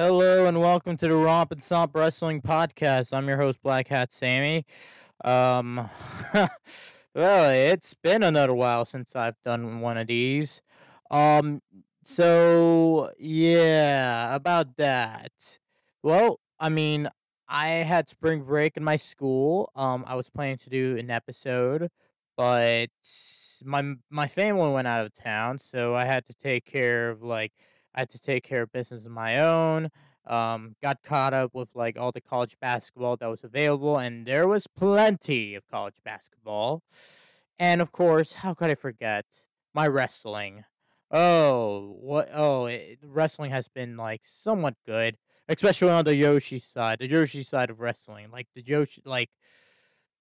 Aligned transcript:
Hello 0.00 0.46
and 0.46 0.60
welcome 0.60 0.96
to 0.96 1.08
the 1.08 1.16
Romp 1.16 1.50
and 1.50 1.60
Stomp 1.60 1.92
Wrestling 1.92 2.40
Podcast. 2.40 3.12
I'm 3.12 3.26
your 3.26 3.36
host, 3.36 3.60
Black 3.64 3.88
Hat 3.88 4.12
Sammy. 4.12 4.64
Um, 5.24 5.90
well, 7.16 7.50
it's 7.50 7.94
been 7.94 8.22
another 8.22 8.54
while 8.54 8.84
since 8.84 9.16
I've 9.16 9.42
done 9.44 9.80
one 9.80 9.96
of 9.96 10.06
these. 10.06 10.62
Um, 11.10 11.62
so 12.04 13.10
yeah, 13.18 14.36
about 14.36 14.76
that. 14.76 15.32
Well, 16.04 16.38
I 16.60 16.68
mean, 16.68 17.08
I 17.48 17.68
had 17.68 18.08
spring 18.08 18.44
break 18.44 18.76
in 18.76 18.84
my 18.84 18.94
school. 18.94 19.72
Um, 19.74 20.04
I 20.06 20.14
was 20.14 20.30
planning 20.30 20.58
to 20.58 20.70
do 20.70 20.96
an 20.96 21.10
episode, 21.10 21.90
but 22.36 22.90
my 23.64 23.96
my 24.10 24.28
family 24.28 24.70
went 24.70 24.86
out 24.86 25.04
of 25.04 25.12
town, 25.12 25.58
so 25.58 25.96
I 25.96 26.04
had 26.04 26.24
to 26.26 26.34
take 26.34 26.64
care 26.64 27.10
of 27.10 27.20
like 27.20 27.52
I 27.98 28.02
had 28.02 28.10
to 28.10 28.20
take 28.20 28.44
care 28.44 28.62
of 28.62 28.70
business 28.70 29.06
of 29.06 29.10
my 29.10 29.40
own. 29.40 29.88
Um, 30.24 30.76
got 30.80 31.02
caught 31.02 31.34
up 31.34 31.52
with 31.52 31.70
like 31.74 31.98
all 31.98 32.12
the 32.12 32.20
college 32.20 32.56
basketball 32.60 33.16
that 33.16 33.26
was 33.26 33.42
available, 33.42 33.98
and 33.98 34.24
there 34.24 34.46
was 34.46 34.68
plenty 34.68 35.56
of 35.56 35.66
college 35.66 35.96
basketball. 36.04 36.84
And 37.58 37.80
of 37.80 37.90
course, 37.90 38.34
how 38.34 38.54
could 38.54 38.70
I 38.70 38.76
forget 38.76 39.24
my 39.74 39.88
wrestling? 39.88 40.64
Oh, 41.10 41.96
what? 42.00 42.28
Oh, 42.32 42.66
it, 42.66 43.00
wrestling 43.02 43.50
has 43.50 43.66
been 43.66 43.96
like 43.96 44.20
somewhat 44.22 44.74
good, 44.86 45.16
especially 45.48 45.90
on 45.90 46.04
the 46.04 46.12
Joshi 46.12 46.62
side, 46.62 47.00
the 47.00 47.08
Joshi 47.08 47.44
side 47.44 47.68
of 47.68 47.80
wrestling. 47.80 48.30
Like 48.30 48.46
the 48.54 48.62
Joshi, 48.62 49.00
like 49.04 49.30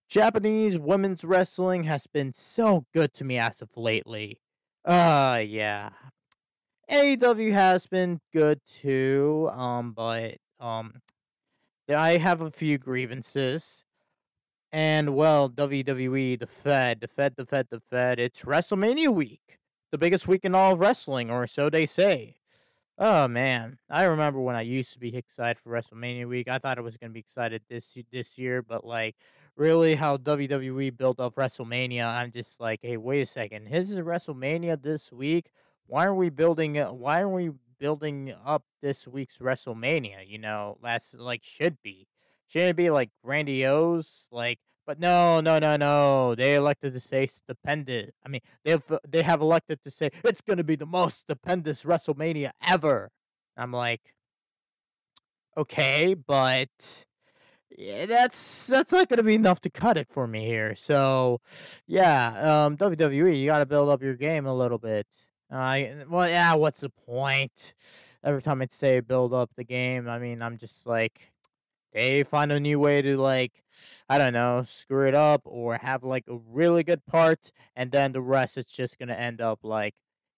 Japanese 0.09 0.79
women's 0.79 1.23
wrestling 1.23 1.83
has 1.83 2.07
been 2.07 2.33
so 2.33 2.87
good 2.91 3.13
to 3.13 3.23
me 3.23 3.37
as 3.37 3.61
of 3.61 3.69
lately. 3.75 4.41
Uh, 4.83 5.43
yeah. 5.45 5.89
AEW 6.89 7.51
has 7.51 7.85
been 7.85 8.21
good 8.33 8.61
too, 8.65 9.49
um, 9.51 9.91
but 9.91 10.35
um, 10.59 11.01
I 11.89 12.11
have 12.17 12.39
a 12.41 12.49
few 12.49 12.77
grievances. 12.77 13.83
And 14.71 15.15
well, 15.15 15.49
WWE, 15.49 16.39
the 16.39 16.47
Fed, 16.47 17.01
the 17.01 17.07
Fed, 17.07 17.35
the 17.35 17.45
Fed, 17.45 17.67
the 17.69 17.79
Fed. 17.79 18.19
It's 18.19 18.43
WrestleMania 18.43 19.13
week, 19.13 19.59
the 19.91 19.97
biggest 19.97 20.27
week 20.27 20.45
in 20.45 20.55
all 20.55 20.73
of 20.73 20.79
wrestling, 20.79 21.29
or 21.31 21.47
so 21.47 21.69
they 21.69 21.85
say. 21.85 22.35
Oh 22.97 23.27
man, 23.27 23.77
I 23.89 24.05
remember 24.05 24.39
when 24.39 24.55
I 24.55 24.61
used 24.61 24.93
to 24.93 24.99
be 24.99 25.15
excited 25.15 25.59
for 25.59 25.71
WrestleMania 25.71 26.27
week. 26.27 26.47
I 26.47 26.57
thought 26.57 26.77
I 26.77 26.81
was 26.81 26.97
gonna 26.97 27.13
be 27.13 27.19
excited 27.19 27.63
this 27.69 27.97
this 28.11 28.37
year, 28.37 28.61
but 28.61 28.85
like 28.85 29.15
really, 29.55 29.95
how 29.95 30.17
WWE 30.17 30.95
built 30.97 31.19
up 31.19 31.35
WrestleMania, 31.35 32.05
I'm 32.07 32.31
just 32.31 32.59
like, 32.59 32.79
hey, 32.81 32.97
wait 32.97 33.21
a 33.21 33.25
second, 33.25 33.67
his 33.67 33.91
is 33.91 33.99
WrestleMania 33.99 34.81
this 34.81 35.11
week. 35.11 35.51
Why 35.87 36.05
are 36.05 36.15
we 36.15 36.29
building? 36.29 36.77
uh, 36.77 36.91
Why 36.93 37.21
are 37.21 37.29
we 37.29 37.51
building 37.79 38.33
up 38.45 38.63
this 38.81 39.07
week's 39.07 39.39
WrestleMania? 39.39 40.27
You 40.27 40.37
know, 40.39 40.77
last 40.81 41.15
like 41.17 41.43
should 41.43 41.81
be, 41.81 42.07
shouldn't 42.47 42.71
it 42.71 42.75
be 42.75 42.89
like 42.89 43.09
grandiose? 43.23 44.27
Like, 44.31 44.59
but 44.85 44.99
no, 44.99 45.41
no, 45.41 45.59
no, 45.59 45.75
no. 45.77 46.35
They 46.35 46.55
elected 46.55 46.93
to 46.93 46.99
say 46.99 47.25
stupendous. 47.27 48.11
I 48.25 48.29
mean, 48.29 48.41
they've 48.63 48.83
they 49.07 49.21
have 49.23 49.41
elected 49.41 49.81
to 49.83 49.91
say 49.91 50.09
it's 50.23 50.41
gonna 50.41 50.63
be 50.63 50.75
the 50.75 50.85
most 50.85 51.19
stupendous 51.19 51.83
WrestleMania 51.83 52.51
ever. 52.67 53.09
I'm 53.57 53.71
like, 53.71 54.13
okay, 55.55 56.13
but 56.13 57.05
yeah, 57.77 58.05
that's 58.05 58.67
that's 58.67 58.91
not 58.91 59.09
gonna 59.09 59.23
be 59.23 59.35
enough 59.35 59.61
to 59.61 59.69
cut 59.69 59.97
it 59.97 60.07
for 60.09 60.27
me 60.27 60.45
here. 60.45 60.75
So, 60.75 61.41
yeah, 61.87 62.65
um, 62.65 62.77
WWE, 62.77 63.33
you 63.33 63.47
got 63.47 63.59
to 63.59 63.65
build 63.65 63.89
up 63.89 64.01
your 64.03 64.15
game 64.15 64.45
a 64.45 64.55
little 64.55 64.77
bit. 64.79 65.07
I 65.49 66.03
well, 66.09 66.27
yeah. 66.27 66.53
What's 66.55 66.81
the 66.81 66.89
point? 66.89 67.73
Every 68.23 68.41
time 68.41 68.61
I 68.61 68.67
say 68.69 68.99
build 68.99 69.33
up 69.33 69.51
the 69.55 69.63
game, 69.63 70.07
I 70.09 70.19
mean, 70.19 70.41
I'm 70.41 70.57
just 70.57 70.85
like, 70.85 71.31
they 71.93 72.23
find 72.23 72.51
a 72.51 72.59
new 72.59 72.79
way 72.79 73.01
to 73.01 73.17
like, 73.17 73.63
I 74.09 74.17
don't 74.17 74.33
know, 74.33 74.63
screw 74.65 75.07
it 75.07 75.15
up 75.15 75.41
or 75.45 75.77
have 75.77 76.03
like 76.03 76.25
a 76.29 76.37
really 76.37 76.83
good 76.83 77.05
part, 77.05 77.51
and 77.75 77.91
then 77.91 78.13
the 78.13 78.21
rest 78.21 78.57
it's 78.57 78.75
just 78.75 78.99
gonna 78.99 79.13
end 79.15 79.41
up 79.41 79.59
like 79.63 79.95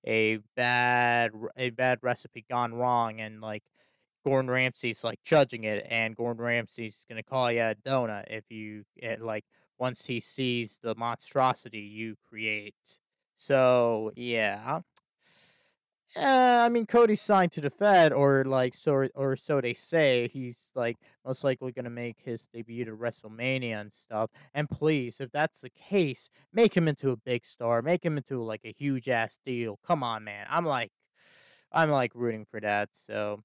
a 0.08 0.40
bad 0.56 1.32
a 1.58 1.72
bad 1.72 2.00
recipe 2.04 2.46
gone 2.50 2.74
wrong, 2.76 3.20
and 3.22 3.42
like 3.42 3.64
Gordon 4.26 4.52
Ramsay's 4.52 5.04
like 5.04 5.20
judging 5.24 5.64
it, 5.64 5.86
and 5.90 6.16
Gordon 6.16 6.44
Ramsay's 6.44 7.06
gonna 7.10 7.24
call 7.24 7.52
you 7.52 7.62
a 7.62 7.76
donut 7.76 8.26
if 8.30 8.46
you 8.50 8.84
it, 8.98 9.22
like 9.22 9.46
once 9.80 10.06
he 10.08 10.20
sees 10.20 10.80
the 10.84 10.96
monstrosity 10.96 11.80
you 11.80 12.16
create. 12.30 12.76
So 13.36 14.12
yeah, 14.16 14.82
uh, 16.16 16.64
I 16.66 16.70
mean, 16.70 16.86
Cody's 16.86 17.22
signed 17.22 17.52
to 17.54 17.62
the 17.62 17.70
Fed, 17.70 18.12
or 18.12 18.44
like 18.44 18.74
so, 18.76 19.08
or 19.14 19.36
so 19.36 19.62
they 19.62 19.74
say. 19.74 20.28
He's 20.32 20.72
like 20.74 20.98
most 21.26 21.44
likely 21.44 21.72
gonna 21.72 21.90
make 21.90 22.18
his 22.24 22.48
debut 22.48 22.86
to 22.86 22.96
WrestleMania 22.96 23.80
and 23.80 23.92
stuff. 23.94 24.32
And 24.54 24.70
please, 24.70 25.20
if 25.22 25.32
that's 25.32 25.62
the 25.62 25.70
case, 25.70 26.30
make 26.52 26.76
him 26.76 26.88
into 26.88 27.12
a 27.12 27.18
big 27.18 27.46
star. 27.46 27.82
Make 27.82 28.04
him 28.04 28.18
into 28.18 28.42
like 28.42 28.62
a 28.66 28.74
huge 28.78 29.08
ass 29.08 29.38
deal. 29.46 29.80
Come 29.86 30.04
on, 30.04 30.24
man. 30.24 30.48
I'm 30.50 30.66
like, 30.66 30.92
I'm 31.72 31.92
like 31.92 32.12
rooting 32.16 32.46
for 32.50 32.60
that. 32.60 32.90
So 32.94 33.44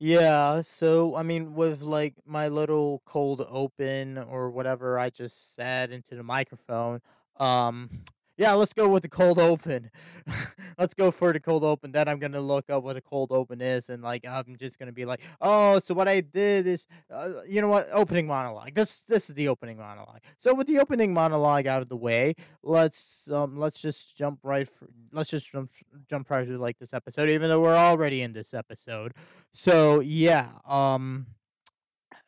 yeah. 0.00 0.62
So 0.62 1.14
I 1.14 1.22
mean, 1.22 1.54
with 1.54 1.82
like 1.82 2.14
my 2.26 2.48
little 2.48 3.02
cold 3.04 3.46
open 3.50 4.18
or 4.18 4.50
whatever 4.50 4.98
I 4.98 5.10
just 5.10 5.54
said 5.54 5.92
into 5.92 6.16
the 6.16 6.22
microphone, 6.24 7.02
um, 7.36 7.90
yeah, 8.40 8.54
let's 8.54 8.72
go 8.72 8.88
with 8.88 9.02
the 9.02 9.08
cold 9.10 9.38
open. 9.38 9.90
let's 10.78 10.94
go 10.94 11.10
for 11.10 11.30
the 11.30 11.40
cold 11.40 11.62
open. 11.62 11.92
Then 11.92 12.08
I'm 12.08 12.18
gonna 12.18 12.40
look 12.40 12.70
up 12.70 12.82
what 12.82 12.96
a 12.96 13.02
cold 13.02 13.32
open 13.32 13.60
is, 13.60 13.90
and 13.90 14.02
like 14.02 14.26
I'm 14.26 14.56
just 14.58 14.78
gonna 14.78 14.92
be 14.92 15.04
like, 15.04 15.20
oh, 15.42 15.78
so 15.78 15.92
what 15.92 16.08
I 16.08 16.22
did 16.22 16.66
is, 16.66 16.86
uh, 17.12 17.42
you 17.46 17.60
know 17.60 17.68
what, 17.68 17.86
opening 17.92 18.26
monologue. 18.26 18.72
This 18.72 19.02
this 19.02 19.28
is 19.28 19.34
the 19.34 19.48
opening 19.48 19.76
monologue. 19.76 20.20
So 20.38 20.54
with 20.54 20.68
the 20.68 20.78
opening 20.78 21.12
monologue 21.12 21.66
out 21.66 21.82
of 21.82 21.90
the 21.90 21.98
way, 21.98 22.34
let's 22.62 23.30
um 23.30 23.58
let's 23.58 23.78
just 23.78 24.16
jump 24.16 24.38
right. 24.42 24.66
For, 24.66 24.88
let's 25.12 25.28
just 25.28 25.52
jump 25.52 25.70
jump 26.08 26.30
right 26.30 26.48
to 26.48 26.56
like 26.56 26.78
this 26.78 26.94
episode, 26.94 27.28
even 27.28 27.50
though 27.50 27.60
we're 27.60 27.76
already 27.76 28.22
in 28.22 28.32
this 28.32 28.54
episode. 28.54 29.12
So 29.52 30.00
yeah, 30.00 30.48
um. 30.64 31.26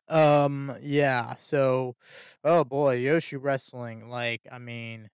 Um 0.09 0.77
yeah, 0.83 1.37
so 1.39 1.97
oh 2.45 2.65
boy, 2.65 3.01
Joshi 3.01 3.39
wrestling 3.41 4.11
like 4.11 4.43
I 4.53 4.59
mean 4.59 5.09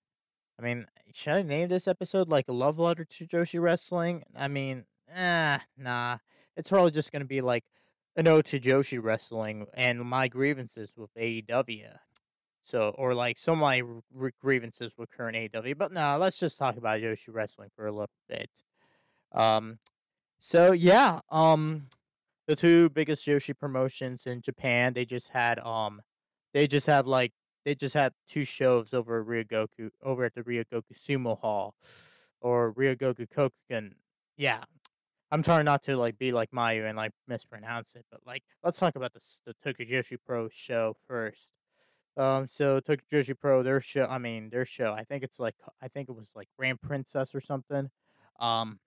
I 0.58 0.62
mean, 0.62 0.86
should 1.14 1.34
I 1.34 1.42
name 1.42 1.68
this 1.68 1.86
episode 1.86 2.28
like 2.28 2.48
a 2.48 2.52
love 2.52 2.78
letter 2.78 3.04
to 3.04 3.26
Joshi 3.26 3.60
Wrestling? 3.60 4.24
I 4.36 4.48
mean, 4.48 4.84
eh, 5.14 5.58
nah. 5.76 6.18
It's 6.56 6.70
probably 6.70 6.90
just 6.90 7.12
gonna 7.12 7.24
be 7.24 7.40
like 7.40 7.64
a 8.16 8.28
ode 8.28 8.46
to 8.46 8.58
Joshi 8.58 9.02
Wrestling 9.02 9.66
and 9.74 10.00
my 10.00 10.26
grievances 10.26 10.94
with 10.96 11.14
AEW. 11.14 11.98
So, 12.64 12.94
or 12.98 13.14
like 13.14 13.38
some 13.38 13.54
of 13.54 13.60
my 13.60 13.82
r- 14.20 14.32
grievances 14.40 14.94
with 14.98 15.10
current 15.10 15.36
AEW. 15.36 15.78
But 15.78 15.92
no, 15.92 16.18
let's 16.18 16.38
just 16.38 16.58
talk 16.58 16.76
about 16.76 17.00
Joshi 17.00 17.28
Wrestling 17.32 17.70
for 17.74 17.86
a 17.86 17.92
little 17.92 18.10
bit. 18.28 18.50
Um, 19.32 19.78
so 20.40 20.72
yeah, 20.72 21.20
um, 21.30 21.86
the 22.46 22.56
two 22.56 22.90
biggest 22.90 23.26
Joshi 23.26 23.56
promotions 23.56 24.26
in 24.26 24.40
Japan, 24.40 24.94
they 24.94 25.04
just 25.04 25.30
had 25.30 25.58
um, 25.60 26.02
they 26.52 26.66
just 26.66 26.86
have 26.86 27.06
like 27.06 27.32
they 27.68 27.74
just 27.74 27.92
had 27.92 28.14
two 28.26 28.44
shows 28.44 28.94
over 28.94 29.20
at 29.20 29.26
Ryogoku 29.26 29.90
over 30.02 30.24
at 30.24 30.34
the 30.34 30.40
Ryogoku 30.40 30.94
Sumo 30.94 31.38
Hall 31.38 31.74
or 32.40 32.72
Ryogoku 32.72 33.26
Kokugen. 33.28 33.92
Yeah, 34.38 34.64
I'm 35.30 35.42
trying 35.42 35.66
not 35.66 35.82
to 35.82 35.98
like 35.98 36.18
be 36.18 36.32
like 36.32 36.50
Mayu 36.50 36.88
and 36.88 36.96
like 36.96 37.12
mispronounce 37.26 37.94
it, 37.94 38.06
but 38.10 38.20
like 38.24 38.42
let's 38.64 38.78
talk 38.78 38.96
about 38.96 39.12
the 39.12 39.20
the 39.44 39.52
Tokyo 39.62 39.84
Joshi 39.84 40.16
Pro 40.24 40.48
show 40.48 40.96
first. 41.06 41.52
Um, 42.16 42.48
so 42.48 42.80
Tokyo 42.80 43.04
Joshi 43.12 43.38
Pro, 43.38 43.62
their 43.62 43.82
show, 43.82 44.06
I 44.08 44.16
mean 44.16 44.48
their 44.48 44.64
show, 44.64 44.94
I 44.94 45.04
think 45.04 45.22
it's 45.22 45.38
like 45.38 45.56
I 45.82 45.88
think 45.88 46.08
it 46.08 46.16
was 46.16 46.30
like 46.34 46.48
Grand 46.58 46.80
Princess 46.80 47.34
or 47.34 47.42
something. 47.42 47.90
Um, 48.40 48.80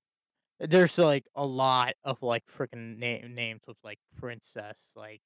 there's 0.60 0.98
like 0.98 1.28
a 1.36 1.46
lot 1.46 1.94
of 2.04 2.24
like 2.24 2.48
freaking 2.48 2.98
name 2.98 3.36
names 3.36 3.62
with 3.68 3.78
like 3.84 4.00
princess, 4.18 4.94
like 4.96 5.22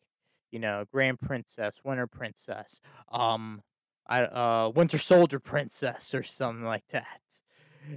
you 0.52 0.60
know, 0.60 0.86
Grand 0.92 1.20
Princess, 1.20 1.82
Winter 1.84 2.08
Princess, 2.08 2.82
um, 3.12 3.62
I 4.08 4.24
uh, 4.24 4.72
Winter 4.76 4.98
Soldier 4.98 5.40
Princess 5.40 6.14
or 6.14 6.24
something 6.24 6.66
like 6.66 6.86
that. 6.92 7.20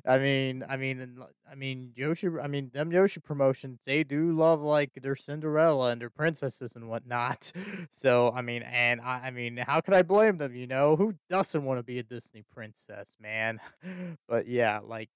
I 0.06 0.18
mean, 0.18 0.64
I 0.68 0.76
mean, 0.76 1.18
I 1.50 1.54
mean, 1.54 1.92
Joshi. 1.96 2.42
I 2.42 2.46
mean, 2.46 2.70
them 2.72 2.90
Joshi 2.90 3.22
promotions. 3.22 3.78
They 3.86 4.04
do 4.04 4.32
love 4.32 4.60
like 4.60 4.90
their 5.00 5.16
Cinderella 5.16 5.90
and 5.90 6.00
their 6.00 6.10
princesses 6.10 6.74
and 6.74 6.88
whatnot. 6.88 7.52
So 7.90 8.32
I 8.34 8.42
mean, 8.42 8.62
and 8.62 9.00
I, 9.00 9.22
I 9.24 9.30
mean, 9.30 9.56
how 9.56 9.80
could 9.80 9.94
I 9.94 10.02
blame 10.02 10.38
them? 10.38 10.54
You 10.54 10.66
know, 10.66 10.94
who 10.96 11.14
doesn't 11.28 11.64
want 11.64 11.78
to 11.78 11.82
be 11.82 11.98
a 11.98 12.02
Disney 12.02 12.44
princess, 12.52 13.06
man? 13.20 13.60
but 14.28 14.46
yeah, 14.46 14.80
like 14.84 15.10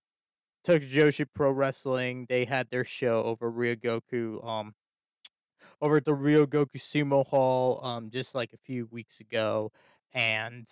Tokyo 0.65 1.09
Joshi 1.09 1.27
Pro 1.33 1.51
Wrestling, 1.51 2.27
they 2.29 2.45
had 2.45 2.71
their 2.71 2.85
show 2.85 3.23
over 3.25 3.51
Ryogoku, 3.51 4.45
um, 4.47 4.75
over 5.83 5.99
at 5.99 6.07
the 6.07 6.13
Ryogoku 6.13 6.77
Sumo 6.79 7.27
Hall, 7.27 7.81
um, 7.85 8.11
just 8.11 8.35
like 8.37 8.55
a 8.55 8.59
few 8.59 8.87
weeks 8.93 9.21
ago, 9.21 9.73
and 10.15 10.69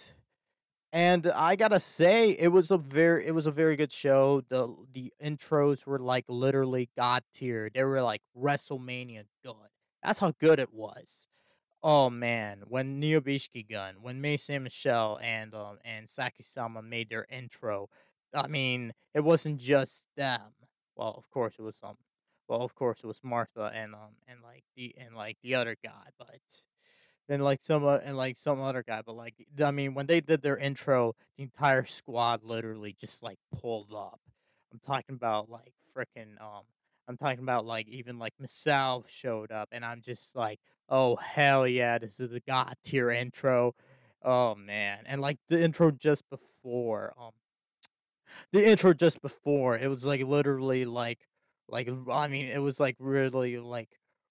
And 0.92 1.28
I 1.28 1.54
gotta 1.56 1.78
say, 1.80 2.30
it 2.30 2.48
was 2.48 2.70
a 2.72 2.78
very 2.78 3.26
it 3.26 3.32
was 3.32 3.46
a 3.46 3.50
very 3.52 3.76
good 3.76 3.92
show. 3.92 4.42
The 4.48 4.74
the 4.92 5.12
intros 5.22 5.86
were 5.86 5.98
like 6.00 6.24
literally 6.28 6.90
god 6.96 7.22
tier. 7.34 7.70
They 7.72 7.84
were 7.84 8.02
like 8.02 8.22
WrestleMania 8.36 9.24
good. 9.44 9.54
That's 10.02 10.18
how 10.20 10.32
good 10.40 10.58
it 10.58 10.72
was. 10.74 11.28
Oh 11.82 12.10
man, 12.10 12.64
when 12.68 13.00
Neo 13.00 13.20
Biishiki-gun, 13.20 13.96
when 14.02 14.20
Mei 14.20 14.36
Saint-Michel 14.36 15.18
and 15.22 15.54
um 15.54 15.78
and 15.84 16.08
Sakisama 16.08 16.82
made 16.84 17.10
their 17.10 17.26
intro, 17.30 17.88
I 18.34 18.48
mean, 18.48 18.92
it 19.14 19.20
wasn't 19.24 19.58
just 19.60 20.06
them. 20.16 20.52
Well, 20.96 21.14
of 21.16 21.30
course 21.30 21.54
it 21.58 21.62
was 21.62 21.78
um 21.82 21.96
well, 22.50 22.62
of 22.62 22.74
course 22.74 22.98
it 23.04 23.06
was 23.06 23.22
Martha 23.22 23.70
and 23.72 23.94
um 23.94 24.16
and 24.26 24.42
like 24.42 24.64
the 24.76 24.92
and 24.98 25.14
like 25.14 25.38
the 25.42 25.54
other 25.54 25.76
guy, 25.82 26.08
but 26.18 26.40
then 27.28 27.40
like 27.40 27.60
some 27.62 27.86
uh, 27.86 27.98
and 28.04 28.16
like 28.16 28.36
some 28.36 28.60
other 28.60 28.82
guy, 28.82 29.02
but 29.06 29.14
like 29.14 29.34
I 29.62 29.70
mean, 29.70 29.94
when 29.94 30.06
they 30.06 30.20
did 30.20 30.42
their 30.42 30.56
intro, 30.56 31.14
the 31.36 31.44
entire 31.44 31.84
squad 31.84 32.42
literally 32.42 32.92
just 32.92 33.22
like 33.22 33.38
pulled 33.60 33.94
up. 33.94 34.20
I'm 34.72 34.80
talking 34.80 35.14
about 35.14 35.48
like 35.48 35.72
freaking 35.96 36.40
um, 36.40 36.64
I'm 37.06 37.16
talking 37.16 37.38
about 37.38 37.64
like 37.66 37.86
even 37.88 38.18
like 38.18 38.34
Misal 38.42 39.04
showed 39.06 39.52
up, 39.52 39.68
and 39.70 39.84
I'm 39.84 40.02
just 40.02 40.34
like, 40.34 40.58
oh 40.88 41.14
hell 41.16 41.68
yeah, 41.68 41.98
this 41.98 42.18
is 42.18 42.30
the 42.30 42.40
god 42.40 42.74
tier 42.84 43.10
intro. 43.10 43.76
Oh 44.24 44.56
man, 44.56 45.04
and 45.06 45.20
like 45.20 45.38
the 45.48 45.62
intro 45.62 45.92
just 45.92 46.28
before 46.28 47.14
um 47.16 47.30
the 48.52 48.68
intro 48.68 48.92
just 48.92 49.22
before 49.22 49.78
it 49.78 49.88
was 49.88 50.04
like 50.04 50.22
literally 50.22 50.84
like 50.84 51.28
like 51.70 51.88
I 52.10 52.28
mean 52.28 52.46
it 52.46 52.60
was 52.60 52.80
like 52.80 52.96
really 52.98 53.58
like 53.58 53.88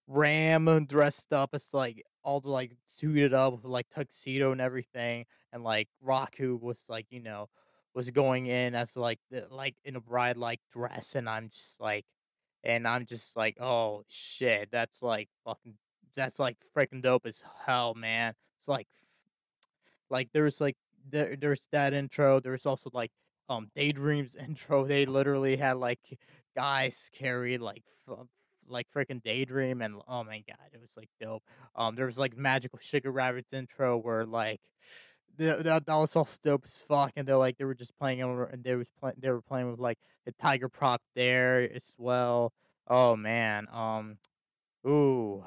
Ram 0.08 0.86
dressed 0.86 1.34
up 1.34 1.52
as 1.54 1.74
like 1.74 2.04
all 2.24 2.40
the 2.42 2.50
like 2.50 2.72
suited 2.86 3.34
up 3.34 3.54
with 3.54 3.66
like 3.66 3.90
tuxedo 3.90 4.52
and 4.52 4.62
everything 4.62 5.26
and 5.54 5.64
like 5.64 5.88
Raku 6.06 6.60
was 6.60 6.84
like 6.90 7.08
you 7.10 7.22
know 7.22 7.50
was 7.94 8.12
going 8.12 8.46
in 8.46 8.76
as 8.76 8.96
like 8.96 9.20
the, 9.32 9.48
like 9.50 9.76
in 9.84 9.96
a 9.96 10.02
bride 10.02 10.38
like 10.38 10.60
dress 10.72 11.16
and 11.16 11.30
I'm 11.30 11.50
just 11.50 11.80
like 11.80 12.06
and 12.64 12.88
I'm 12.88 13.06
just 13.06 13.36
like 13.38 13.58
oh 13.60 14.04
shit 14.08 14.70
that's 14.72 15.02
like 15.02 15.30
fucking 15.46 15.76
that's 16.16 16.40
like 16.40 16.58
freaking 16.76 17.02
dope 17.02 17.26
as 17.26 17.44
hell 17.66 17.94
man 17.94 18.34
it's 18.58 18.68
like 18.68 18.88
like 20.10 20.30
there 20.34 20.44
was 20.44 20.60
like 20.60 20.76
there 21.10 21.36
there's 21.36 21.68
that 21.72 21.94
intro. 21.94 22.40
There's 22.40 22.66
also 22.66 22.90
like 22.94 23.12
um 23.48 23.70
Daydreams 23.76 24.36
intro. 24.48 24.86
They 24.86 25.06
literally 25.06 25.58
had 25.58 25.78
like 25.78 26.20
guys 26.56 27.10
carry 27.14 27.58
like 27.58 27.84
f- 28.08 28.28
like 28.68 28.88
freaking 28.96 29.22
Daydream 29.24 29.82
and 29.82 29.96
oh 30.08 30.24
my 30.24 30.44
god, 30.48 30.70
it 30.74 30.82
was 30.82 30.92
like 30.96 31.10
dope. 31.20 31.44
Um 31.76 31.96
there 31.96 32.06
was 32.06 32.18
like 32.18 32.38
Magical 32.38 32.80
Sugar 32.80 33.12
Rabbits 33.12 33.54
intro 33.54 33.98
where 33.98 34.26
like 34.26 34.62
the, 35.38 35.56
that, 35.64 35.86
that 35.86 35.96
was 35.96 36.16
all 36.16 36.28
dope 36.44 36.64
as 36.66 36.78
fuck 36.78 37.14
and 37.16 37.28
they're 37.28 37.38
like 37.38 37.58
they 37.58 37.66
were 37.66 37.76
just 37.76 37.98
playing 37.98 38.22
over 38.22 38.46
and 38.46 38.64
they 38.64 38.76
was 38.76 38.90
playing 39.00 39.16
they 39.20 39.32
were 39.32 39.42
playing 39.42 39.72
with 39.72 39.80
like 39.80 39.98
the 40.26 40.34
tiger 40.34 40.70
prop 40.70 41.02
there 41.16 41.62
as 41.74 41.94
well. 41.98 42.54
Oh 42.88 43.16
man. 43.16 43.68
Um 43.72 44.18
ooh 44.88 45.44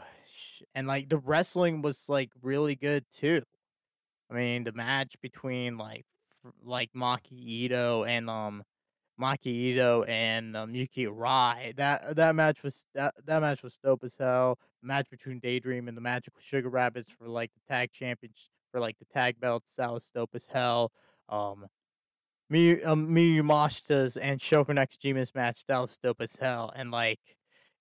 and 0.74 0.86
like 0.86 1.08
the 1.08 1.18
wrestling 1.18 1.82
was 1.82 2.08
like 2.08 2.30
really 2.42 2.74
good 2.74 3.04
too. 3.12 3.42
I 4.30 4.34
mean, 4.34 4.64
the 4.64 4.72
match 4.72 5.14
between 5.20 5.76
like 5.76 6.06
like 6.64 6.90
Maki 6.94 7.38
Ito 7.38 8.04
and 8.04 8.30
um 8.30 8.62
Maki 9.20 9.46
Ito 9.46 10.04
and 10.04 10.56
um, 10.56 10.74
Yuki 10.74 11.06
Arai. 11.06 11.76
That 11.76 12.16
that 12.16 12.34
match 12.34 12.62
was 12.62 12.86
that 12.94 13.14
that 13.24 13.40
match 13.40 13.62
was 13.62 13.78
dope 13.82 14.04
as 14.04 14.16
hell. 14.16 14.58
The 14.82 14.88
match 14.88 15.10
between 15.10 15.38
Daydream 15.38 15.88
and 15.88 15.96
the 15.96 16.00
Magical 16.00 16.40
Sugar 16.40 16.68
Rabbits 16.68 17.12
for 17.12 17.28
like 17.28 17.50
the 17.54 17.72
tag 17.72 17.92
champions 17.92 18.48
for 18.70 18.80
like 18.80 18.98
the 18.98 19.04
tag 19.04 19.38
belts. 19.40 19.74
That 19.76 19.92
was 19.92 20.10
dope 20.14 20.34
as 20.34 20.48
hell. 20.48 20.92
Um, 21.28 21.66
Miyu 22.52 22.84
um, 22.86 23.08
Miyu 23.08 23.40
and 24.20 24.40
Shoko 24.40 24.66
Nakajima's 24.66 25.34
match 25.34 25.64
that 25.68 25.80
was 25.80 25.98
dope 26.02 26.20
as 26.20 26.36
hell, 26.36 26.70
and 26.74 26.90
like, 26.90 27.20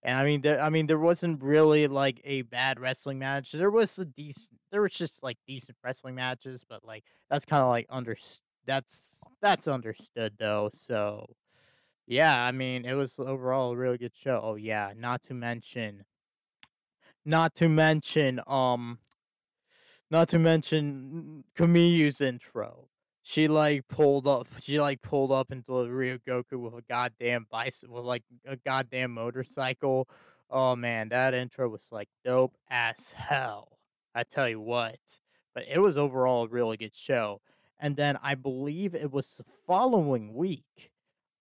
and 0.02 0.18
I 0.18 0.24
mean, 0.24 0.42
there, 0.42 0.62
I 0.62 0.70
mean, 0.70 0.88
there 0.88 1.00
wasn't 1.00 1.44
really 1.44 1.88
like 1.88 2.22
a 2.24 2.44
bad 2.44 2.80
wrestling 2.80 3.20
match. 3.20 3.52
There 3.52 3.70
was 3.70 4.00
a 4.00 4.06
decent, 4.06 4.60
there 4.72 4.82
was 4.82 4.94
just 4.94 5.24
like 5.24 5.38
decent 5.46 5.78
wrestling 5.84 6.16
matches, 6.16 6.66
but 6.68 6.86
like 6.86 7.04
that's 7.30 7.46
kind 7.46 7.62
of 7.62 7.70
like 7.70 7.88
under 7.90 8.16
that's 8.66 9.22
that's 9.42 9.68
understood 9.68 10.34
though. 10.40 10.70
So 10.74 11.36
yeah, 12.08 12.44
I 12.44 12.52
mean, 12.52 12.86
it 12.86 12.96
was 12.96 13.20
overall 13.20 13.72
a 13.72 13.78
really 13.78 13.98
good 13.98 14.16
show. 14.16 14.42
Oh 14.44 14.56
yeah, 14.56 14.94
not 14.96 15.24
to 15.24 15.34
mention, 15.34 16.06
not 17.26 17.56
to 17.56 17.70
mention, 17.70 18.40
um, 18.48 19.00
not 20.10 20.30
to 20.30 20.40
mention 20.40 21.44
Kamiyu's 21.56 22.22
intro. 22.22 22.90
She 23.24 23.48
like 23.48 23.88
pulled 23.88 24.28
up. 24.28 24.48
She 24.62 24.80
like 24.82 25.02
pulled 25.02 25.32
up 25.32 25.52
into 25.52 25.72
Ryogoku 25.72 26.60
with 26.60 26.74
a 26.74 26.82
goddamn 26.90 27.48
bicycle, 27.50 27.96
with 27.96 28.06
like 28.06 28.24
a 28.46 28.58
goddamn 28.58 29.12
motorcycle. 29.12 30.10
Oh 30.50 30.76
man, 30.76 31.10
that 31.10 31.34
intro 31.34 31.70
was 31.70 31.88
like 31.92 32.10
dope 32.26 32.58
as 32.70 33.14
hell. 33.14 33.78
I 34.14 34.24
tell 34.24 34.50
you 34.50 34.60
what. 34.60 35.00
But 35.54 35.66
it 35.68 35.80
was 35.80 35.98
overall 35.98 36.46
a 36.46 36.48
really 36.48 36.78
good 36.78 36.96
show. 36.96 37.42
And 37.82 37.98
then 37.98 38.18
I 38.22 38.36
believe 38.36 38.96
it 38.96 39.12
was 39.12 39.36
the 39.36 39.44
following 39.68 40.34
week. 40.34 40.92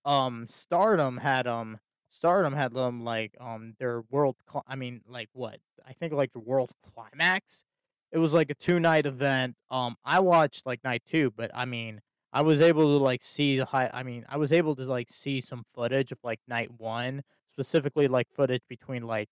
Um, 0.04 0.46
Stardom 0.48 1.18
had 1.18 1.46
um 1.46 1.78
Stardom 2.08 2.54
had 2.54 2.74
them 2.74 3.04
like 3.04 3.36
um 3.40 3.74
their 3.78 4.02
world. 4.10 4.36
Cl- 4.50 4.64
I 4.66 4.74
mean, 4.74 5.02
like 5.06 5.28
what? 5.32 5.60
I 5.86 5.92
think 5.92 6.12
like 6.12 6.32
the 6.32 6.40
world 6.40 6.72
climax 6.94 7.64
it 8.12 8.18
was 8.18 8.34
like 8.34 8.50
a 8.50 8.54
two 8.54 8.80
night 8.80 9.06
event. 9.06 9.56
Um, 9.70 9.96
I 10.04 10.20
watched 10.20 10.66
like 10.66 10.82
night 10.84 11.02
two, 11.08 11.32
but 11.36 11.50
I 11.54 11.64
mean, 11.64 12.00
I 12.32 12.42
was 12.42 12.60
able 12.60 12.98
to 12.98 13.02
like 13.02 13.22
see 13.22 13.58
the 13.58 13.66
high. 13.66 13.90
I 13.92 14.02
mean, 14.02 14.24
I 14.28 14.36
was 14.36 14.52
able 14.52 14.76
to 14.76 14.84
like 14.84 15.10
see 15.10 15.40
some 15.40 15.64
footage 15.74 16.12
of 16.12 16.18
like 16.24 16.40
night 16.48 16.70
one, 16.78 17.22
specifically 17.48 18.08
like 18.08 18.28
footage 18.30 18.62
between 18.68 19.06
like 19.06 19.28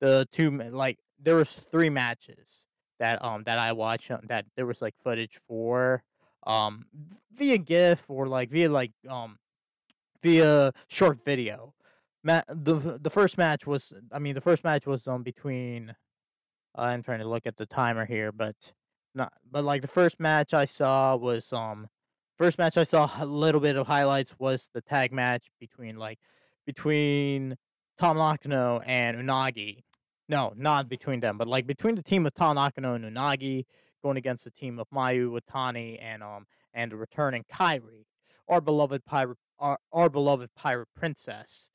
the 0.00 0.26
two 0.32 0.50
like 0.50 0.98
there 1.20 1.36
was 1.36 1.52
three 1.52 1.90
matches 1.90 2.66
that 2.98 3.22
um 3.24 3.44
that 3.44 3.58
I 3.58 3.72
watched 3.72 4.10
uh, 4.10 4.18
that 4.24 4.46
there 4.56 4.66
was 4.66 4.82
like 4.82 4.94
footage 5.02 5.38
for 5.48 6.02
um 6.46 6.86
via 7.32 7.58
GIF 7.58 8.10
or 8.10 8.26
like 8.26 8.50
via 8.50 8.70
like 8.70 8.92
um 9.08 9.38
via 10.22 10.72
short 10.88 11.24
video. 11.24 11.74
Ma- 12.24 12.42
the 12.48 12.98
the 13.00 13.10
first 13.10 13.38
match 13.38 13.66
was 13.66 13.92
I 14.12 14.18
mean 14.18 14.34
the 14.34 14.40
first 14.40 14.64
match 14.64 14.86
was 14.86 15.06
um 15.06 15.22
between 15.22 15.94
I'm 16.74 17.02
trying 17.02 17.18
to 17.20 17.28
look 17.28 17.46
at 17.46 17.56
the 17.56 17.66
timer 17.66 18.06
here, 18.06 18.32
but 18.32 18.72
not. 19.14 19.32
But 19.50 19.64
like 19.64 19.82
the 19.82 19.88
first 19.88 20.18
match 20.20 20.54
I 20.54 20.64
saw 20.64 21.16
was 21.16 21.52
um, 21.52 21.88
first 22.38 22.58
match 22.58 22.76
I 22.78 22.84
saw 22.84 23.10
a 23.18 23.26
little 23.26 23.60
bit 23.60 23.76
of 23.76 23.86
highlights 23.86 24.34
was 24.38 24.70
the 24.72 24.80
tag 24.80 25.12
match 25.12 25.50
between 25.60 25.96
like 25.96 26.18
between 26.66 27.56
Tam 27.98 28.16
Nakano 28.16 28.80
and 28.86 29.16
Unagi. 29.18 29.82
No, 30.28 30.54
not 30.56 30.88
between 30.88 31.20
them, 31.20 31.36
but 31.36 31.46
like 31.46 31.66
between 31.66 31.94
the 31.94 32.02
team 32.02 32.24
of 32.26 32.34
Tam 32.34 32.56
Nakano 32.56 32.94
and 32.94 33.04
Unagi 33.04 33.64
going 34.02 34.16
against 34.16 34.44
the 34.44 34.50
team 34.50 34.78
of 34.78 34.88
Mayu 34.90 35.30
Iwatani 35.30 35.98
and 36.00 36.22
um 36.22 36.46
and 36.74 36.92
returning 36.94 37.44
Kairi, 37.52 38.06
our 38.48 38.60
beloved 38.60 39.04
pirate, 39.04 39.38
our, 39.58 39.78
our 39.92 40.08
beloved 40.08 40.50
pirate 40.54 40.88
princess. 40.96 41.70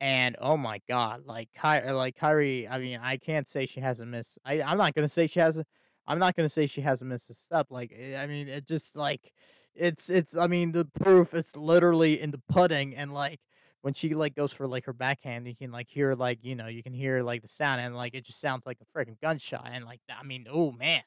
And 0.00 0.36
oh 0.40 0.56
my 0.56 0.80
god, 0.88 1.26
like 1.26 1.50
Ky- 1.54 1.90
like 1.92 2.16
Kairi, 2.16 2.70
I 2.70 2.78
mean, 2.78 3.00
I 3.02 3.18
can't 3.18 3.46
say 3.46 3.66
she 3.66 3.80
hasn't 3.80 4.10
missed. 4.10 4.38
I 4.44 4.62
I'm 4.62 4.78
not 4.78 4.94
gonna 4.94 5.08
say 5.08 5.26
she 5.26 5.40
hasn't. 5.40 5.66
I'm 6.06 6.18
not 6.18 6.34
gonna 6.34 6.48
say 6.48 6.66
she 6.66 6.80
hasn't 6.80 7.10
missed 7.10 7.28
a 7.28 7.34
step. 7.34 7.66
Like 7.70 7.92
eh, 7.94 8.20
I 8.20 8.26
mean, 8.26 8.48
it 8.48 8.66
just 8.66 8.96
like 8.96 9.32
it's 9.74 10.08
it's. 10.08 10.34
I 10.36 10.46
mean, 10.46 10.72
the 10.72 10.86
proof 10.86 11.34
is 11.34 11.54
literally 11.54 12.18
in 12.18 12.30
the 12.30 12.40
pudding, 12.48 12.96
and 12.96 13.12
like 13.12 13.40
when 13.82 13.94
she 13.94 14.14
like 14.14 14.34
goes 14.34 14.52
for 14.52 14.66
like 14.66 14.86
her 14.86 14.92
backhand, 14.92 15.46
you 15.46 15.56
can 15.56 15.70
like 15.70 15.88
hear 15.88 16.14
like 16.14 16.38
you 16.42 16.54
know 16.54 16.66
you 16.66 16.82
can 16.82 16.94
hear 16.94 17.22
like 17.22 17.42
the 17.42 17.48
sound, 17.48 17.80
and 17.80 17.94
like 17.94 18.14
it 18.14 18.24
just 18.24 18.40
sounds 18.40 18.64
like 18.66 18.78
a 18.80 18.98
freaking 18.98 19.20
gunshot, 19.20 19.68
and 19.70 19.84
like 19.84 20.00
I 20.10 20.22
mean, 20.22 20.46
oh 20.50 20.72
man, 20.72 21.02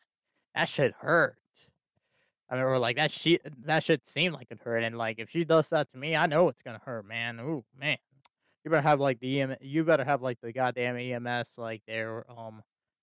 that 0.56 0.70
shit 0.70 0.94
hurt. 1.00 1.38
I 2.50 2.56
mean, 2.56 2.64
or 2.64 2.78
like 2.78 2.98
that 2.98 3.12
shit 3.12 3.42
that 3.66 3.84
shit 3.84 4.08
seemed 4.08 4.36
like 4.36 4.48
it 4.52 4.60
hurt, 4.64 4.84
and 4.84 4.98
like 4.98 5.20
if 5.20 5.30
she 5.30 5.44
does 5.44 5.70
that 5.70 5.92
to 5.92 5.98
me, 5.98 6.16
I 6.16 6.26
know 6.28 6.50
it's 6.50 6.62
gonna 6.62 6.82
hurt, 6.84 7.06
man. 7.06 7.40
Oh 7.40 7.66
man 7.78 7.98
you 8.64 8.72
better 8.72 8.88
have 8.88 9.00
like 9.00 9.20
the 9.20 9.42
EM, 9.42 9.56
you 9.62 9.84
better 9.84 10.04
have 10.04 10.22
like 10.22 10.40
the 10.42 10.54
goddamn 10.54 10.98
EMS 10.98 11.58
like 11.58 11.82
they're 11.88 12.26
um 12.32 12.62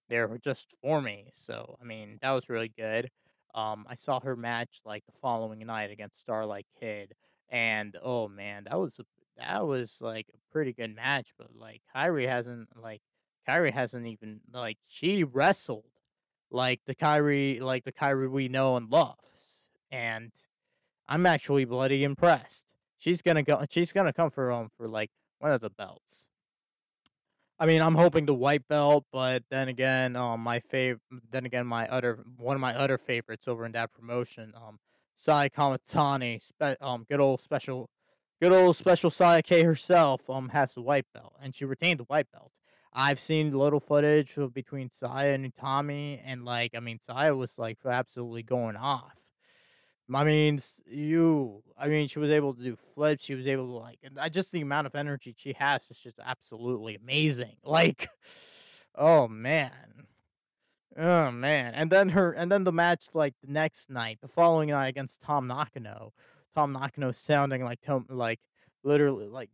they're 0.09 0.38
just 0.38 0.75
for 0.83 1.00
me. 1.00 1.28
So 1.33 1.76
I 1.80 1.85
mean 1.85 2.19
that 2.23 2.33
was 2.33 2.49
really 2.49 2.73
good. 2.76 3.11
Um, 3.54 3.85
I 3.88 3.97
saw 3.97 4.21
her 4.21 4.37
match 4.37 4.80
like 4.85 5.04
the 5.07 5.19
following 5.21 5.59
night 5.61 5.90
against 5.90 6.21
Starlight 6.21 6.66
Kid, 6.78 7.14
and 7.49 7.97
oh 8.02 8.28
man, 8.28 8.64
that 8.64 8.78
was 8.78 9.00
a, 9.00 9.04
that 9.37 9.66
was 9.66 10.00
like 10.00 10.26
a 10.33 10.52
pretty 10.52 10.73
good 10.73 10.95
match. 10.95 11.33
But 11.37 11.49
like 11.54 11.83
Kairi 11.95 12.28
hasn't 12.28 12.69
like 12.80 13.02
Kairi 13.49 13.73
hasn't 13.73 14.07
even 14.07 14.40
like 14.52 14.78
she 14.88 15.25
wrestled 15.25 15.89
like 16.50 16.80
the 16.87 16.95
Kairi 16.95 17.61
like 17.61 17.85
the 17.85 17.92
Kairi 17.92 18.30
we 18.30 18.49
know 18.49 18.76
and 18.76 18.90
love, 18.90 19.19
and 19.90 20.33
I'm 21.09 21.26
actually 21.26 21.64
bloody 21.64 22.04
impressed. 22.04 22.66
She's 22.99 23.23
gonna 23.23 23.42
go. 23.42 23.64
She's 23.71 23.92
gonna 23.92 24.12
come 24.12 24.30
for 24.30 24.50
um 24.52 24.69
for 24.76 24.88
like 24.88 25.11
one 25.38 25.52
of 25.52 25.61
the 25.61 25.71
belts. 25.71 26.28
I 27.59 27.66
mean, 27.66 27.83
I'm 27.83 27.95
hoping 27.95 28.25
the 28.25 28.35
white 28.35 28.66
belt, 28.69 29.04
but 29.12 29.42
then 29.50 29.69
again, 29.69 30.16
um, 30.16 30.40
my 30.40 30.61
fav, 30.61 30.99
then 31.30 31.45
again, 31.45 31.66
my 31.66 31.87
other 31.88 32.25
one 32.38 32.54
of 32.54 32.61
my 32.61 32.75
other 32.75 32.97
favorites 32.97 33.47
over 33.47 33.66
in 33.66 33.73
that 33.73 33.92
promotion, 33.92 34.54
um, 34.57 34.78
Saya 35.14 35.50
Kamitani, 35.50 36.42
spe- 36.42 36.83
um, 36.83 37.04
good 37.09 37.21
old 37.21 37.40
special, 37.42 37.90
good 38.40 38.52
old 38.52 38.76
special 38.76 39.11
Saya 39.11 39.42
K 39.42 39.62
herself, 39.62 40.30
um, 40.30 40.49
has 40.50 40.73
the 40.73 40.80
white 40.80 41.04
belt, 41.12 41.35
and 41.40 41.54
she 41.54 41.66
retained 41.66 42.00
the 42.00 42.04
white 42.04 42.33
belt. 42.33 42.50
I've 42.92 43.20
seen 43.20 43.52
little 43.52 43.80
footage 43.80 44.37
of 44.37 44.52
between 44.52 44.90
Saya 44.90 45.32
and 45.32 45.54
Utami, 45.54 46.20
and 46.25 46.44
like, 46.44 46.75
I 46.75 46.80
mean, 46.80 46.99
Saya 47.00 47.35
was 47.35 47.59
like 47.59 47.78
absolutely 47.85 48.42
going 48.42 48.76
off. 48.76 49.20
I 50.12 50.25
mean, 50.25 50.59
you. 50.87 51.62
I 51.78 51.87
mean, 51.88 52.09
she 52.09 52.18
was 52.18 52.30
able 52.30 52.54
to 52.54 52.62
do 52.62 52.76
flips. 52.76 53.25
She 53.25 53.35
was 53.35 53.47
able 53.47 53.66
to 53.66 53.73
like, 53.73 53.99
I 54.20 54.28
just 54.28 54.50
the 54.50 54.61
amount 54.61 54.87
of 54.88 54.94
energy 54.94 55.35
she 55.38 55.54
has 55.59 55.88
is 55.90 56.00
just 56.00 56.18
absolutely 56.25 56.97
amazing. 56.97 57.56
Like, 57.64 58.09
oh 58.97 59.28
man, 59.28 60.06
oh 60.97 61.30
man. 61.30 61.75
And 61.75 61.90
then 61.90 62.11
her, 62.11 62.32
and 62.32 62.50
then 62.50 62.64
the 62.64 62.73
match 62.73 63.06
like 63.14 63.35
the 63.40 63.52
next 63.52 63.88
night, 63.88 64.18
the 64.20 64.28
following 64.28 64.70
night 64.70 64.88
against 64.88 65.23
Tam 65.23 65.47
Nakano. 65.47 66.12
Tam 66.56 66.73
Nakano 66.73 67.12
sounding 67.12 67.64
like 67.64 67.80
Tom, 67.80 68.06
like 68.09 68.40
literally 68.82 69.28
like 69.28 69.50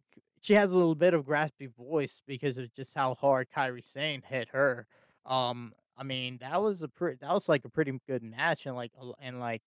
she 0.47 0.55
has 0.55 0.73
a 0.73 0.79
little 0.79 0.95
bit 0.95 1.13
of 1.13 1.25
graspy 1.25 1.69
voice 1.69 2.23
because 2.25 2.57
of 2.57 2.73
just 2.73 2.95
how 2.95 3.17
hard 3.17 3.49
Kairi 3.51 3.85
Sane 3.85 4.23
hit 4.25 4.51
her. 4.53 4.87
Um, 5.25 5.73
I 5.99 6.05
mean, 6.05 6.39
that 6.41 6.63
was 6.63 6.83
a 6.83 6.89
pretty, 6.89 7.19
that 7.21 7.33
was 7.33 7.49
like 7.49 7.65
a 7.65 7.69
pretty 7.69 7.99
good 8.07 8.23
match, 8.23 8.65
and 8.65 8.77
like, 8.77 8.93
and 9.21 9.41
like 9.41 9.63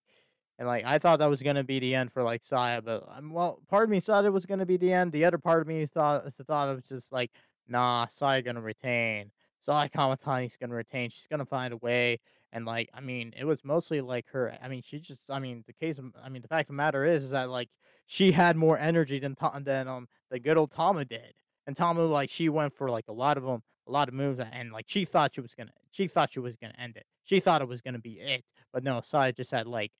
and 0.58 0.66
like 0.66 0.86
I 0.86 0.98
thought 0.98 1.18
that 1.18 1.28
was 1.28 1.42
gonna 1.42 1.64
be 1.64 1.80
the 1.80 1.94
end 1.94 2.12
for 2.12 2.22
like 2.22 2.46
Saya, 2.46 2.80
but 2.80 3.06
um, 3.14 3.30
well, 3.30 3.60
part 3.68 3.84
of 3.84 3.90
me 3.90 4.00
thought 4.00 4.24
it 4.24 4.32
was 4.32 4.46
gonna 4.46 4.64
be 4.64 4.78
the 4.78 4.90
end. 4.90 5.12
The 5.12 5.26
other 5.26 5.36
part 5.36 5.60
of 5.60 5.68
me 5.68 5.84
thought 5.84 6.32
thought 6.46 6.70
it 6.70 6.76
was 6.76 6.88
just 6.88 7.12
like, 7.12 7.30
nah, 7.68 8.06
Saya 8.08 8.40
gonna 8.40 8.62
retain. 8.62 9.32
Saya 9.60 9.90
Kamitani's 9.90 10.56
gonna 10.56 10.74
retain. 10.74 11.10
She's 11.10 11.26
gonna 11.26 11.44
find 11.44 11.74
a 11.74 11.76
way. 11.76 12.20
And 12.52 12.64
like, 12.64 12.90
I 12.92 13.00
mean, 13.00 13.32
it 13.38 13.44
was 13.44 13.64
mostly 13.64 14.00
like 14.00 14.26
her. 14.30 14.56
I 14.62 14.68
mean, 14.68 14.82
she 14.82 14.98
just. 14.98 15.30
I 15.30 15.38
mean, 15.38 15.64
the 15.66 15.72
case. 15.72 15.98
Of, 15.98 16.06
I 16.22 16.28
mean, 16.28 16.42
the 16.42 16.48
fact 16.48 16.62
of 16.62 16.68
the 16.68 16.72
matter 16.74 17.04
is, 17.04 17.24
is 17.24 17.30
that 17.30 17.48
like 17.48 17.68
she 18.06 18.32
had 18.32 18.56
more 18.56 18.78
energy 18.78 19.18
than 19.18 19.36
than 19.62 19.88
um 19.88 20.08
the 20.30 20.40
good 20.40 20.56
old 20.56 20.72
Tama 20.72 21.04
did. 21.04 21.34
And 21.66 21.76
Tama 21.76 22.02
like 22.02 22.30
she 22.30 22.48
went 22.48 22.74
for 22.74 22.88
like 22.88 23.06
a 23.08 23.12
lot 23.12 23.36
of 23.36 23.44
them, 23.44 23.62
a 23.86 23.92
lot 23.92 24.08
of 24.08 24.14
moves, 24.14 24.40
and 24.40 24.72
like 24.72 24.86
she 24.88 25.04
thought 25.04 25.34
she 25.34 25.40
was 25.40 25.54
gonna. 25.54 25.72
She 25.92 26.06
thought 26.06 26.32
she 26.32 26.40
was 26.40 26.56
gonna 26.56 26.74
end 26.78 26.96
it. 26.96 27.06
She 27.24 27.38
thought 27.38 27.62
it 27.62 27.68
was 27.68 27.82
gonna 27.82 28.00
be 28.00 28.18
it. 28.18 28.44
But 28.72 28.84
no, 28.84 29.00
Saya 29.02 29.32
just 29.32 29.50
had 29.50 29.66
like, 29.66 29.92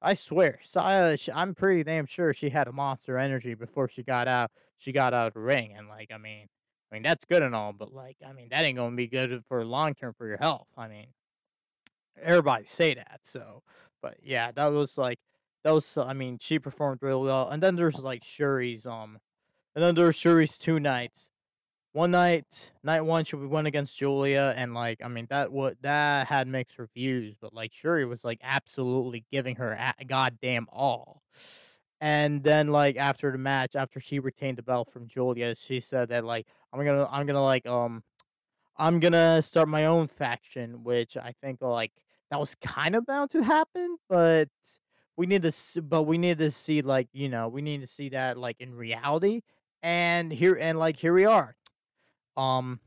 I 0.00 0.14
swear, 0.14 0.58
Saya. 0.62 1.16
I'm 1.34 1.54
pretty 1.54 1.84
damn 1.84 2.06
sure 2.06 2.34
she 2.34 2.50
had 2.50 2.68
a 2.68 2.72
monster 2.72 3.18
energy 3.18 3.54
before 3.54 3.88
she 3.88 4.02
got 4.02 4.28
out. 4.28 4.50
She 4.78 4.92
got 4.92 5.14
out 5.14 5.28
of 5.28 5.34
the 5.34 5.40
ring, 5.40 5.74
and 5.76 5.88
like, 5.88 6.10
I 6.12 6.18
mean, 6.18 6.46
I 6.90 6.94
mean 6.94 7.02
that's 7.02 7.24
good 7.24 7.42
and 7.42 7.54
all, 7.54 7.72
but 7.72 7.92
like, 7.92 8.16
I 8.24 8.32
mean 8.32 8.48
that 8.50 8.64
ain't 8.64 8.76
gonna 8.76 8.94
be 8.94 9.08
good 9.08 9.42
for 9.48 9.64
long 9.64 9.94
term 9.94 10.14
for 10.16 10.26
your 10.28 10.38
health. 10.38 10.68
I 10.76 10.86
mean, 10.86 11.06
everybody 12.22 12.64
say 12.66 12.94
that. 12.94 13.20
So, 13.22 13.62
but 14.02 14.16
yeah, 14.22 14.52
that 14.52 14.66
was 14.66 14.98
like, 14.98 15.18
that 15.64 15.72
was. 15.72 15.96
I 15.96 16.12
mean, 16.12 16.38
she 16.40 16.58
performed 16.58 17.00
really 17.02 17.24
well. 17.24 17.48
And 17.48 17.62
then 17.62 17.76
there's 17.76 18.00
like 18.02 18.22
Syuri's 18.22 18.86
um, 18.86 19.18
and 19.74 19.82
then 19.82 19.94
there's 19.94 20.16
Syuri's 20.16 20.58
two 20.58 20.78
nights 20.78 21.30
one 21.96 22.10
night, 22.10 22.72
night 22.84 23.00
one, 23.00 23.24
she 23.24 23.36
went 23.36 23.66
against 23.66 23.98
Giulia, 23.98 24.52
and 24.54 24.74
like, 24.74 25.00
I 25.02 25.08
mean, 25.08 25.26
that 25.30 25.50
what 25.50 25.80
that 25.80 26.26
had 26.26 26.46
mixed 26.46 26.78
reviews, 26.78 27.36
but 27.40 27.54
like, 27.54 27.72
Syuri 27.72 28.06
was 28.06 28.22
like 28.22 28.38
absolutely 28.42 29.24
giving 29.32 29.56
her 29.56 29.72
a 29.98 30.04
goddamn 30.04 30.66
all. 30.70 31.22
And 31.98 32.44
then 32.44 32.68
like 32.70 32.98
after 32.98 33.32
the 33.32 33.38
match, 33.38 33.74
after 33.74 33.98
she 33.98 34.18
retained 34.18 34.58
the 34.58 34.62
belt 34.62 34.90
from 34.90 35.08
Giulia, 35.08 35.54
she 35.54 35.80
said 35.80 36.10
that 36.10 36.22
like, 36.22 36.46
I'm 36.70 36.84
gonna, 36.84 37.08
I'm 37.10 37.24
gonna 37.24 37.42
like, 37.42 37.66
um, 37.66 38.02
I'm 38.76 39.00
gonna 39.00 39.40
start 39.40 39.66
my 39.66 39.86
own 39.86 40.06
faction, 40.06 40.84
which 40.84 41.16
I 41.16 41.32
think 41.42 41.62
like 41.62 41.92
that 42.30 42.40
was 42.40 42.54
kind 42.54 42.94
of 42.96 43.06
bound 43.06 43.30
to 43.30 43.42
happen, 43.42 43.96
but 44.08 44.48
we 45.16 45.26
need 45.26 45.42
to, 45.42 45.82
but 45.82 46.04
we 46.04 46.18
need 46.18 46.38
to 46.38 46.50
see 46.50 46.82
like, 46.82 47.08
you 47.12 47.28
know, 47.28 47.48
we 47.48 47.62
need 47.62 47.80
to 47.80 47.86
see 47.86 48.08
that 48.10 48.36
like 48.36 48.60
in 48.60 48.74
reality. 48.74 49.42
And 49.82 50.32
here 50.32 50.58
and 50.60 50.78
like 50.78 50.96
here 50.96 51.12
we 51.14 51.24
are 51.26 51.56
um, 52.36 52.80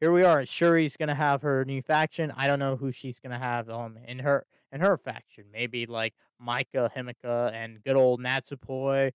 here 0.00 0.12
we 0.12 0.22
are. 0.22 0.42
Syuri's 0.42 0.96
gonna 0.96 1.14
have 1.14 1.42
her 1.42 1.64
new 1.64 1.82
faction. 1.82 2.32
I 2.36 2.46
don't 2.46 2.58
know 2.58 2.76
who 2.76 2.92
she's 2.92 3.20
gonna 3.20 3.38
have 3.38 3.68
um 3.70 3.98
in 4.06 4.20
her 4.20 4.46
in 4.72 4.80
her 4.80 4.96
faction. 4.96 5.44
Maybe 5.52 5.86
like 5.86 6.14
Maika, 6.44 6.92
Himika, 6.92 7.52
and 7.52 7.82
good 7.82 7.96
old 7.96 8.20
Natsupoi. 8.20 9.12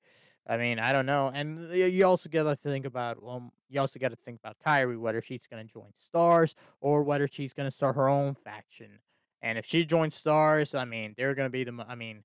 I 0.48 0.57
mean, 0.57 0.79
I 0.79 0.91
don't 0.91 1.05
know. 1.05 1.29
And 1.33 1.71
you 1.71 2.05
also 2.05 2.27
got 2.27 2.43
to 2.43 2.55
think 2.55 2.86
about 2.86 3.17
um, 3.25 3.51
you 3.69 3.79
also 3.79 4.00
got 4.00 4.09
to 4.09 4.15
think 4.15 4.39
about 4.43 4.57
Kairi, 4.65 5.00
whether 5.00 5.21
she's 5.21 5.48
gonna 5.48 5.63
join 5.65 5.91
Stars 5.93 6.55
or 6.81 7.03
whether 7.03 7.27
she's 7.27 7.53
gonna 7.53 7.71
start 7.71 7.95
her 7.95 8.09
own 8.09 8.36
faction. 8.36 9.00
And 9.41 9.58
if 9.58 9.65
she 9.65 9.86
joins 9.86 10.15
Stars, 10.15 10.75
I 10.75 10.86
mean, 10.86 11.13
they're 11.17 11.36
gonna 11.36 11.50
be 11.50 11.63
the. 11.63 11.86
I 11.88 11.96
mean, 11.96 12.24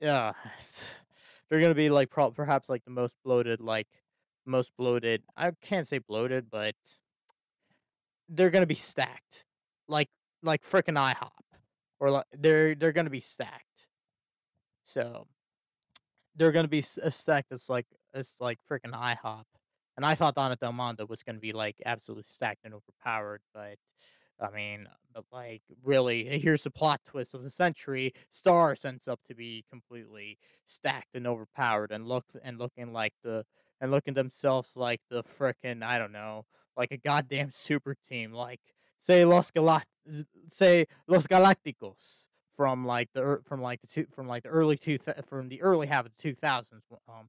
yeah, 0.00 0.32
they're 1.50 1.60
gonna 1.60 1.74
be 1.74 1.90
like 1.90 2.10
pro- 2.10 2.30
perhaps 2.30 2.68
like 2.68 2.84
the 2.84 2.90
most 2.90 3.16
bloated 3.24 3.60
like 3.60 3.88
most 4.46 4.72
bloated. 4.76 5.22
I 5.36 5.52
can't 5.62 5.86
say 5.86 5.98
bloated, 5.98 6.50
but 6.50 6.74
they're 8.28 8.50
gonna 8.50 8.66
be 8.66 8.74
stacked, 8.74 9.44
like 9.88 10.08
like 10.42 10.62
freaking 10.64 10.96
IHOP, 10.96 11.30
or 12.00 12.10
like 12.10 12.24
they're 12.32 12.74
they're 12.74 12.92
gonna 12.92 13.10
be 13.10 13.20
stacked. 13.20 13.86
So 14.84 15.26
they're 16.34 16.52
gonna 16.52 16.68
be 16.68 16.84
a 17.02 17.10
stack 17.10 17.46
that's 17.50 17.68
like 17.68 17.86
it's 18.14 18.40
like 18.40 18.58
freaking 18.68 18.92
IHOP. 18.92 19.44
And 19.96 20.06
I 20.06 20.14
thought 20.14 20.36
Donna 20.36 20.56
Del 20.56 20.72
Mondo 20.72 21.06
was 21.06 21.22
gonna 21.22 21.40
be 21.40 21.52
like 21.52 21.76
absolutely 21.84 22.24
stacked 22.24 22.64
and 22.64 22.74
overpowered, 22.74 23.42
but 23.54 23.76
I 24.40 24.50
mean, 24.50 24.88
but 25.14 25.24
like 25.32 25.62
really, 25.82 26.38
here's 26.38 26.64
the 26.64 26.70
plot 26.70 27.00
twist 27.04 27.34
of 27.34 27.42
the 27.42 27.50
century. 27.50 28.12
Stars 28.30 28.84
ends 28.84 29.08
up 29.08 29.20
to 29.28 29.34
be 29.34 29.64
completely 29.70 30.38
stacked 30.66 31.14
and 31.14 31.26
overpowered, 31.26 31.90
and 31.90 32.06
look 32.06 32.26
and 32.42 32.58
looking 32.58 32.92
like 32.92 33.14
the 33.22 33.44
and 33.80 33.90
looking 33.90 34.14
themselves 34.14 34.76
like 34.76 35.00
the 35.10 35.22
frickin' 35.22 35.82
I 35.82 35.98
don't 35.98 36.12
know, 36.12 36.46
like 36.76 36.92
a 36.92 36.96
goddamn 36.96 37.50
super 37.52 37.94
team, 37.94 38.32
like 38.32 38.60
say 38.98 39.24
Los 39.24 39.50
Galact, 39.50 39.86
say 40.46 40.86
Los 41.06 41.26
Galacticos 41.26 42.26
from 42.56 42.84
like 42.86 43.08
the 43.14 43.40
from 43.44 43.62
like 43.62 43.80
the 43.80 43.86
two 43.86 44.06
from 44.10 44.28
like 44.28 44.42
the 44.42 44.48
early 44.48 44.76
two 44.76 44.98
from 45.26 45.48
the 45.48 45.62
early 45.62 45.86
half 45.86 46.06
of 46.06 46.12
the 46.16 46.22
two 46.22 46.34
thousands, 46.34 46.84
um, 47.08 47.28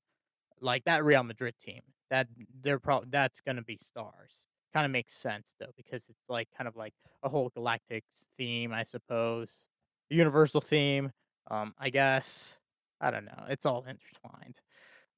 like 0.62 0.84
that 0.86 1.04
Real 1.04 1.24
Madrid 1.24 1.56
team. 1.64 1.82
That 2.10 2.28
they're 2.62 2.80
probably 2.80 3.10
that's 3.12 3.40
gonna 3.40 3.62
be 3.62 3.78
stars. 3.78 4.49
Kind 4.74 4.86
of 4.86 4.92
makes 4.92 5.16
sense 5.16 5.56
though 5.60 5.72
because 5.76 6.04
it's 6.10 6.30
like 6.30 6.48
kind 6.56 6.68
of 6.68 6.76
like 6.76 6.94
a 7.24 7.30
whole 7.30 7.50
galactic 7.50 8.04
theme, 8.38 8.72
I 8.72 8.84
suppose, 8.84 9.66
a 10.12 10.16
universal 10.16 10.62
theme. 10.62 11.12
Um, 11.50 11.74
I 11.78 11.90
guess 11.90 12.58
I 13.02 13.12
don't 13.12 13.26
know. 13.26 13.46
It's 13.50 13.66
all 13.66 13.86
intertwined. 13.88 14.60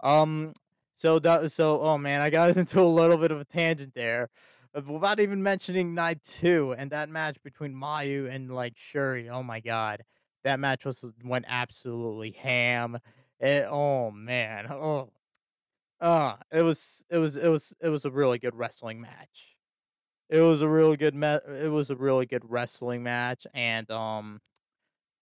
Um, 0.01 0.53
so 0.95 1.19
that 1.19 1.51
so 1.51 1.81
oh 1.81 1.97
man, 1.97 2.21
I 2.21 2.29
got 2.29 2.55
into 2.57 2.79
a 2.79 2.83
little 2.83 3.17
bit 3.17 3.31
of 3.31 3.39
a 3.39 3.45
tangent 3.45 3.93
there, 3.93 4.29
without 4.73 5.19
even 5.19 5.43
mentioning 5.43 5.93
night 5.93 6.23
two 6.23 6.73
and 6.77 6.91
that 6.91 7.09
match 7.09 7.37
between 7.43 7.73
Mayu 7.73 8.33
and 8.33 8.53
like 8.53 8.75
Syuri 8.75 9.29
Oh 9.29 9.43
my 9.43 9.59
god, 9.59 10.03
that 10.43 10.59
match 10.59 10.85
was 10.85 11.03
went 11.23 11.45
absolutely 11.47 12.31
ham. 12.31 12.99
It, 13.39 13.65
oh 13.69 14.11
man, 14.11 14.67
oh, 14.71 15.09
uh, 16.01 16.37
it 16.51 16.61
was 16.63 17.05
it 17.09 17.17
was 17.19 17.35
it 17.37 17.47
was 17.49 17.73
it 17.81 17.89
was 17.89 18.05
a 18.05 18.11
really 18.11 18.39
good 18.39 18.55
wrestling 18.55 19.01
match. 19.01 19.55
It 20.29 20.41
was 20.41 20.61
a 20.61 20.69
really 20.69 20.97
good 20.97 21.15
me- 21.15 21.39
It 21.47 21.71
was 21.71 21.89
a 21.89 21.95
really 21.95 22.25
good 22.25 22.43
wrestling 22.49 23.03
match, 23.03 23.47
and 23.53 23.89
um, 23.91 24.41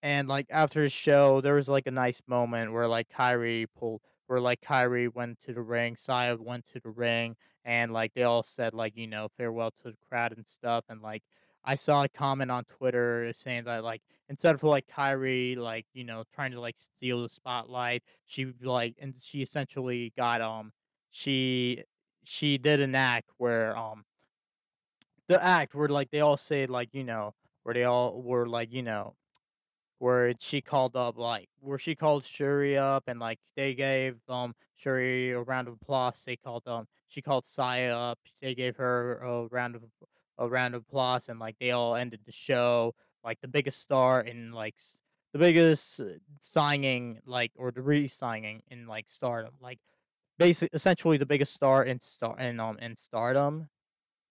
and 0.04 0.28
like 0.30 0.48
after 0.52 0.84
his 0.84 0.94
show, 0.94 1.42
there 1.42 1.56
was 1.56 1.70
like 1.70 1.88
a 1.88 1.92
nice 1.92 2.22
moment 2.28 2.74
where 2.74 2.88
like 2.88 3.10
Kairi 3.10 3.68
pulled 3.78 4.02
where 4.28 4.42
like 4.42 4.62
Kairi 4.62 5.14
went 5.14 5.42
to 5.42 5.54
the 5.54 5.62
ring, 5.62 5.96
Saya 5.98 6.38
went 6.38 6.68
to 6.74 6.80
the 6.82 6.90
ring, 6.92 7.36
and 7.66 7.92
like 7.94 8.14
they 8.16 8.24
all 8.24 8.44
said 8.44 8.74
like 8.74 8.98
you 8.98 9.08
know 9.08 9.30
farewell 9.38 9.72
to 9.84 9.92
the 9.92 9.98
crowd 10.10 10.34
and 10.38 10.48
stuff, 10.48 10.86
and 10.90 11.02
like 11.02 11.24
I 11.64 11.76
saw 11.76 12.04
a 12.04 12.10
comment 12.10 12.52
on 12.52 12.64
Twitter 12.66 13.32
saying 13.36 13.66
that 13.66 13.84
like 13.84 14.02
instead 14.28 14.56
of 14.56 14.64
like 14.64 14.88
Kairi 14.88 15.58
like 15.58 15.86
you 15.94 16.04
know 16.04 16.24
trying 16.34 16.52
to 16.52 16.60
like 16.60 16.78
steal 16.78 17.24
the 17.24 17.30
spotlight, 17.30 18.04
she 18.26 18.54
like 18.62 18.96
and 19.00 19.16
she 19.20 19.42
essentially 19.42 20.14
got 20.16 20.42
um 20.42 20.72
she 21.10 21.84
she 22.24 22.58
did 22.58 22.80
an 22.80 22.96
act 22.96 23.30
where 23.38 23.76
um 23.76 24.06
the 25.28 25.44
act 25.44 25.76
where 25.76 25.90
like 25.90 26.12
they 26.12 26.22
all 26.22 26.38
say 26.38 26.66
like 26.66 26.90
you 26.94 27.04
know 27.04 27.34
where 27.64 27.74
they 27.74 27.84
all 27.84 28.22
were 28.22 28.48
like 28.48 28.74
you 28.74 28.82
know 28.82 29.16
where 30.00 30.34
she 30.40 30.62
called 30.62 30.96
up 30.96 31.18
like 31.18 31.50
where 31.60 31.78
she 31.78 31.94
called 31.94 32.24
Syuri 32.24 32.78
up 32.78 33.04
and 33.08 33.20
like 33.20 33.40
they 33.56 33.76
gave 33.76 34.18
um 34.30 34.56
Syuri 34.78 35.34
a 35.34 35.44
round 35.44 35.68
of 35.68 35.76
applause. 35.76 36.24
They 36.26 36.38
called 36.38 36.68
um 36.68 36.88
she 37.08 37.22
called 37.22 37.46
Saya 37.46 37.96
up. 37.96 38.20
They 38.42 38.56
gave 38.56 38.78
her 38.78 39.18
a 39.18 39.48
round 39.48 39.76
of 39.76 39.84
a 40.40 40.48
round 40.48 40.74
of 40.74 40.82
applause 40.82 41.30
and 41.30 41.40
like 41.40 41.58
they 41.60 41.70
all 41.70 41.96
ended 41.96 42.22
the 42.26 42.32
show 42.32 42.96
like 43.24 43.40
the 43.42 43.48
biggest 43.48 43.80
star 43.80 44.20
in 44.22 44.52
like 44.52 44.76
the 45.34 45.40
biggest 45.40 46.00
uh, 46.00 46.06
signing 46.42 47.20
like 47.26 47.52
or 47.56 47.72
the 47.72 47.82
re-signing 47.82 48.64
in 48.72 48.88
like 48.88 49.06
Stardom 49.10 49.54
like 49.62 49.80
basically 50.40 50.70
essentially 50.74 51.18
the 51.18 51.26
biggest 51.26 51.54
star 51.54 51.84
in 51.84 52.02
star 52.02 52.40
in 52.40 52.60
um 52.60 52.80
in 52.80 52.98
Stardom 52.98 53.70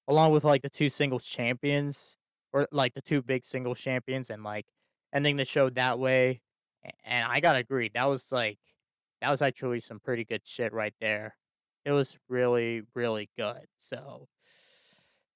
along 0.08 0.32
with 0.32 0.42
like 0.42 0.62
the 0.62 0.70
two 0.70 0.88
singles 0.88 1.24
champions 1.24 2.16
or 2.52 2.66
like 2.72 2.94
the 2.94 3.02
two 3.02 3.22
big 3.22 3.46
singles 3.46 3.78
champions 3.78 4.30
and 4.30 4.42
like 4.42 4.66
ending 5.12 5.36
the 5.36 5.44
show 5.44 5.70
that 5.70 5.98
way. 5.98 6.40
and 7.04 7.26
I 7.30 7.40
gotta 7.40 7.58
agree, 7.58 7.90
that 7.94 8.08
was 8.08 8.32
like 8.32 8.58
that 9.20 9.30
was 9.30 9.42
actually 9.42 9.80
some 9.80 10.00
pretty 10.00 10.24
good 10.24 10.46
shit 10.46 10.72
right 10.72 10.94
there. 11.00 11.36
It 11.84 11.92
was 11.92 12.18
really, 12.28 12.82
really 12.94 13.30
good. 13.36 13.66
So, 13.76 14.28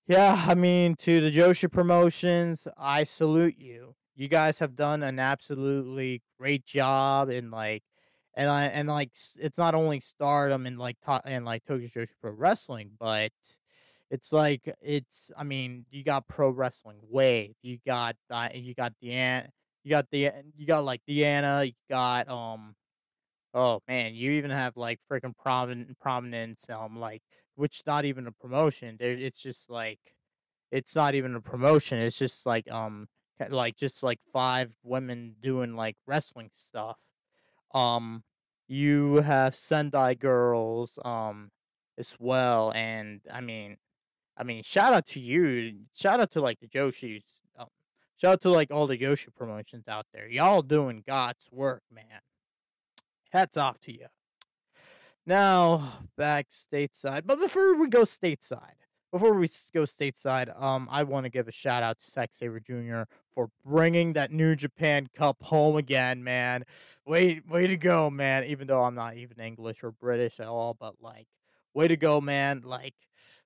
yeah, 0.06 0.44
I 0.48 0.54
mean, 0.54 0.96
to 0.96 1.20
the 1.20 1.30
Joshi 1.30 1.70
promotions, 1.70 2.66
I 2.76 3.04
salute 3.04 3.56
you. 3.58 3.94
You 4.14 4.28
guys 4.28 4.58
have 4.58 4.76
done 4.76 5.02
an 5.02 5.18
absolutely 5.18 6.22
great 6.38 6.66
job 6.66 7.30
in 7.30 7.50
like, 7.50 7.82
and 8.34 8.48
I 8.50 8.64
and 8.64 8.88
like 8.88 9.10
it's 9.38 9.58
not 9.58 9.74
only 9.74 10.00
Stardom 10.00 10.66
and 10.66 10.78
like 10.78 10.96
and 11.24 11.44
like 11.44 11.64
Tokyo 11.64 11.88
Joshi 11.88 12.08
Pro 12.20 12.32
Wrestling, 12.32 12.92
but 12.98 13.32
it's 14.10 14.32
like 14.32 14.74
it's. 14.82 15.30
I 15.36 15.44
mean, 15.44 15.86
you 15.90 16.04
got 16.04 16.28
Pro 16.28 16.50
Wrestling 16.50 16.98
Wave, 17.08 17.54
you 17.62 17.78
got 17.86 18.16
uh, 18.30 18.48
you 18.54 18.74
got 18.74 18.92
Diana, 19.00 19.50
you 19.84 19.90
got 19.90 20.06
the 20.10 20.30
you 20.56 20.66
got 20.66 20.84
like 20.84 21.02
Diana, 21.06 21.64
you 21.64 21.72
got 21.88 22.28
um 22.28 22.74
Oh 23.54 23.80
man, 23.86 24.14
you 24.14 24.32
even 24.32 24.50
have 24.50 24.76
like 24.76 25.00
freaking 25.10 25.36
prominent 25.36 25.98
prominence, 26.00 26.68
um, 26.70 26.98
like 26.98 27.22
which 27.54 27.80
is 27.80 27.86
not 27.86 28.04
even 28.04 28.26
a 28.26 28.32
promotion. 28.32 28.96
It's 29.00 29.42
just 29.42 29.70
like 29.70 30.00
it's 30.70 30.96
not 30.96 31.14
even 31.14 31.34
a 31.34 31.40
promotion. 31.40 31.98
It's 31.98 32.18
just 32.18 32.46
like 32.46 32.70
um, 32.70 33.08
like 33.48 33.76
just 33.76 34.02
like 34.02 34.20
five 34.32 34.76
women 34.82 35.36
doing 35.40 35.74
like 35.76 35.96
wrestling 36.06 36.50
stuff. 36.52 37.00
Um, 37.74 38.24
you 38.68 39.16
have 39.16 39.54
Sendai 39.54 40.14
girls, 40.14 40.98
um, 41.04 41.50
as 41.98 42.16
well, 42.18 42.72
and 42.74 43.20
I 43.30 43.40
mean, 43.40 43.76
I 44.36 44.44
mean, 44.44 44.62
shout 44.62 44.94
out 44.94 45.06
to 45.08 45.20
you. 45.20 45.80
Shout 45.94 46.20
out 46.20 46.30
to 46.32 46.40
like 46.40 46.60
the 46.60 46.66
Joshi's. 46.66 47.42
Um, 47.58 47.68
shout 48.20 48.32
out 48.34 48.40
to 48.42 48.50
like 48.50 48.70
all 48.70 48.86
the 48.86 48.98
Joshi 48.98 49.34
promotions 49.34 49.88
out 49.88 50.06
there. 50.12 50.28
Y'all 50.28 50.62
doing 50.62 51.02
God's 51.06 51.48
work, 51.52 51.82
man 51.92 52.20
hats 53.32 53.56
off 53.56 53.80
to 53.80 53.92
you. 53.92 54.06
Now 55.24 56.08
back 56.16 56.48
stateside, 56.50 57.22
but 57.26 57.38
before 57.38 57.76
we 57.76 57.88
go 57.88 58.02
stateside, 58.02 58.82
before 59.12 59.34
we 59.34 59.46
go 59.72 59.82
stateside, 59.82 60.60
um, 60.60 60.88
I 60.90 61.04
want 61.04 61.24
to 61.24 61.30
give 61.30 61.46
a 61.46 61.52
shout 61.52 61.82
out 61.82 62.00
to 62.00 62.10
Zack 62.10 62.30
Sabre 62.32 62.58
Jr. 62.58 63.02
for 63.32 63.50
bringing 63.64 64.14
that 64.14 64.32
New 64.32 64.56
Japan 64.56 65.08
Cup 65.14 65.42
home 65.44 65.76
again, 65.76 66.24
man. 66.24 66.64
Way, 67.06 67.42
way 67.46 67.66
to 67.66 67.76
go, 67.76 68.10
man. 68.10 68.44
Even 68.44 68.66
though 68.66 68.82
I'm 68.82 68.94
not 68.94 69.16
even 69.16 69.38
English 69.38 69.84
or 69.84 69.92
British 69.92 70.40
at 70.40 70.48
all, 70.48 70.74
but 70.78 70.94
like, 71.00 71.28
way 71.74 71.88
to 71.88 71.96
go, 71.96 72.20
man. 72.20 72.62
Like, 72.64 72.94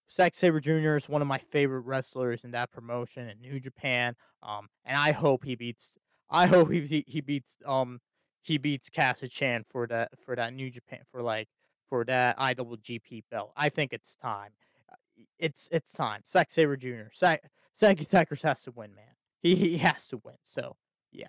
Zack 0.09 0.35
Sabre 0.35 0.61
Jr. 0.61 0.97
is 0.97 1.09
one 1.09 1.21
of 1.21 1.29
my 1.29 1.39
favorite 1.39 1.81
wrestlers 1.81 2.45
in 2.45 2.53
that 2.53 2.71
promotion 2.71 3.29
in 3.29 3.41
New 3.41 3.59
Japan. 3.59 4.15
Um, 4.43 4.69
and 4.85 4.97
I 4.97 5.13
hope 5.13 5.45
he 5.45 5.57
beats. 5.57 5.99
I 6.31 6.47
hope 6.47 6.71
he 6.71 6.81
he 6.83 7.05
he 7.07 7.21
beats 7.21 7.57
um 7.67 8.01
he 8.43 8.59
beats 8.59 8.89
Kasa 8.89 9.29
Chan 9.29 9.65
for 9.65 9.87
that 9.89 10.19
for 10.19 10.37
that 10.37 10.55
New 10.55 10.71
Japan 10.71 11.01
for 11.11 11.23
like 11.23 11.49
for 11.89 12.05
that 12.05 12.39
IWGP 12.39 13.25
belt. 13.31 13.53
I 13.57 13.69
think 13.69 13.93
it's 13.93 14.17
time. 14.17 14.51
Uh, 14.91 14.97
it's 15.39 15.69
it's 15.73 15.93
time. 15.93 16.23
Zack 16.27 16.51
Sabre 16.51 16.77
Jr. 16.77 17.11
Zack 17.15 17.51
Zack 17.77 17.99
has 18.43 18.63
to 18.63 18.71
win, 18.71 18.95
man. 18.95 19.15
He 19.43 19.55
he 19.55 19.79
has 19.79 20.09
to 20.09 20.21
win. 20.23 20.37
So 20.43 20.77
yeah, 21.13 21.29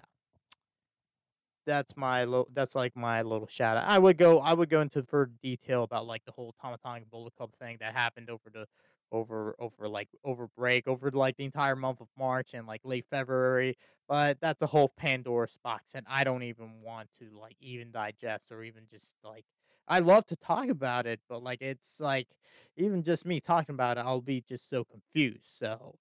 that's 1.66 1.96
my 1.96 2.24
lo- 2.24 2.48
that's 2.54 2.74
like 2.74 2.96
my 2.96 3.22
little 3.22 3.48
shout 3.48 3.78
out. 3.78 3.84
I 3.88 4.00
would 4.00 4.18
go 4.18 4.40
I 4.40 4.54
would 4.54 4.70
go 4.70 4.82
into 4.82 5.04
further 5.04 5.32
detail 5.44 5.84
about 5.84 6.08
like 6.08 6.24
the 6.26 6.32
whole 6.32 6.56
Tama 6.60 6.78
Tonga 6.78 7.06
Bullet 7.06 7.36
Club 7.36 7.52
thing 7.60 7.78
that 7.82 7.94
happened 7.96 8.30
over 8.30 8.50
the 8.52 8.66
over 9.12 9.56
over 9.60 9.88
like 9.88 10.10
over 10.24 10.48
break 10.58 10.88
over 10.88 11.12
like 11.12 11.38
the 11.38 11.46
entire 11.46 11.76
month 11.76 12.02
of 12.02 12.08
March 12.18 12.54
and 12.54 12.66
like 12.66 12.82
late 12.84 13.06
February. 13.10 13.78
But 14.08 14.40
that's 14.40 14.62
a 14.62 14.68
whole 14.68 14.90
Pandora's 14.90 15.60
box, 15.62 15.94
and 15.94 16.06
I 16.10 16.24
don't 16.24 16.44
even 16.44 16.82
want 16.82 17.10
to 17.20 17.38
like 17.38 17.58
even 17.60 17.92
digest 17.92 18.52
or 18.52 18.64
even 18.64 18.84
just 18.90 19.16
like. 19.24 19.46
I 19.88 20.00
love 20.00 20.26
to 20.28 20.36
talk 20.36 20.68
about 20.68 21.06
it, 21.06 21.20
but 21.30 21.44
like 21.44 21.62
it's 21.62 22.00
like 22.00 22.28
even 22.76 23.04
just 23.04 23.26
me 23.26 23.40
talking 23.40 23.74
about 23.74 23.98
it, 23.98 24.06
I'll 24.06 24.22
be 24.22 24.42
just 24.42 24.70
so 24.70 24.84
confused. 24.84 25.46
So, 25.46 25.96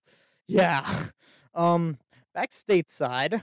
yeah. 0.47 1.07
Um, 1.55 1.97
back 2.35 2.51
stateside, 2.51 3.41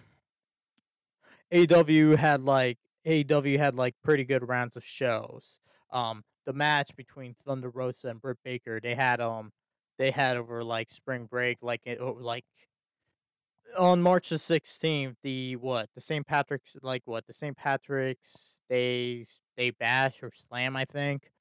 AW 1.51 2.15
had 2.15 2.43
like 2.43 2.77
AW 3.07 3.57
had 3.57 3.73
like 3.73 3.95
pretty 4.03 4.23
good 4.23 4.47
rounds 4.47 4.75
of 4.75 4.83
shows. 4.83 5.59
Um, 5.91 6.23
the 6.45 6.53
match 6.53 6.95
between 6.95 7.35
Thunder 7.43 7.69
Rosa 7.69 8.09
and 8.09 8.21
Britt 8.21 8.37
Baker, 8.43 8.79
they 8.79 8.93
had 8.93 9.19
um 9.19 9.51
they 9.97 10.11
had 10.11 10.37
over 10.37 10.63
like 10.63 10.89
spring 10.91 11.25
break, 11.25 11.57
like 11.63 11.81
it 11.85 11.97
oh, 11.99 12.17
like 12.19 12.45
on 13.77 14.01
March 14.01 14.29
the 14.29 14.37
sixteenth, 14.37 15.17
the 15.23 15.55
what 15.55 15.89
the 15.95 16.01
St. 16.01 16.25
Patrick's 16.25 16.77
like 16.81 17.03
what 17.05 17.27
the 17.27 17.33
St. 17.33 17.55
Patrick's 17.57 18.61
Day 18.69 19.25
Day 19.57 19.71
Bash 19.71 20.21
or 20.23 20.31
Slam, 20.31 20.75
I 20.75 20.85
think. 20.85 21.31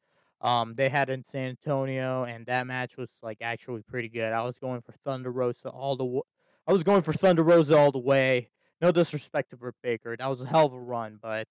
Um, 0.41 0.75
they 0.75 0.89
had 0.89 1.09
in 1.09 1.23
San 1.23 1.51
Antonio, 1.51 2.25
and 2.25 2.47
that 2.47 2.67
match 2.67 2.97
was 2.97 3.11
like 3.23 3.39
actually 3.41 3.83
pretty 3.83 4.09
good. 4.09 4.33
I 4.33 4.43
was 4.43 4.59
going 4.59 4.81
for 4.83 4.93
Thunder 5.05 5.31
Rosa 5.31 5.69
all 5.69 5.95
the, 5.97 6.05
w- 6.05 6.23
I 6.67 6.73
was 6.73 6.83
going 6.83 7.03
for 7.03 7.13
Thunder 7.13 7.45
Rosa 7.45 7.77
all 7.79 7.93
the 7.93 8.01
way. 8.01 8.51
No 8.81 8.91
disrespect 8.91 9.51
to 9.51 9.57
Britt 9.57 9.77
Baker, 9.83 10.17
that 10.17 10.27
was 10.29 10.43
a 10.43 10.47
hell 10.47 10.67
of 10.67 10.73
a 10.73 10.81
run, 10.81 11.19
but 11.23 11.47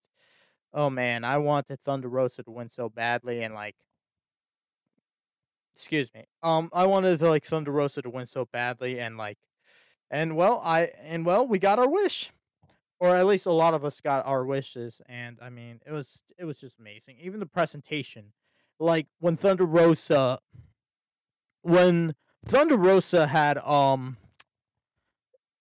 oh 0.74 0.90
man, 0.90 1.24
I 1.24 1.38
wanted 1.38 1.80
Thunder 1.86 2.10
Rosa 2.10 2.44
to 2.44 2.52
win 2.52 2.68
so 2.68 2.90
badly, 2.90 3.42
and 3.44 3.54
like, 3.54 3.76
excuse 5.74 6.14
me, 6.14 6.26
um, 6.44 6.70
I 6.74 6.86
wanted 6.86 7.18
to, 7.20 7.30
like 7.30 7.46
Thunder 7.46 7.72
Rosa 7.72 8.02
to 8.02 8.10
win 8.10 8.26
so 8.26 8.46
badly, 8.46 9.00
and 9.00 9.18
like, 9.18 9.38
and 10.12 10.36
well, 10.36 10.62
I 10.64 10.92
and 11.04 11.26
well, 11.26 11.48
we 11.48 11.58
got 11.58 11.80
our 11.80 11.90
wish, 11.90 12.32
or 13.00 13.16
at 13.16 13.26
least 13.26 13.46
a 13.46 13.52
lot 13.52 13.74
of 13.74 13.86
us 13.86 14.02
got 14.02 14.28
our 14.28 14.46
wishes, 14.46 15.02
and 15.08 15.40
I 15.42 15.50
mean, 15.50 15.80
it 15.88 15.92
was 15.92 16.24
it 16.38 16.46
was 16.46 16.60
just 16.60 16.78
amazing. 16.78 17.16
Even 17.22 17.40
the 17.40 17.46
presentation, 17.46 18.34
like 18.78 19.08
when 19.20 19.38
Thunder 19.38 19.66
Rosa, 19.66 20.40
when 21.62 22.14
Thunder 22.46 22.76
Rosa 22.76 23.28
had 23.28 23.58
um 23.60 24.18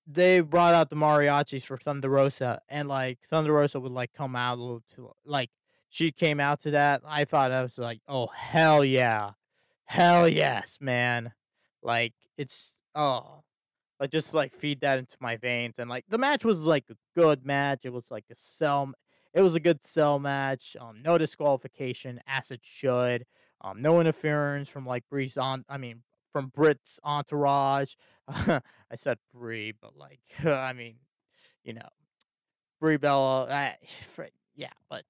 they 0.05 0.41
brought 0.41 0.75
out 0.75 0.91
the 0.91 0.97
mariachis 0.97 1.63
for 1.63 1.77
Thunder 1.77 2.09
Rosa, 2.09 2.61
and 2.69 2.89
like 2.89 3.21
Thunder 3.31 3.53
Rosa 3.53 3.79
would 3.79 3.93
like 3.93 4.13
come 4.13 4.35
out 4.35 4.59
a 4.59 4.61
little 4.61 4.83
too 4.93 5.13
like 5.25 5.51
she 5.89 6.11
came 6.11 6.41
out 6.41 6.61
to 6.63 6.73
that. 6.73 7.03
I 7.07 7.25
thought 7.25 7.53
I 7.53 7.63
was 7.63 7.79
like, 7.79 8.01
oh 8.09 8.27
hell 8.35 8.85
yeah, 8.85 9.31
hell 9.85 10.29
yes, 10.29 10.79
man. 10.81 11.35
Like 11.85 12.15
it's 12.37 12.79
oh, 12.97 13.45
like 14.01 14.11
just 14.11 14.33
like 14.33 14.53
feed 14.53 14.81
that 14.81 14.99
into 14.99 15.17
my 15.21 15.37
veins, 15.37 15.79
and 15.79 15.91
like 15.91 16.07
the 16.09 16.19
match 16.19 16.45
was 16.45 16.67
like 16.67 16.87
a 16.91 16.97
good 17.15 17.45
match. 17.45 17.81
It 17.85 17.93
was 17.93 18.11
like 18.11 18.25
a 18.31 18.35
cell. 18.35 18.93
It 19.35 19.43
was 19.43 19.55
a 19.55 19.61
good 19.61 19.85
cell 19.85 20.19
match. 20.19 20.77
Um, 20.81 21.03
no 21.03 21.19
disqualification, 21.19 22.21
as 22.27 22.51
it 22.51 22.61
should. 22.63 23.27
Um, 23.61 23.83
no 23.83 24.01
interference 24.01 24.69
from 24.71 24.87
like 24.87 25.05
Breeze 25.09 25.37
on. 25.37 25.65
I 25.69 25.77
mean, 25.77 26.03
from 26.33 26.49
Britt's 26.49 26.99
entourage. 27.05 27.95
I 28.29 28.63
said 28.95 29.19
Brie, 29.35 29.73
but 29.73 29.97
like, 29.97 30.21
I 30.45 30.73
mean, 30.73 30.97
you 31.63 31.75
know, 31.75 31.89
Brie 32.81 32.97
Bella. 32.97 33.45
Uh, 33.45 33.73
yeah, 34.57 34.73
but 34.89 35.05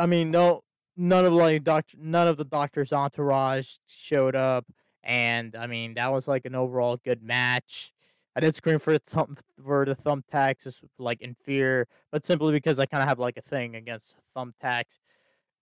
I 0.00 0.06
mean, 0.06 0.30
no, 0.30 0.62
none 0.96 1.26
of 1.26 1.34
like 1.34 1.62
doctor, 1.62 1.98
none 2.00 2.26
of 2.26 2.38
the 2.38 2.44
doctor's 2.44 2.92
entourage 2.92 3.76
showed 3.86 4.34
up, 4.34 4.64
and 5.02 5.54
I 5.54 5.66
mean, 5.66 5.94
that 5.94 6.10
was 6.10 6.26
like 6.26 6.46
an 6.46 6.54
overall 6.54 6.96
good 6.96 7.22
match. 7.22 7.92
I 8.38 8.40
did 8.40 8.56
scream 8.56 8.78
for 8.78 8.92
the 8.92 9.00
thumb, 9.00 9.36
for 9.64 9.84
the 9.84 9.96
thumbtacks, 9.96 10.62
just 10.64 10.84
like 10.98 11.20
in 11.20 11.34
fear, 11.34 11.88
but 12.12 12.24
simply 12.24 12.52
because 12.52 12.78
I 12.78 12.86
kind 12.86 13.02
of 13.02 13.08
have 13.08 13.18
like 13.18 13.36
a 13.36 13.42
thing 13.42 13.74
against 13.76 14.16
thumbtacks. 14.36 14.98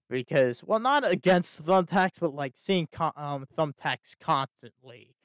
Because, 0.08 0.62
well, 0.62 0.78
not 0.78 1.10
against 1.10 1.64
thumbtacks, 1.64 2.20
but 2.20 2.34
like 2.34 2.52
seeing 2.54 2.86
con- 2.92 3.12
um, 3.16 3.46
thumbtacks 3.58 4.14
constantly 4.20 5.16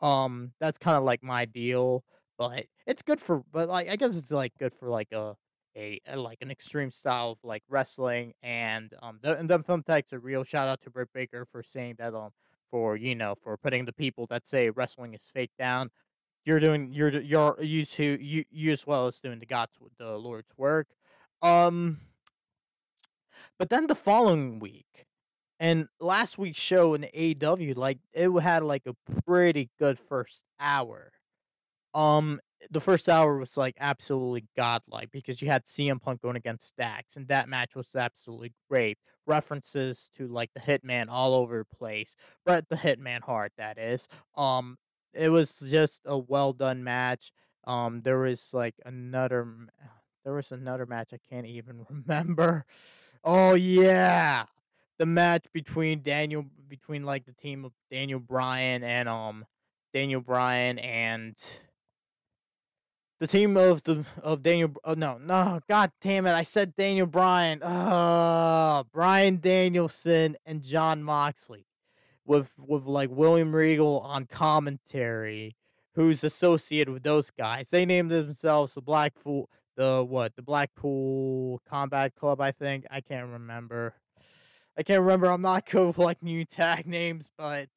um, 0.00 0.52
that's 0.60 0.78
kind 0.78 0.96
of 0.96 1.04
like 1.04 1.22
my 1.22 1.44
deal, 1.44 2.04
but 2.38 2.66
it's 2.86 3.02
good 3.02 3.20
for, 3.20 3.42
but 3.52 3.68
like 3.68 3.88
I 3.88 3.96
guess 3.96 4.16
it's 4.16 4.30
like 4.30 4.52
good 4.58 4.72
for 4.72 4.88
like 4.88 5.12
a 5.12 5.34
a, 5.76 6.00
a 6.06 6.16
like 6.16 6.38
an 6.40 6.50
extreme 6.50 6.90
style 6.90 7.30
of 7.32 7.38
like 7.44 7.62
wrestling, 7.68 8.34
and 8.42 8.92
um, 9.02 9.18
the, 9.22 9.38
and 9.38 9.48
them 9.48 9.62
thumbtacks 9.64 10.12
a 10.12 10.18
real. 10.18 10.44
Shout 10.44 10.68
out 10.68 10.82
to 10.82 10.90
Britt 10.90 11.08
Baker 11.14 11.46
for 11.50 11.62
saying 11.62 11.96
that 11.98 12.14
um 12.14 12.30
for 12.70 12.96
you 12.96 13.14
know 13.14 13.34
for 13.34 13.56
putting 13.56 13.84
the 13.84 13.92
people 13.92 14.26
that 14.28 14.46
say 14.46 14.70
wrestling 14.70 15.14
is 15.14 15.22
fake 15.32 15.52
down. 15.58 15.90
You're 16.44 16.60
doing 16.60 16.90
you're 16.92 17.10
you're 17.10 17.56
you 17.60 17.86
too 17.86 18.18
you 18.20 18.44
you 18.50 18.72
as 18.72 18.86
well 18.86 19.06
as 19.06 19.18
doing 19.20 19.38
the 19.38 19.46
God's 19.46 19.78
the 19.98 20.18
Lord's 20.18 20.52
work. 20.56 20.88
Um, 21.40 22.00
but 23.58 23.70
then 23.70 23.86
the 23.86 23.94
following 23.94 24.58
week, 24.58 25.06
and 25.58 25.88
last 26.00 26.36
week's 26.38 26.60
show 26.60 26.94
in 26.94 27.04
AW, 27.04 27.72
like 27.74 27.98
it 28.12 28.30
had 28.42 28.62
like 28.62 28.82
a 28.86 28.94
pretty 29.22 29.70
good 29.78 29.98
first 29.98 30.42
hour. 30.60 31.12
Um, 31.94 32.40
the 32.70 32.80
first 32.80 33.08
hour 33.08 33.38
was 33.38 33.56
like 33.56 33.76
absolutely 33.78 34.44
godlike 34.56 35.10
because 35.12 35.40
you 35.40 35.48
had 35.48 35.64
CM 35.64 36.00
Punk 36.00 36.22
going 36.22 36.36
against 36.36 36.66
Stacks, 36.66 37.16
and 37.16 37.28
that 37.28 37.48
match 37.48 37.74
was 37.74 37.94
absolutely 37.94 38.52
great. 38.68 38.98
References 39.26 40.10
to 40.16 40.26
like 40.26 40.50
the 40.54 40.60
Hitman 40.60 41.06
all 41.08 41.34
over 41.34 41.58
the 41.58 41.76
place. 41.76 42.16
Bret 42.44 42.68
the 42.68 42.76
Hitman 42.76 43.22
Hart, 43.22 43.52
that 43.56 43.78
is. 43.78 44.08
Um, 44.36 44.76
it 45.14 45.30
was 45.30 45.60
just 45.60 46.02
a 46.04 46.18
well 46.18 46.52
done 46.52 46.84
match. 46.84 47.32
Um, 47.66 48.02
there 48.02 48.18
was 48.18 48.52
like 48.52 48.74
another. 48.84 49.46
there 50.24 50.34
was 50.34 50.52
another 50.52 50.86
match 50.86 51.10
I 51.12 51.18
can't 51.30 51.46
even 51.46 51.84
remember. 51.90 52.64
Oh 53.22 53.54
yeah, 53.54 54.44
the 54.98 55.06
match 55.06 55.46
between 55.52 56.02
Daniel 56.02 56.46
between 56.68 57.04
like 57.04 57.24
the 57.24 57.32
team 57.32 57.64
of 57.64 57.72
Daniel 57.90 58.20
Bryan 58.20 58.82
and 58.82 59.08
um 59.08 59.44
Daniel 59.92 60.20
Bryan 60.20 60.78
and 60.78 61.36
the 63.20 63.26
team 63.26 63.56
of 63.56 63.84
the 63.84 64.04
of 64.22 64.42
Daniel. 64.42 64.72
Oh 64.84 64.94
no, 64.94 65.18
no, 65.18 65.60
God 65.68 65.92
damn 66.00 66.26
it! 66.26 66.32
I 66.32 66.42
said 66.42 66.76
Daniel 66.76 67.06
Bryan. 67.06 67.62
Uh, 67.62 68.82
Bryan 68.92 69.38
Danielson 69.38 70.36
and 70.44 70.62
Jon 70.62 71.02
Moxley, 71.02 71.66
with 72.26 72.52
with 72.58 72.86
like 72.86 73.10
William 73.10 73.54
Regal 73.54 74.00
on 74.00 74.26
commentary, 74.26 75.56
who's 75.94 76.24
associated 76.24 76.92
with 76.92 77.02
those 77.02 77.30
guys. 77.30 77.70
They 77.70 77.84
named 77.84 78.10
themselves 78.10 78.74
the 78.74 78.82
Blackpool, 78.82 79.48
the 79.76 80.04
what, 80.06 80.36
the 80.36 80.42
Blackpool 80.42 81.60
Combat 81.68 82.14
Club. 82.14 82.40
I 82.40 82.52
think 82.52 82.86
I 82.90 83.00
can't 83.00 83.28
remember. 83.28 83.94
I 84.76 84.82
can't 84.82 85.00
remember. 85.00 85.26
I'm 85.26 85.42
not 85.42 85.66
good 85.70 85.86
with 85.88 85.98
like 85.98 86.22
new 86.22 86.44
tag 86.44 86.86
names, 86.86 87.30
but 87.36 87.68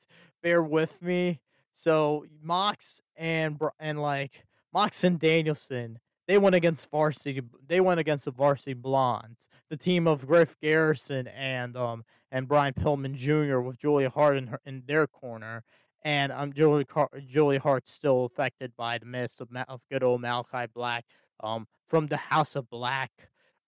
bear 0.42 0.64
with 0.64 1.02
me. 1.02 1.42
So 1.74 2.26
Mox 2.42 3.02
and 3.16 3.60
and 3.80 4.02
like 4.02 4.46
Mox 4.74 5.04
and 5.04 5.20
Danielson, 5.20 6.00
they 6.28 6.38
went 6.38 6.56
against 6.56 6.90
varsity. 6.90 7.42
They 7.66 7.82
went 7.82 8.00
against 8.00 8.26
the 8.26 8.32
varsity 8.32 8.74
blondes, 8.74 9.48
the 9.70 9.78
team 9.78 10.08
of 10.08 10.28
Griff 10.28 10.56
Garrison 10.60 11.28
and 11.28 11.78
um 11.78 12.04
and 12.32 12.48
Brian 12.48 12.74
Pillman 12.74 13.16
Jr. 13.16 13.60
with 13.60 13.80
Julia 13.80 14.10
Hart 14.10 14.38
in, 14.38 14.48
her, 14.48 14.60
in 14.66 14.84
their 14.86 15.08
corner, 15.08 15.64
and 16.04 16.32
um 16.32 16.54
Julia 16.54 16.86
Car- 16.86 17.10
Julia 17.26 17.60
Hart's 17.60 17.92
still 17.92 18.26
affected 18.26 18.74
by 18.76 18.98
the 18.98 19.06
myths 19.06 19.42
of, 19.42 19.52
Ma- 19.52 19.66
of 19.68 19.82
good 19.92 20.04
old 20.04 20.22
Malachi 20.22 20.68
Black 20.74 21.06
um 21.42 21.68
from 21.86 22.08
the 22.08 22.18
House 22.18 22.56
of 22.56 22.70
Black. 22.70 23.12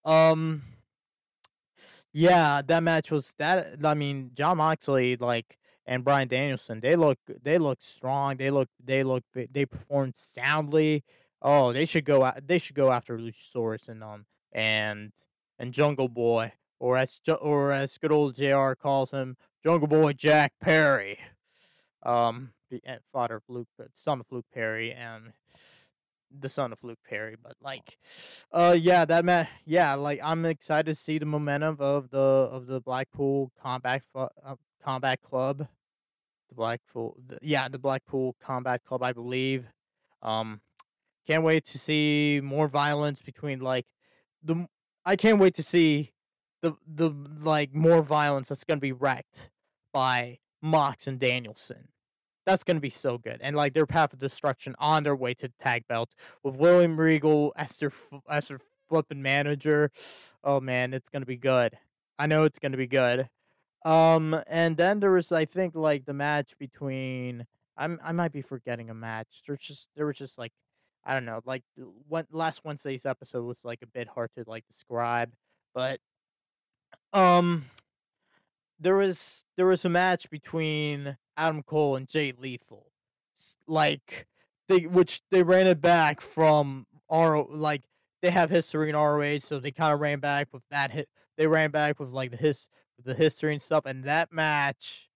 Um 0.06 0.64
yeah, 2.14 2.62
that 2.66 2.84
match 2.84 3.12
was 3.12 3.34
that 3.38 3.84
I 3.84 3.94
mean, 3.94 4.32
Jon 4.34 4.58
Moxley 4.58 5.16
like 5.16 5.58
and 5.86 6.04
Bryan 6.04 6.28
Danielson, 6.28 6.80
they 6.80 6.96
look 6.96 7.20
they 7.28 7.58
look 7.58 7.80
strong. 7.82 8.38
They 8.38 8.52
look 8.52 8.70
they 8.84 9.04
look 9.04 9.24
they 9.34 9.66
performed 9.66 10.14
soundly. 10.18 11.04
Oh, 11.42 11.72
they 11.74 11.86
should 11.86 12.06
go 12.06 12.32
they 12.46 12.58
should 12.58 12.76
go 12.76 12.92
after 12.92 13.18
Luchasaurus 13.18 13.88
and 13.88 14.04
um 14.04 14.26
and 14.52 15.12
and 15.58 15.74
Jungle 15.74 16.10
Boy 16.10 16.54
or 16.80 16.98
as 16.98 17.20
or 17.42 17.72
as 17.72 17.98
good 17.98 18.12
old 18.12 18.36
JR 18.36 18.74
calls 18.74 19.12
him, 19.12 19.38
Jungle 19.64 19.88
Boy 19.88 20.14
Jack 20.14 20.54
Perry. 20.62 21.20
Um 22.04 22.52
the 22.70 22.82
eh, 22.86 22.98
father 23.12 23.36
of 23.38 23.44
Luke 23.48 23.68
son 23.94 24.20
of 24.20 24.28
Luke 24.32 24.46
Perry 24.54 24.92
and 24.92 25.34
the 26.32 26.50
son 26.50 26.72
of 26.72 26.84
Luke 26.84 27.00
Perry, 27.08 27.36
but 27.42 27.56
like, 27.62 27.98
uh, 28.52 28.76
yeah, 28.78 29.06
that 29.06 29.26
man, 29.26 29.48
yeah, 29.66 29.96
like 29.96 30.20
I'm 30.24 30.46
excited 30.46 30.86
to 30.86 30.96
see 30.96 31.18
the 31.18 31.26
momentum 31.26 31.78
of 31.80 32.10
the 32.12 32.20
of 32.20 32.68
the 32.68 32.82
Blackpool 32.82 33.52
Combat 33.62 34.04
uh, 34.16 34.28
Combat 34.84 35.22
Club, 35.22 35.68
the 36.50 36.56
Blackpool, 36.56 37.18
the, 37.26 37.40
yeah, 37.42 37.68
the 37.68 37.80
Blackpool 37.80 38.36
Combat 38.42 38.84
Club, 38.84 39.04
I 39.04 39.14
believe. 39.14 39.68
Um, 40.22 40.62
can't 41.26 41.44
wait 41.44 41.66
to 41.66 41.80
see 41.80 42.42
more 42.44 42.68
violence 42.68 43.22
between 43.22 43.60
like 43.60 43.88
the. 44.44 44.68
I 45.06 45.16
can't 45.16 45.40
wait 45.40 45.56
to 45.56 45.64
see 45.64 46.12
the 46.62 46.76
the 46.88 47.10
like 47.42 47.74
more 47.74 48.02
violence 48.02 48.50
that's 48.50 48.64
gonna 48.64 48.80
be 48.80 48.92
wrecked 48.92 49.50
by 49.94 50.40
Mox 50.62 51.08
and 51.08 51.20
Danielson. 51.20 51.90
That's 52.46 52.64
gonna 52.64 52.80
be 52.80 52.90
so 52.90 53.18
good, 53.18 53.40
and 53.42 53.56
like 53.56 53.74
their 53.74 53.86
path 53.86 54.14
of 54.14 54.20
destruction 54.20 54.76
on 54.80 55.04
their 55.04 55.16
way 55.16 55.34
to 55.36 55.48
the 55.48 55.54
tag 55.60 55.88
belt 55.88 56.10
with 56.44 56.58
William 56.58 57.00
Regal 57.00 57.54
as 57.56 57.78
their 57.78 57.92
as 58.30 58.48
their 58.48 58.60
flipping 58.88 59.22
manager. 59.22 59.92
Oh 60.44 60.60
man, 60.60 60.94
it's 60.94 61.10
gonna 61.10 61.26
be 61.26 61.38
good. 61.38 61.78
I 62.18 62.26
know 62.28 62.44
it's 62.44 62.60
gonna 62.60 62.78
be 62.78 62.88
good. 62.88 63.30
Um, 63.86 64.42
and 64.48 64.76
then 64.78 65.00
there 65.00 65.12
was 65.12 65.32
I 65.32 65.46
think 65.46 65.76
like 65.76 66.06
the 66.06 66.14
match 66.14 66.58
between 66.58 67.46
I'm 67.78 68.00
I 68.04 68.12
might 68.12 68.34
be 68.34 68.42
forgetting 68.42 68.90
a 68.90 68.94
match. 68.94 69.42
There's 69.48 69.62
just 69.62 69.90
there 69.96 70.06
was 70.06 70.18
just 70.18 70.38
like 70.38 70.52
I 71.06 71.14
don't 71.14 71.26
know 71.26 71.42
like 71.46 71.64
what 72.08 72.28
last 72.32 72.66
Wednesday's 72.66 73.06
episode 73.06 73.46
was 73.46 73.64
like 73.64 73.80
a 73.82 73.88
bit 73.88 74.10
hard 74.10 74.32
to 74.36 74.44
like 74.46 74.66
describe, 74.68 75.34
but 75.74 76.00
um 77.14 77.66
there 78.80 78.96
was 78.96 79.44
there 79.58 79.66
was 79.66 79.84
a 79.84 79.90
match 79.90 80.30
between 80.30 81.18
Adam 81.36 81.64
Cole 81.64 81.96
and 81.96 82.08
Jay 82.08 82.32
Lethal, 82.38 82.88
like 83.68 84.28
they 84.68 84.82
which 84.86 85.22
they 85.32 85.44
ran 85.44 85.68
it 85.68 85.82
back 85.82 86.22
from 86.22 86.88
R 87.10 87.46
like 87.50 87.84
they 88.22 88.32
have 88.32 88.50
history 88.50 88.90
in 88.90 88.96
ROH, 88.96 89.40
so 89.40 89.60
they 89.60 89.72
kind 89.72 89.94
of 89.94 90.00
ran 90.00 90.20
back 90.20 90.48
with 90.54 90.64
that 90.72 90.92
hit. 90.92 91.10
They 91.38 91.48
ran 91.48 91.72
back 91.72 92.00
with 92.00 92.12
like 92.12 92.32
the 92.32 92.38
his 92.38 92.70
the 93.04 93.14
history 93.14 93.54
and 93.54 93.62
stuff, 93.62 93.86
and 93.86 94.04
that 94.04 94.32
match, 94.32 95.10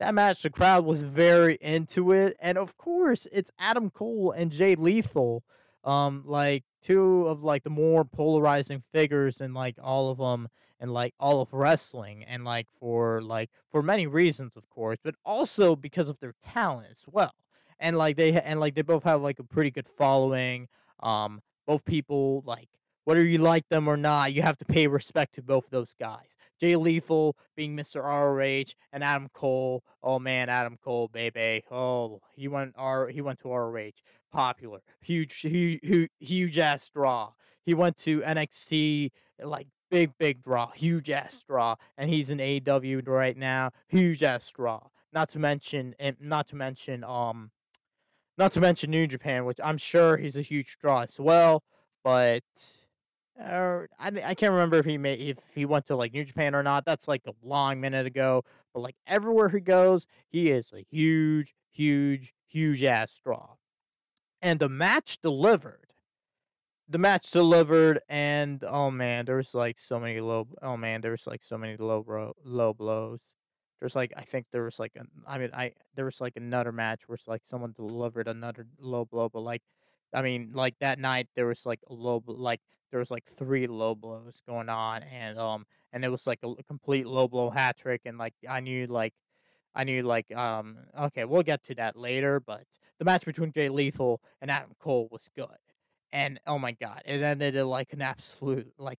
that 0.00 0.14
match, 0.14 0.42
the 0.42 0.50
crowd 0.50 0.84
was 0.84 1.02
very 1.02 1.58
into 1.60 2.12
it, 2.12 2.36
and 2.40 2.58
of 2.58 2.76
course, 2.76 3.26
it's 3.32 3.50
Adam 3.58 3.90
Cole 3.90 4.32
and 4.32 4.50
Jay 4.50 4.74
Lethal, 4.74 5.44
um, 5.84 6.22
like 6.24 6.64
two 6.82 7.26
of 7.26 7.44
like 7.44 7.62
the 7.62 7.70
more 7.70 8.04
polarizing 8.04 8.82
figures 8.92 9.40
in 9.40 9.52
like 9.54 9.76
all 9.82 10.10
of 10.10 10.18
them 10.18 10.48
and 10.78 10.92
like 10.92 11.14
all 11.18 11.40
of 11.40 11.52
wrestling 11.52 12.24
and 12.24 12.44
like 12.44 12.66
for 12.78 13.22
like 13.22 13.50
for 13.70 13.82
many 13.82 14.06
reasons 14.06 14.56
of 14.56 14.68
course 14.68 14.98
but 15.02 15.14
also 15.24 15.76
because 15.76 16.08
of 16.08 16.18
their 16.20 16.34
talent 16.44 16.88
as 16.90 17.04
well 17.10 17.34
and 17.78 17.96
like 17.96 18.16
they 18.16 18.40
and 18.40 18.60
like 18.60 18.74
they 18.74 18.82
both 18.82 19.04
have 19.04 19.20
like 19.20 19.38
a 19.38 19.44
pretty 19.44 19.70
good 19.70 19.88
following 19.88 20.68
um 21.00 21.40
both 21.66 21.84
people 21.84 22.42
like 22.46 22.68
whether 23.06 23.22
you 23.22 23.38
like 23.38 23.68
them 23.68 23.86
or 23.86 23.96
not, 23.96 24.32
you 24.32 24.42
have 24.42 24.56
to 24.56 24.64
pay 24.64 24.88
respect 24.88 25.36
to 25.36 25.42
both 25.42 25.66
of 25.66 25.70
those 25.70 25.94
guys. 25.94 26.36
Jay 26.58 26.74
Lethal 26.74 27.36
being 27.56 27.76
Mr. 27.76 28.02
ROH 28.02 28.72
and 28.92 29.04
Adam 29.04 29.28
Cole. 29.32 29.84
Oh 30.02 30.18
man, 30.18 30.48
Adam 30.48 30.76
Cole, 30.82 31.06
baby. 31.06 31.62
Oh, 31.70 32.20
he 32.34 32.48
went 32.48 32.74
R. 32.76 33.06
He 33.06 33.20
went 33.20 33.38
to 33.40 33.48
ROH. 33.48 33.92
Popular, 34.32 34.80
huge, 35.00 35.38
huge, 35.38 36.10
huge 36.18 36.58
ass 36.58 36.90
draw. 36.90 37.30
He 37.64 37.74
went 37.74 37.96
to 37.98 38.22
NXT, 38.22 39.10
like 39.40 39.68
big, 39.96 40.18
big 40.18 40.42
draw, 40.42 40.70
huge 40.72 41.08
ass 41.08 41.42
draw, 41.42 41.74
and 41.96 42.10
he's 42.10 42.30
in 42.30 42.36
AEW 42.36 43.08
right 43.08 43.34
now, 43.34 43.70
huge 43.88 44.22
ass 44.22 44.50
draw. 44.50 44.88
Not 45.10 45.30
to 45.30 45.38
mention, 45.38 45.94
not 46.20 46.46
to 46.48 46.56
mention, 46.56 47.02
um, 47.02 47.50
not 48.36 48.52
to 48.52 48.60
mention 48.60 48.90
New 48.90 49.06
Japan, 49.06 49.46
which 49.46 49.58
I'm 49.64 49.78
sure 49.78 50.18
he's 50.18 50.36
a 50.36 50.42
huge 50.42 50.76
draw 50.78 51.00
as 51.00 51.18
well. 51.18 51.62
But 52.04 52.42
or 53.40 53.88
I, 53.98 54.08
I 54.22 54.34
can't 54.34 54.52
remember 54.52 54.76
if 54.76 54.84
he 54.84 54.98
made 54.98 55.18
if 55.18 55.38
he 55.54 55.64
went 55.64 55.86
to 55.86 55.96
like 55.96 56.12
New 56.12 56.24
Japan 56.24 56.54
or 56.54 56.62
not. 56.62 56.84
That's 56.84 57.08
like 57.08 57.22
a 57.26 57.32
long 57.42 57.80
minute 57.80 58.04
ago. 58.04 58.42
But 58.74 58.80
like 58.80 58.96
everywhere 59.06 59.48
he 59.48 59.60
goes, 59.60 60.06
he 60.28 60.50
is 60.50 60.74
a 60.74 60.84
huge, 60.90 61.54
huge, 61.70 62.34
huge 62.46 62.84
ass 62.84 63.18
draw. 63.24 63.54
And 64.42 64.60
the 64.60 64.68
match 64.68 65.22
delivered. 65.22 65.85
The 66.88 66.98
match 66.98 67.30
delivered, 67.32 67.98
and 68.08 68.62
oh 68.64 68.90
man, 68.92 69.24
there 69.24 69.36
was 69.36 69.54
like 69.54 69.78
so 69.78 69.98
many 69.98 70.20
low. 70.20 70.46
Oh 70.62 70.76
man, 70.76 71.00
there 71.00 71.10
was 71.10 71.26
like 71.26 71.42
so 71.42 71.58
many 71.58 71.76
low 71.76 72.02
bro, 72.02 72.32
low 72.44 72.72
blows. 72.72 73.20
There's 73.80 73.96
like 73.96 74.12
I 74.16 74.22
think 74.22 74.46
there 74.52 74.64
was 74.64 74.78
like 74.78 74.92
a, 74.96 75.04
I 75.26 75.38
mean 75.38 75.50
I 75.52 75.72
there 75.96 76.04
was 76.04 76.20
like 76.20 76.36
another 76.36 76.70
match 76.72 77.08
where 77.08 77.18
like 77.26 77.42
someone 77.44 77.72
delivered 77.76 78.28
another 78.28 78.66
low 78.78 79.04
blow, 79.04 79.28
but 79.28 79.40
like 79.40 79.62
I 80.14 80.22
mean, 80.22 80.50
like 80.54 80.76
that 80.80 80.98
night 80.98 81.28
there 81.34 81.46
was 81.46 81.66
like 81.66 81.80
a 81.88 81.92
low, 81.94 82.22
like 82.26 82.60
there 82.90 83.00
was 83.00 83.10
like 83.10 83.24
three 83.24 83.66
low 83.66 83.94
blows 83.94 84.40
going 84.46 84.68
on, 84.68 85.02
and 85.02 85.38
um, 85.38 85.66
and 85.92 86.04
it 86.04 86.10
was 86.10 86.26
like 86.26 86.40
a 86.44 86.54
complete 86.64 87.06
low 87.06 87.28
blow 87.28 87.50
hat 87.50 87.76
trick, 87.76 88.02
and 88.04 88.16
like 88.18 88.34
I 88.48 88.60
knew 88.60 88.86
like, 88.86 89.14
I 89.74 89.84
knew 89.84 90.02
like 90.02 90.34
um, 90.34 90.78
okay, 90.98 91.24
we'll 91.24 91.42
get 91.42 91.64
to 91.64 91.74
that 91.76 91.96
later, 91.96 92.40
but 92.40 92.64
the 92.98 93.04
match 93.04 93.24
between 93.26 93.52
Jay 93.52 93.68
Lethal 93.68 94.20
and 94.40 94.50
Adam 94.50 94.72
Cole 94.78 95.08
was 95.10 95.28
good, 95.36 95.58
and 96.12 96.40
oh 96.46 96.58
my 96.58 96.72
god, 96.72 97.02
it 97.04 97.22
ended 97.22 97.56
in 97.56 97.66
like 97.66 97.92
an 97.92 98.02
absolute 98.02 98.72
like. 98.78 98.98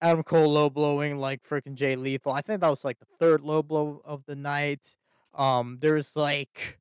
Adam 0.00 0.24
Cole 0.24 0.52
low 0.52 0.68
blowing 0.68 1.18
like 1.18 1.44
freaking 1.44 1.76
Jay 1.76 1.94
Lethal. 1.94 2.32
I 2.32 2.40
think 2.40 2.60
that 2.60 2.68
was 2.68 2.84
like 2.84 2.98
the 2.98 3.06
third 3.20 3.40
low 3.40 3.62
blow 3.62 4.02
of 4.04 4.24
the 4.26 4.34
night. 4.34 4.96
Um, 5.32 5.78
there's 5.80 6.16
like 6.16 6.80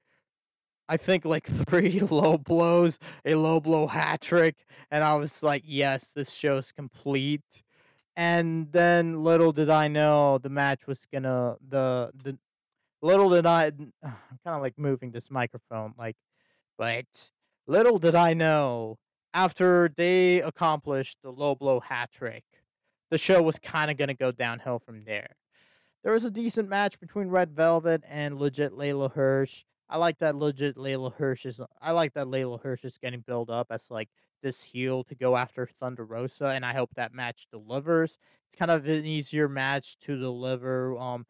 I 0.89 0.97
think 0.97 1.23
like 1.23 1.45
three 1.69 1.99
low 2.01 2.37
blows, 2.37 2.99
a 3.23 3.35
low 3.35 3.61
blow 3.61 3.87
hat 3.87 4.21
trick, 4.21 4.65
and 4.91 5.03
I 5.03 5.15
was 5.15 5.41
like, 5.41 5.63
yes, 5.65 6.11
this 6.11 6.33
show's 6.33 6.71
complete. 6.73 7.63
And 8.15 8.71
then 8.73 9.23
little 9.23 9.53
did 9.53 9.69
I 9.69 9.87
know 9.87 10.37
the 10.37 10.49
match 10.49 10.87
was 10.87 11.05
gonna 11.05 11.55
the 11.65 12.11
the 12.23 12.37
little 13.01 13.29
did 13.29 13.45
I 13.45 13.67
I'm 14.03 14.39
kind 14.43 14.55
of 14.55 14.61
like 14.61 14.77
moving 14.77 15.11
this 15.11 15.31
microphone 15.31 15.93
like 15.97 16.17
but 16.77 17.31
little 17.67 17.99
did 17.99 18.15
I 18.15 18.33
know 18.33 18.97
after 19.33 19.91
they 19.95 20.41
accomplished 20.41 21.17
the 21.23 21.31
low 21.31 21.55
blow 21.55 21.79
hat 21.79 22.11
trick, 22.11 22.43
the 23.09 23.17
show 23.17 23.41
was 23.41 23.59
kind 23.59 23.91
of 23.91 23.97
gonna 23.97 24.13
go 24.13 24.31
downhill 24.31 24.79
from 24.79 25.03
there. 25.05 25.35
There 26.03 26.13
was 26.13 26.25
a 26.25 26.31
decent 26.31 26.67
match 26.67 26.99
between 26.99 27.27
Red 27.27 27.51
Velvet 27.51 28.03
and 28.07 28.39
legit 28.39 28.73
Leyla 28.73 29.13
Hirsch. 29.13 29.63
I 29.89 29.97
like 29.97 30.19
that 30.19 30.35
legit 30.35 30.75
Leyla 30.77 31.13
Hirsch 31.13 31.45
is. 31.45 31.59
I 31.81 31.91
like 31.91 32.13
that 32.13 32.27
Leyla 32.27 32.61
Hirsch 32.61 32.85
is 32.85 32.97
getting 32.97 33.19
built 33.21 33.49
up 33.49 33.67
as 33.69 33.91
like 33.91 34.09
this 34.41 34.63
heel 34.63 35.03
to 35.03 35.15
go 35.15 35.35
after 35.35 35.67
Thunder 35.67 36.05
Rosa, 36.05 36.47
and 36.47 36.65
I 36.65 36.73
hope 36.73 36.95
that 36.95 37.13
match 37.13 37.47
delivers. 37.51 38.17
It's 38.47 38.55
kind 38.55 38.71
of 38.71 38.87
an 38.87 39.05
easier 39.05 39.47
match 39.47 39.97
to 39.99 40.17
deliver. 40.17 40.97
Um, 40.97 41.25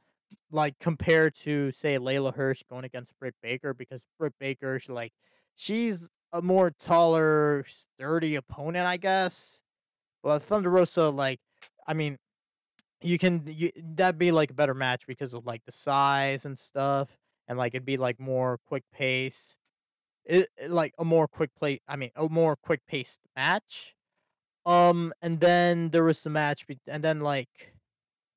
like 0.51 0.79
compared 0.79 1.35
to 1.35 1.71
say 1.71 1.97
Leyla 1.97 2.35
Hirsch 2.35 2.63
going 2.69 2.85
against 2.85 3.17
Britt 3.19 3.35
Baker 3.41 3.73
because 3.73 4.07
Britt 4.17 4.33
Baker, 4.39 4.79
like 4.89 5.13
she's 5.55 6.09
a 6.33 6.41
more 6.41 6.71
taller, 6.71 7.65
sturdy 7.67 8.35
opponent, 8.35 8.87
I 8.87 8.97
guess. 8.97 9.61
Well, 10.23 10.39
Thunder 10.39 10.69
Rosa, 10.69 11.09
like, 11.09 11.39
I 11.87 11.93
mean, 11.93 12.17
you 13.01 13.17
can 13.17 13.43
you, 13.47 13.71
that'd 13.75 14.19
be 14.19 14.31
like 14.31 14.51
a 14.51 14.53
better 14.53 14.73
match 14.73 15.07
because 15.07 15.33
of 15.33 15.45
like 15.45 15.63
the 15.65 15.71
size 15.71 16.45
and 16.45 16.57
stuff, 16.57 17.17
and 17.47 17.57
like 17.57 17.73
it'd 17.73 17.85
be 17.85 17.97
like 17.97 18.19
more 18.19 18.59
quick 18.67 18.83
pace. 18.93 19.55
It, 20.25 20.47
like 20.67 20.93
a 20.99 21.05
more 21.05 21.27
quick 21.27 21.49
play. 21.57 21.81
I 21.87 21.95
mean, 21.95 22.11
a 22.15 22.29
more 22.29 22.55
quick 22.55 22.81
paced 22.87 23.21
match. 23.35 23.95
Um, 24.65 25.13
and 25.21 25.39
then 25.39 25.89
there 25.89 26.03
was 26.03 26.21
the 26.23 26.29
match, 26.29 26.67
be- 26.67 26.79
and 26.87 27.03
then 27.03 27.21
like, 27.21 27.73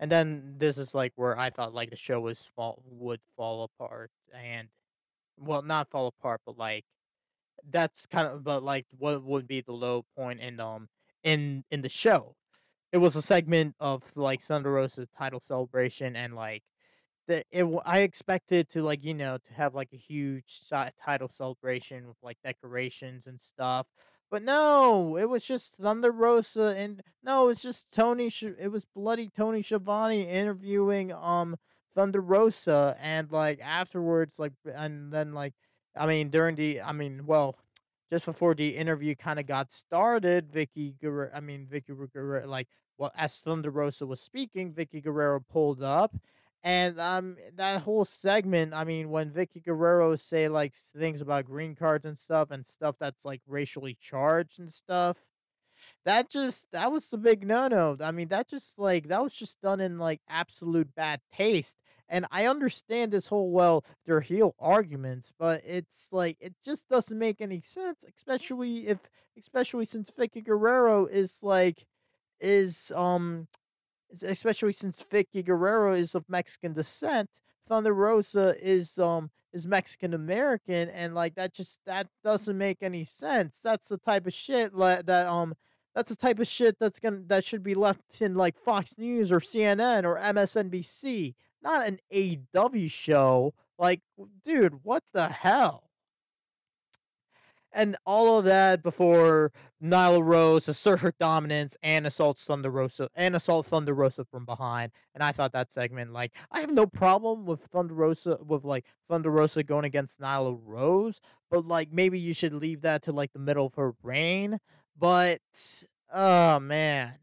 and 0.01 0.11
then 0.11 0.55
this 0.59 0.79
is 0.79 0.95
like 0.95 1.13
where 1.17 1.39
I 1.39 1.51
thought 1.51 1.75
like 1.75 1.91
the 1.91 1.97
show 1.97 2.21
was 2.21 2.47
fall 2.57 2.83
would 2.87 3.21
fall 3.37 3.65
apart, 3.65 4.11
and 4.35 4.69
well, 5.39 5.63
not 5.63 5.91
fall 5.91 6.07
apart, 6.07 6.41
but 6.47 6.59
like 6.59 6.85
that's 7.71 8.07
kind 8.07 8.27
of 8.27 8.45
but 8.45 8.63
like 8.63 8.87
what 8.97 9.25
would 9.25 9.47
be 9.47 9.61
the 9.61 9.73
low 9.73 10.05
point 10.17 10.41
in 10.41 10.61
um 10.61 10.89
in 11.23 11.65
in 11.71 11.83
the 11.83 11.89
show. 11.89 12.37
It 12.93 12.99
was 12.99 13.17
a 13.17 13.23
segment 13.23 13.75
of 13.81 14.17
like 14.17 14.43
Thunder 14.43 14.73
Rosa's 14.73 15.09
title 15.17 15.41
celebration 15.41 16.15
and 16.15 16.35
like 16.35 16.63
the 17.27 17.45
it 17.51 17.67
I 17.85 18.01
expected 18.01 18.71
to 18.71 18.83
like 18.83 19.05
you 19.05 19.15
know 19.15 19.39
to 19.39 19.55
have 19.55 19.75
like 19.75 19.91
a 19.93 19.97
huge 19.97 20.61
title 21.05 21.29
celebration 21.29 22.07
with 22.07 22.17
like 22.23 22.39
decorations 22.45 23.27
and 23.27 23.41
stuff. 23.41 23.87
But 24.31 24.43
no, 24.43 25.17
it 25.17 25.29
was 25.29 25.45
just 25.45 25.77
Thunder 25.77 26.11
Rosa 26.11 26.75
and 26.77 27.03
no, 27.23 27.49
it's 27.49 27.63
just 27.63 27.93
Tony. 27.95 28.31
It 28.59 28.71
was 28.71 28.85
bloody 28.85 29.31
Tony 29.35 29.63
Schiavone 29.63 30.23
interviewing 30.29 31.13
um 31.13 31.57
Thunder 31.95 32.21
Rosa 32.21 32.97
and 33.01 33.31
like 33.31 33.61
afterwards 33.63 34.39
like 34.39 34.53
and 34.65 35.13
then 35.13 35.33
like 35.33 35.55
I 35.97 36.07
mean 36.07 36.31
during 36.31 36.57
the 36.57 36.81
I 36.83 36.93
mean 36.93 37.27
well 37.27 37.57
just 38.11 38.27
before 38.27 38.55
the 38.55 38.77
interview 38.77 39.15
kind 39.15 39.39
of 39.39 39.47
got 39.47 39.73
started, 39.73 40.53
Vickie 40.53 40.95
Guerrero, 41.01 41.31
I 41.35 41.41
mean 41.41 41.67
Vickie 41.71 41.97
Guerrero, 42.13 42.47
like 42.47 42.69
well 42.99 43.13
as 43.17 43.41
Thunder 43.41 43.71
Rosa 43.71 44.07
was 44.07 44.21
speaking, 44.21 44.73
Vickie 44.73 45.03
Guerrero 45.03 45.41
pulled 45.41 45.83
up, 45.83 46.15
and 46.63 46.99
um 47.01 47.37
that 47.57 47.83
whole 47.83 48.05
segment, 48.05 48.75
I 48.75 48.85
mean 48.85 49.11
when 49.11 49.31
Vickie 49.31 49.65
Guerrero 49.65 50.17
say 50.17 50.49
like 50.49 50.75
things 50.75 51.21
about 51.21 51.47
green 51.47 51.75
cards 51.75 52.05
and 52.05 52.19
stuff 52.19 52.51
and 52.51 52.67
stuff 52.67 52.97
that's 53.01 53.25
like 53.25 53.41
racially 53.47 53.97
charged 54.01 54.59
and 54.61 54.73
stuff, 54.73 55.19
that 56.05 56.31
just 56.31 56.71
that 56.73 56.93
was 56.93 57.13
a 57.13 57.17
big 57.17 57.47
no 57.47 57.69
no. 57.69 57.97
I 58.01 58.13
mean, 58.13 58.29
that 58.29 58.49
just 58.49 58.79
like 58.79 59.09
that 59.09 59.23
was 59.23 59.35
just 59.35 59.61
done 59.61 59.81
in 59.81 59.99
like 59.99 60.21
absolute 60.29 60.95
bad 60.95 61.21
taste. 61.35 61.77
And 62.09 62.27
I 62.31 62.47
understand 62.47 63.13
this 63.13 63.29
whole 63.29 63.51
well, 63.51 63.85
they're 64.05 64.21
heel 64.21 64.55
arguments, 64.59 65.33
but 65.39 65.63
it's 65.67 66.09
like 66.13 66.37
it 66.41 66.55
just 66.65 66.89
doesn't 66.89 67.19
make 67.19 67.41
any 67.41 67.63
sense, 67.65 68.05
especially 68.17 68.87
if 68.87 68.99
especially 69.39 69.85
since 69.85 70.11
Vickie 70.11 70.45
Guerrero 70.45 71.07
is 71.07 71.39
like 71.43 71.87
is 72.41 72.93
um 72.95 73.49
especially 74.23 74.73
since 74.73 75.03
Vickie 75.03 75.45
Guerrero 75.45 75.95
is 75.95 76.15
of 76.15 76.29
Mexican 76.29 76.75
descent, 76.75 77.31
Thunder 77.67 77.95
Rosa 77.95 78.55
is 78.61 78.99
um 78.99 79.31
is 79.55 79.67
Mexican 79.67 80.13
American, 80.13 80.91
and 80.91 81.15
like 81.15 81.35
that 81.37 81.55
just 81.55 81.81
that 81.87 82.09
doesn't 82.23 82.59
make 82.59 82.83
any 82.83 83.05
sense. 83.05 83.61
That's 83.63 83.89
the 83.89 83.99
type 83.99 84.27
of 84.27 84.35
shit 84.35 84.75
like 84.75 85.07
that 85.07 85.27
um 85.27 85.55
that's 85.95 86.11
the 86.11 86.17
type 86.17 86.39
of 86.39 86.47
shit 86.47 86.79
that's 86.79 86.99
gonna 87.01 87.23
that 87.27 87.45
should 87.45 87.63
be 87.63 87.75
left 87.75 88.21
in 88.21 88.35
like 88.35 88.59
Fox 88.59 88.95
News 88.99 89.33
or 89.33 89.41
CNN 89.41 90.05
or 90.05 90.19
MSNBC, 90.19 91.35
not 91.63 91.87
an 91.87 91.99
AW 92.55 92.89
show. 92.89 93.55
Like, 93.79 94.01
dude, 94.45 94.81
what 94.83 95.03
the 95.13 95.29
hell? 95.29 95.85
and 97.75 97.97
all 98.07 98.39
of 98.39 98.45
that 98.45 98.83
before 98.83 99.53
Nyla 99.83 100.25
Rose 100.25 100.69
assert 100.69 101.01
her 101.01 101.13
dominance 101.19 101.77
and 101.83 102.07
assaults 102.07 102.45
Thunder 102.45 102.71
Rosa 102.71 103.11
and 103.15 103.35
assault 103.35 103.67
Thunder 103.67 103.93
Rosa 103.93 104.25
from 104.25 104.47
behind. 104.47 104.93
And 105.13 105.23
I 105.23 105.33
thought 105.33 105.53
that 105.53 105.71
segment, 105.71 106.13
like, 106.13 106.33
I 106.51 106.61
have 106.61 106.73
no 106.73 106.87
problem 106.87 107.45
with 107.45 107.63
Thunder 107.63 107.95
Rosa 107.95 108.39
with 108.47 108.65
like 108.65 108.87
Thunder 109.09 109.31
Rosa 109.31 109.65
going 109.65 109.85
against 109.85 110.21
Nyla 110.21 110.59
Rose, 110.63 111.21
but 111.51 111.67
like 111.67 111.93
maybe 111.93 112.19
you 112.19 112.33
should 112.33 112.55
leave 112.55 112.81
that 112.83 113.03
to 113.03 113.13
like 113.13 113.33
the 113.33 113.39
middle 113.41 113.67
of 113.67 113.75
her 113.75 113.95
reign. 114.03 114.61
But 114.97 115.41
oh 116.13 116.61
man, 116.61 117.15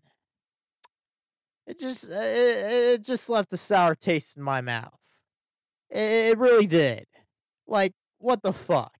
it 1.65 1.79
just 1.79 2.09
it, 2.09 2.13
it 2.13 3.03
just 3.03 3.29
left 3.29 3.53
a 3.53 3.57
sour 3.57 3.95
taste 3.95 4.37
in 4.37 4.43
my 4.43 4.61
mouth. 4.61 4.99
It, 5.89 6.31
it 6.31 6.37
really 6.37 6.67
did. 6.67 7.05
Like, 7.67 7.93
what 8.17 8.43
the 8.43 8.53
fuck? 8.53 8.97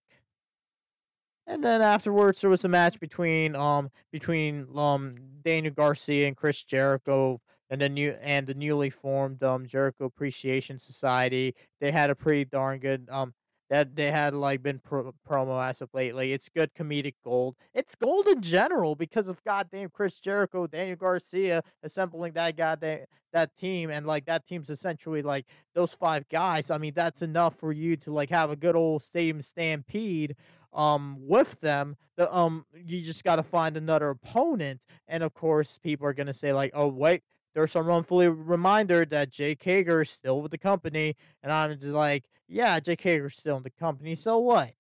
And 1.48 1.64
then 1.64 1.82
afterwards, 1.82 2.42
there 2.42 2.50
was 2.50 2.64
a 2.64 2.70
match 2.70 3.00
between 3.00 3.56
um 3.56 3.90
between 4.12 4.68
um 4.76 5.16
Daniel 5.44 5.74
Garcia 5.74 6.28
and 6.28 6.38
Chris 6.38 6.64
Jericho 6.64 7.42
and 7.70 7.82
the 7.82 7.90
new 7.90 8.12
and 8.22 8.48
the 8.48 8.54
newly 8.54 8.90
formed 8.90 9.44
um 9.44 9.66
Jericho 9.66 10.06
Appreciation 10.06 10.80
Society. 10.80 11.56
They 11.82 11.92
had 11.92 12.10
a 12.10 12.16
pretty 12.16 12.46
darn 12.46 12.80
good 12.80 13.10
um 13.12 13.34
that 13.72 13.96
they 13.96 14.12
had 14.12 14.34
like 14.34 14.62
been 14.62 14.80
pro- 14.80 15.14
promo 15.28 15.66
as 15.66 15.82
of 15.82 15.90
lately. 15.94 16.34
It's 16.34 16.50
good 16.50 16.76
comedic 16.76 17.16
gold. 17.24 17.56
It's 17.74 17.96
gold 17.96 18.28
in 18.28 18.42
general 18.42 18.96
because 18.96 19.30
of 19.30 19.42
goddamn 19.46 19.92
Chris 19.92 20.20
Jericho, 20.20 20.68
Daniel 20.68 20.98
Garcia 20.98 21.62
assembling 21.82 22.34
that 22.34 22.58
goddamn 22.58 23.06
that 23.32 23.56
team 23.56 23.90
and 23.90 24.06
like 24.06 24.26
that 24.26 24.46
team's 24.46 24.70
essentially 24.70 25.22
like 25.22 25.46
those 25.74 25.94
five 25.94 26.28
guys. 26.28 26.70
I 26.70 26.78
mean 26.78 26.92
that's 26.94 27.22
enough 27.22 27.56
for 27.56 27.72
you 27.72 27.96
to 27.96 28.12
like 28.12 28.30
have 28.30 28.52
a 28.52 28.58
good 28.58 28.76
old 28.76 29.04
stadium 29.04 29.42
stampede 29.42 30.36
um 30.74 31.18
with 31.20 31.60
them 31.60 31.98
the 32.16 32.34
um 32.34 32.66
you 32.74 33.02
just 33.02 33.26
got 33.26 33.36
to 33.36 33.44
find 33.44 33.76
another 33.76 34.10
opponent 34.10 34.80
and 35.06 35.22
of 35.22 35.34
course 35.34 35.78
people 35.78 36.08
are 36.08 36.14
going 36.14 36.28
to 36.28 36.34
say 36.34 36.54
like 36.54 36.72
oh 36.74 36.88
wait 36.88 37.24
there's 37.54 37.72
some 37.72 37.86
wrongfully 37.86 38.28
reminder 38.28 39.06
that 39.06 39.30
Jake 39.32 39.64
Hager 39.64 40.02
is 40.02 40.10
still 40.10 40.42
with 40.42 40.52
the 40.52 40.58
company 40.58 41.16
and 41.44 41.52
I'm 41.52 41.72
just 41.78 41.86
like 41.86 42.26
yeah 42.48 42.80
Jake 42.80 43.02
Hager's 43.02 43.38
still 43.38 43.58
in 43.58 43.64
the 43.64 43.70
company 43.70 44.16
so 44.16 44.38
what 44.40 44.74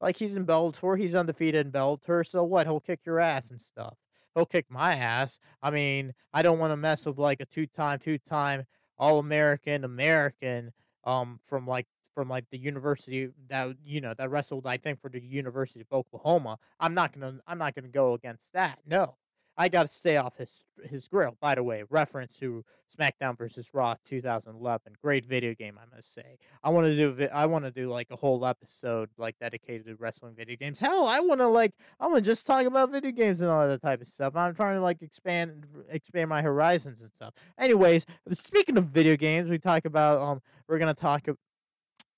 like 0.00 0.16
he's 0.16 0.36
in 0.36 0.46
Bellator 0.46 0.98
he's 0.98 1.14
undefeated 1.14 1.66
in 1.66 1.72
Bellator 1.72 2.26
so 2.26 2.44
what 2.44 2.66
he'll 2.66 2.80
kick 2.80 3.00
your 3.04 3.20
ass 3.20 3.50
and 3.50 3.60
stuff 3.60 3.96
he'll 4.34 4.46
kick 4.46 4.66
my 4.68 4.94
ass 4.94 5.38
I 5.62 5.70
mean 5.70 6.14
I 6.32 6.42
don't 6.42 6.58
want 6.58 6.72
to 6.72 6.76
mess 6.76 7.06
with 7.06 7.18
like 7.18 7.40
a 7.40 7.46
two-time 7.46 7.98
two-time 7.98 8.64
all-American 8.98 9.84
American 9.84 10.72
um 11.04 11.40
from 11.42 11.66
like 11.66 11.86
from 12.14 12.28
like 12.28 12.44
the 12.50 12.58
university 12.58 13.28
that 13.48 13.74
you 13.84 14.00
know 14.00 14.14
that 14.14 14.30
wrestled 14.30 14.66
I 14.66 14.76
think 14.76 15.00
for 15.00 15.08
the 15.08 15.20
University 15.20 15.80
of 15.80 15.92
Oklahoma. 15.92 16.58
I'm 16.78 16.94
not 16.94 17.12
gonna 17.12 17.40
I'm 17.46 17.58
not 17.58 17.74
gonna 17.74 17.88
go 17.88 18.14
against 18.14 18.52
that. 18.52 18.78
No, 18.86 19.16
I 19.56 19.68
got 19.68 19.84
to 19.84 19.92
stay 19.92 20.16
off 20.16 20.38
his 20.38 20.64
his 20.84 21.08
grill. 21.08 21.36
By 21.40 21.54
the 21.54 21.62
way, 21.62 21.84
reference 21.90 22.38
to 22.38 22.64
SmackDown 22.94 23.36
versus 23.36 23.70
Raw 23.72 23.96
2011, 24.04 24.94
great 25.02 25.24
video 25.24 25.54
game 25.54 25.78
I 25.80 25.94
must 25.94 26.12
say. 26.12 26.38
I 26.62 26.70
want 26.70 26.86
to 26.86 26.96
do 26.96 27.28
I 27.32 27.46
want 27.46 27.64
to 27.64 27.70
do 27.70 27.88
like 27.88 28.08
a 28.10 28.16
whole 28.16 28.44
episode 28.46 29.10
like 29.18 29.38
dedicated 29.38 29.86
to 29.86 29.96
wrestling 29.96 30.34
video 30.34 30.56
games. 30.56 30.80
Hell, 30.80 31.06
I 31.06 31.20
want 31.20 31.40
to 31.40 31.48
like 31.48 31.72
I 32.00 32.06
want 32.06 32.24
to 32.24 32.30
just 32.30 32.46
talk 32.46 32.64
about 32.64 32.90
video 32.90 33.12
games 33.12 33.40
and 33.40 33.50
all 33.50 33.66
that 33.66 33.82
type 33.82 34.00
of 34.00 34.08
stuff. 34.08 34.34
I'm 34.36 34.54
trying 34.54 34.76
to 34.76 34.82
like 34.82 35.02
expand 35.02 35.66
expand 35.88 36.28
my 36.28 36.42
horizons 36.42 37.02
and 37.02 37.10
stuff. 37.12 37.34
Anyways, 37.58 38.06
speaking 38.32 38.76
of 38.76 38.86
video 38.86 39.16
games, 39.16 39.50
we 39.50 39.58
talk 39.58 39.84
about 39.84 40.20
um 40.20 40.40
we're 40.68 40.78
gonna 40.78 40.94
talk 40.94 41.28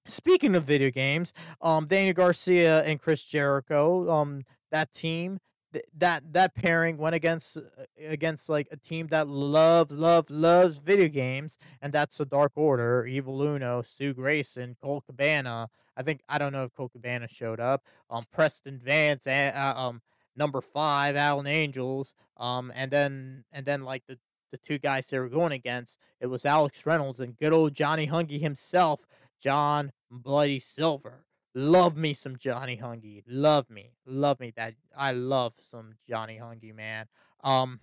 Speaking 0.07 0.55
of 0.55 0.65
video 0.65 0.91
games, 0.91 1.33
um, 1.63 1.87
Daniel 1.87 2.13
Garcia 2.13 2.83
and 2.85 3.01
Chris 3.01 3.23
Jericho, 3.23 4.11
um, 4.11 4.43
that 4.71 4.93
team, 4.93 5.39
th- 5.75 5.85
that 5.99 6.33
that 6.33 6.55
pairing 6.55 6.97
went 6.97 7.15
against 7.15 7.59
uh, 7.59 7.61
against 8.01 8.49
like 8.49 8.69
a 8.71 8.77
team 8.77 9.09
that 9.09 9.29
loves, 9.29 9.93
loves, 9.93 10.31
loves 10.31 10.79
video 10.79 11.09
games, 11.09 11.59
and 11.83 11.93
that's 11.93 12.17
the 12.17 12.25
Dark 12.25 12.53
Order, 12.57 13.05
Evil 13.05 13.43
Uno, 13.43 13.83
Stu 13.83 14.15
Grayson, 14.15 14.77
Colt 14.81 15.05
Cabana. 15.07 15.69
I 15.97 16.03
think 16.03 16.23
I 16.29 16.39
don't 16.39 16.53
know 16.53 16.65
if 16.65 16.75
Colt 16.75 16.93
Cabana 16.93 17.29
showed 17.29 17.61
up. 17.61 17.85
Um, 18.09 18.25
Preston 18.33 18.81
Vance, 18.83 19.27
and 19.27 19.55
uh, 19.55 19.75
um, 19.77 20.01
number 20.35 20.63
five, 20.63 21.17
Alan 21.17 21.47
Angels. 21.47 22.15
Um, 22.39 22.73
and 22.75 22.91
then 22.91 23.45
and 23.53 23.67
then 23.67 23.85
like 23.85 24.05
the 24.07 24.19
the 24.51 24.59
two 24.59 24.79
guys 24.79 25.09
they 25.09 25.19
were 25.19 25.29
going 25.29 25.53
against, 25.53 25.99
it 26.21 26.29
was 26.29 26.47
Alex 26.47 26.87
Reynolds 26.87 27.21
and 27.21 27.37
good 27.37 27.53
old 27.53 27.75
Johnny 27.75 28.07
Hungee 28.07 28.41
himself 28.41 29.05
John 29.41 29.93
Bloody 30.11 30.61
Silver. 30.61 31.25
Love 31.55 31.97
me 31.97 32.15
some 32.15 32.37
Johnny 32.37 32.77
Hungee. 32.77 33.23
Love 33.29 33.71
me. 33.71 33.93
Love 34.07 34.41
me 34.41 34.53
that 34.57 34.75
I 34.97 35.13
love 35.13 35.55
some 35.71 35.95
Johnny 36.07 36.39
Hungee, 36.41 36.75
man. 36.75 37.07
Um 37.43 37.81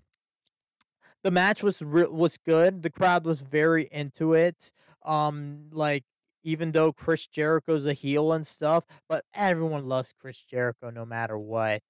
the 1.23 1.31
match 1.31 1.63
was 1.63 1.81
re- 1.81 2.07
was 2.07 2.37
good. 2.37 2.83
The 2.83 2.89
crowd 2.89 3.25
was 3.25 3.41
very 3.41 3.87
into 3.91 4.33
it. 4.33 4.71
Um 5.03 5.69
like 5.71 6.03
even 6.43 6.71
though 6.71 6.91
Chris 6.91 7.27
Jericho's 7.27 7.85
a 7.85 7.93
heel 7.93 8.31
and 8.33 8.45
stuff, 8.45 8.85
but 9.07 9.23
everyone 9.33 9.87
loves 9.87 10.13
Chris 10.19 10.39
Jericho 10.43 10.89
no 10.89 11.05
matter 11.05 11.37
what. 11.37 11.83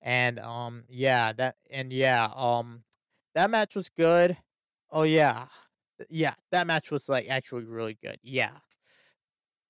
And 0.00 0.38
um 0.38 0.84
yeah, 0.88 1.32
that 1.34 1.56
and 1.70 1.92
yeah, 1.92 2.30
um 2.34 2.84
that 3.34 3.50
match 3.50 3.74
was 3.76 3.90
good. 3.90 4.38
Oh 4.90 5.02
yeah. 5.02 5.46
Yeah, 6.08 6.34
that 6.50 6.66
match 6.66 6.90
was 6.90 7.10
like 7.10 7.28
actually 7.28 7.64
really 7.64 7.98
good. 8.02 8.18
Yeah. 8.22 8.52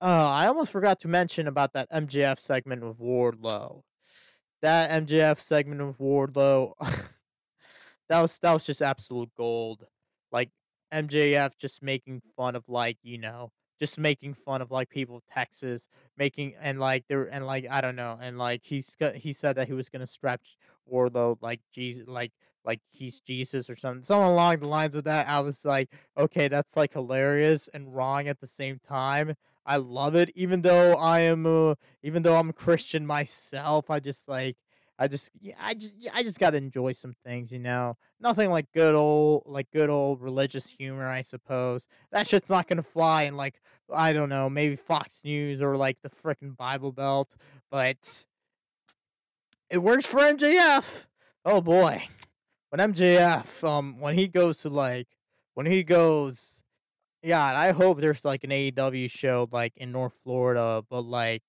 Uh 0.01 0.31
I 0.31 0.47
almost 0.47 0.73
forgot 0.73 1.01
to 1.01 1.09
mention 1.09 1.47
about 1.47 1.73
that 1.75 1.91
MJF 1.91 2.39
segment 2.39 2.83
with 2.83 2.99
Wardlow. 2.99 3.83
That 4.63 4.91
MJF 4.91 5.41
segment 5.41 5.87
with 5.87 5.99
Wardlow 5.99 6.75
that 8.11 8.21
was 8.21 8.39
that 8.41 8.53
was 8.53 8.67
just 8.67 8.83
absolute 8.83 9.31
gold. 9.37 9.87
Like 10.31 10.51
MJF 10.93 11.57
just 11.57 11.83
making 11.83 12.23
fun 12.37 12.57
of 12.57 12.65
like, 12.69 12.99
you 13.03 13.19
know, 13.19 13.53
just 13.79 13.99
making 13.99 14.35
fun 14.35 14.61
of 14.61 14.71
like 14.71 14.91
people 14.91 15.17
of 15.17 15.23
Texas, 15.33 15.89
making 16.19 16.55
and 16.61 16.81
like 16.81 17.05
there 17.09 17.25
and 17.25 17.47
like 17.47 17.67
I 17.71 17.81
don't 17.81 17.97
know, 17.97 18.19
and 18.21 18.37
like 18.37 18.63
he's 18.65 18.97
he 19.15 19.33
said 19.33 19.57
that 19.57 19.69
he 19.69 19.75
was 19.75 19.89
gonna 19.89 20.09
stretch 20.09 20.57
Wardlow 20.93 21.39
like 21.41 21.61
Jesus, 21.73 22.07
like 22.09 22.33
like 22.65 22.81
he's 22.91 23.21
Jesus 23.21 23.71
or 23.71 23.77
something, 23.77 24.03
something 24.03 24.29
along 24.29 24.59
the 24.59 24.69
lines 24.69 24.95
of 24.97 25.05
that. 25.05 25.29
I 25.29 25.41
was 25.41 25.65
like, 25.65 25.89
okay, 26.19 26.49
that's 26.49 26.77
like 26.77 26.93
hilarious 26.93 27.69
and 27.69 27.95
wrong 27.95 28.29
at 28.29 28.41
the 28.41 28.47
same 28.47 28.81
time. 28.87 29.37
I 29.67 29.77
love 29.77 30.15
it, 30.15 30.31
even 30.35 30.63
though 30.63 30.95
I 30.95 31.21
am, 31.21 31.47
uh, 31.47 31.75
even 32.03 32.23
though 32.23 32.37
I'm 32.37 32.51
a 32.51 32.55
Christian 32.55 33.07
myself. 33.07 33.91
I 33.91 34.01
just 34.01 34.29
like 34.29 34.57
I 35.01 35.09
just 35.09 35.31
yeah, 35.41 35.55
I 35.59 35.73
just 35.73 35.95
I 36.13 36.23
just 36.23 36.39
got 36.39 36.51
to 36.51 36.59
enjoy 36.59 36.93
some 36.93 37.15
things, 37.25 37.51
you 37.51 37.59
know. 37.59 37.97
Nothing 38.21 38.51
like 38.51 38.71
good 38.73 38.95
old 38.95 39.45
like 39.47 39.71
good 39.71 39.89
old 39.89 40.21
religious 40.21 40.69
humor, 40.69 41.09
I 41.09 41.23
suppose. 41.23 41.89
That 42.13 42.27
shit's 42.27 42.51
not 42.51 42.69
gonna 42.69 42.83
fly 42.83 43.23
in 43.23 43.35
like 43.35 43.63
I 43.91 44.13
don't 44.13 44.29
know, 44.29 44.51
maybe 44.51 44.77
Fox 44.77 45.23
News 45.25 45.63
or 45.63 45.79
like 45.79 46.03
the 46.03 46.11
freaking 46.11 46.55
Bible 46.55 46.93
Belt, 46.93 47.35
but 47.71 48.25
it 49.71 49.79
works 49.79 50.05
for 50.05 50.19
MJF. 50.21 51.07
Oh 51.47 51.63
boy, 51.63 52.07
when 52.69 52.93
MJF 52.93 53.67
um 53.67 54.01
when 54.01 54.17
he 54.17 54.29
goes 54.29 54.59
to 54.59 54.69
like 54.69 55.09
when 55.55 55.65
he 55.65 55.83
goes, 55.83 56.60
yeah, 57.23 57.45
I 57.45 57.73
hope 57.73 58.01
there's 58.01 58.25
like 58.25 58.45
an 58.45 58.51
AEW 58.51 59.11
show 59.11 59.49
like 59.53 59.77
in 59.77 59.93
North 59.93 60.15
Florida, 60.23 60.85
but 60.89 61.03
like 61.03 61.43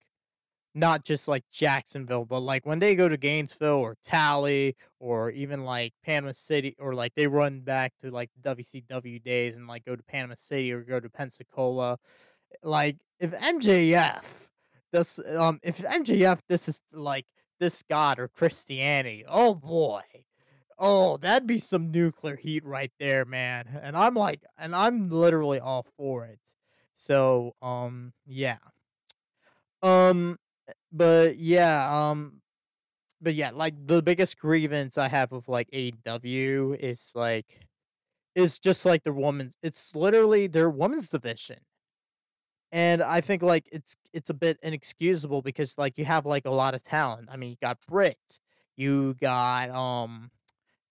not 0.74 1.04
just 1.04 1.28
like 1.28 1.44
Jacksonville, 1.52 2.26
but 2.26 2.40
like 2.40 2.66
when 2.66 2.80
they 2.80 2.96
go 2.96 3.10
to 3.10 3.18
Gainesville 3.18 3.80
or 3.80 3.98
Tally 4.06 4.76
or 5.00 5.30
even 5.32 5.66
like 5.66 5.94
Panama 6.04 6.32
City 6.34 6.76
or 6.80 6.94
like 6.94 7.14
they 7.16 7.28
run 7.28 7.62
back 7.62 7.94
to 8.02 8.12
like 8.12 8.30
WCW 8.42 9.22
days 9.24 9.56
and 9.56 9.68
like 9.68 9.86
go 9.86 9.96
to 9.96 10.04
Panama 10.04 10.36
City 10.38 10.72
or 10.72 10.82
go 10.82 11.00
to 11.00 11.10
Pensacola. 11.10 11.98
Like 12.64 12.98
if 13.20 13.32
MJF 13.32 14.24
this 14.92 15.20
um 15.38 15.60
if 15.64 15.80
MJF 15.80 16.40
this 16.50 16.68
is 16.68 16.82
like 16.92 17.26
this 17.60 17.84
god 17.84 18.20
or 18.20 18.28
Christianity, 18.28 19.26
oh 19.28 19.56
boy. 19.56 20.02
Oh, 20.82 21.18
that'd 21.18 21.48
be 21.48 21.60
some 21.60 21.92
nuclear 21.92 22.36
heat 22.36 22.66
right 22.66 22.92
there, 23.00 23.24
man. 23.26 23.80
And 23.82 23.96
I'm 23.96 24.16
like 24.16 24.44
and 24.58 24.76
I'm 24.76 25.10
literally 25.10 25.60
all 25.60 25.84
for 25.98 26.26
it. 26.26 26.40
So, 26.96 27.56
um 27.62 28.14
yeah. 28.26 28.58
Um 29.84 30.38
but 30.92 31.38
yeah, 31.38 32.10
um, 32.10 32.42
but 33.22 33.36
yeah, 33.36 33.52
like 33.54 33.76
the 33.88 34.04
biggest 34.04 34.40
grievance 34.40 34.98
I 34.98 35.10
have 35.10 35.32
with 35.32 35.48
like 35.50 35.70
AEW 35.74 36.76
is 36.80 37.12
like, 37.16 37.68
is 38.36 38.60
just 38.60 38.86
like 38.86 39.04
the 39.06 39.14
woman's. 39.14 39.56
It's 39.64 39.96
literally 39.96 40.48
their 40.48 40.70
women's 40.70 41.10
division, 41.10 41.60
and 42.72 43.02
I 43.04 43.22
think 43.22 43.42
like 43.44 43.68
it's 43.72 43.96
it's 44.14 44.30
a 44.30 44.34
bit 44.34 44.58
inexcusable 44.64 45.42
because 45.42 45.78
like 45.78 45.98
you 45.98 46.06
have 46.06 46.26
like 46.26 46.46
a 46.46 46.52
lot 46.52 46.74
of 46.74 46.84
talent. 46.84 47.30
I 47.32 47.38
mean, 47.38 47.52
you 47.52 47.58
got 47.62 47.80
Britt, 47.88 48.40
you 48.78 49.16
got 49.16 49.70
um, 49.72 50.32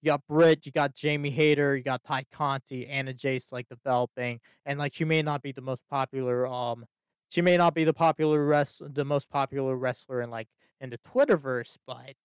you 0.03 0.11
got 0.11 0.27
Britt, 0.27 0.67
you 0.67 0.73
got 0.73 0.95
Jamie 0.95 1.31
Hayter, 1.31 1.77
you 1.77 1.83
got 1.83 2.03
Tay 2.05 2.25
Conti, 2.33 2.87
Anna 2.87 3.13
Jay's 3.13 3.53
like 3.53 3.69
developing, 3.69 4.41
and 4.65 4.79
like 4.79 4.95
she 4.95 5.05
may 5.05 5.23
not 5.23 5.43
be 5.43 5.53
the 5.53 5.61
most 5.61 5.83
popular 5.89 6.47
um 6.47 6.87
she 7.31 7.43
may 7.43 7.57
not 7.57 7.75
be 7.75 7.85
the 7.85 7.95
popular 7.95 8.45
rest 8.45 8.83
the 8.95 9.05
most 9.05 9.31
popular 9.31 9.77
wrestler 9.77 10.21
in 10.21 10.31
like 10.31 10.49
in 10.81 10.91
the 10.91 10.99
Twitterverse, 10.99 11.79
but 11.87 12.17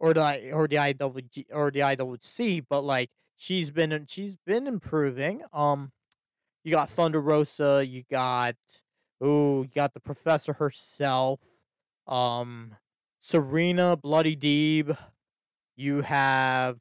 or 0.00 0.12
the 0.12 0.50
or 0.52 0.66
the 0.66 0.76
IWG 0.76 1.46
or 1.52 1.70
the 1.70 1.80
IWC, 1.80 2.66
but 2.68 2.82
like 2.82 3.10
she's 3.36 3.70
been 3.70 4.06
she's 4.08 4.36
been 4.36 4.66
improving. 4.66 5.42
Um, 5.52 5.92
you 6.64 6.72
got 6.72 6.90
Thunder 6.90 7.20
Rosa, 7.20 7.86
you 7.86 8.02
got 8.10 8.56
oh, 9.20 9.62
you 9.62 9.68
got 9.72 9.94
the 9.94 10.00
professor 10.00 10.54
herself, 10.54 11.40
um, 12.08 12.76
Serena 13.20 13.96
Bloody 13.96 14.36
Deeb. 14.36 14.96
You 15.76 16.02
have 16.02 16.78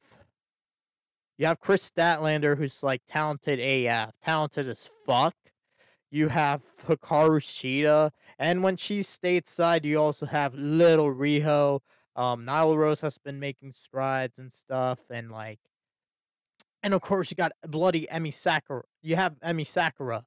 you 1.37 1.47
have 1.47 1.59
Kris 1.59 1.89
Statlander, 1.89 2.57
who's 2.57 2.83
like 2.83 3.01
talented 3.09 3.59
AF, 3.59 4.11
talented 4.23 4.67
as 4.67 4.87
fuck. 4.87 5.33
You 6.11 6.27
have 6.27 6.61
Hikaru 6.85 7.39
Shida, 7.39 8.11
and 8.37 8.61
when 8.63 8.75
she's 8.75 9.07
stateside, 9.07 9.85
you 9.85 9.99
also 9.99 10.25
have 10.25 10.53
Little 10.53 11.07
Riho. 11.07 11.79
Um, 12.15 12.45
Nyla 12.45 12.75
Rose 12.75 13.01
has 13.01 13.17
been 13.17 13.39
making 13.39 13.73
strides 13.73 14.37
and 14.37 14.51
stuff, 14.51 15.09
and 15.09 15.31
like, 15.31 15.59
and 16.83 16.93
of 16.93 17.01
course 17.01 17.31
you 17.31 17.35
got 17.35 17.53
bloody 17.65 18.07
Emi 18.11 18.33
Sakura. 18.33 18.83
You 19.01 19.15
have 19.15 19.39
Emi 19.39 19.65
Sakura, 19.65 20.25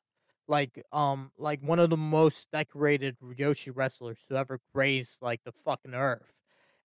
like 0.49 0.83
um, 0.91 1.31
like 1.39 1.61
one 1.61 1.79
of 1.79 1.91
the 1.91 1.97
most 1.97 2.51
decorated 2.51 3.19
Joshi 3.23 3.71
wrestlers 3.73 4.25
to 4.31 4.37
ever 4.37 4.59
graze 4.75 5.19
like 5.21 5.43
the 5.45 5.53
fucking 5.53 5.95
earth. 5.95 6.35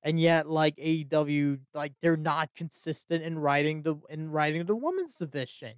And 0.02 0.20
yet, 0.20 0.48
like 0.48 0.78
AEW, 0.78 1.60
like 1.74 1.94
they're 2.02 2.16
not 2.18 2.52
consistent 2.56 3.24
in 3.24 3.40
writing 3.40 3.82
the 3.84 3.96
in 4.10 4.32
writing 4.32 4.66
the 4.66 4.76
women's 4.76 5.16
division. 5.16 5.74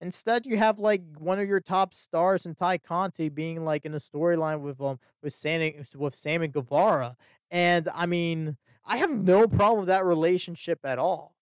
Instead, 0.00 0.44
you 0.44 0.56
have 0.58 0.78
like 0.78 1.02
one 1.18 1.38
of 1.38 1.48
your 1.48 1.60
top 1.60 1.94
stars 1.94 2.44
in 2.44 2.54
Tay 2.54 2.78
Conti 2.78 3.28
being 3.28 3.64
like 3.64 3.84
in 3.86 3.94
a 3.94 3.98
storyline 3.98 4.60
with 4.60 4.80
um 4.80 4.98
with 5.22 5.32
Sammy 5.32 5.80
with 5.96 6.14
Sammy 6.14 6.48
Guevara, 6.48 7.16
and 7.50 7.88
I 7.94 8.06
mean 8.06 8.56
I 8.84 8.98
have 8.98 9.10
no 9.10 9.46
problem 9.46 9.80
with 9.80 9.88
that 9.88 10.04
relationship 10.04 10.80
at 10.84 10.98
all, 10.98 11.36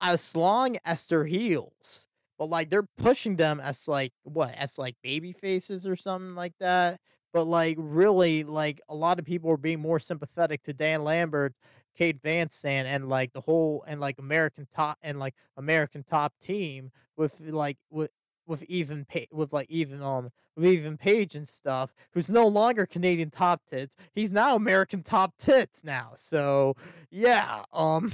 as 0.00 0.36
long 0.36 0.76
as 0.84 1.06
they're 1.06 1.24
heels. 1.24 2.06
But 2.38 2.50
like 2.50 2.68
they're 2.68 2.88
pushing 2.98 3.36
them 3.36 3.60
as 3.60 3.86
like 3.88 4.12
what 4.24 4.54
as 4.56 4.78
like 4.78 4.96
baby 5.02 5.32
faces 5.32 5.86
or 5.86 5.96
something 5.96 6.34
like 6.34 6.54
that. 6.60 7.00
But 7.34 7.44
like 7.46 7.76
really, 7.80 8.44
like 8.44 8.80
a 8.88 8.94
lot 8.94 9.18
of 9.18 9.26
people 9.26 9.50
are 9.50 9.58
being 9.58 9.80
more 9.80 9.98
sympathetic 9.98 10.62
to 10.62 10.72
Dan 10.72 11.04
Lambert 11.04 11.52
Paige 11.96 12.20
VanZant 12.22 12.84
and 12.84 13.08
like 13.08 13.32
the 13.32 13.42
whole 13.42 13.84
and 13.86 14.00
like 14.00 14.18
American 14.18 14.66
top 14.74 14.98
and 15.02 15.18
like 15.18 15.34
American 15.56 16.04
top 16.04 16.32
team 16.42 16.92
with 17.16 17.40
like 17.40 17.78
with 17.90 18.10
with 18.46 18.64
Ethan 18.68 19.06
pa- 19.06 19.30
with 19.32 19.52
like 19.52 19.66
Ethan 19.68 20.02
um 20.02 20.30
with 20.56 20.66
Ethan 20.66 20.96
Page 20.96 21.34
and 21.34 21.48
stuff, 21.48 21.92
who's 22.12 22.30
no 22.30 22.46
longer 22.46 22.86
Canadian 22.86 23.30
top 23.30 23.62
tits. 23.68 23.96
He's 24.14 24.30
now 24.30 24.54
American 24.54 25.02
top 25.02 25.36
tits 25.38 25.82
now. 25.82 26.12
So 26.16 26.76
yeah, 27.10 27.62
um 27.72 28.12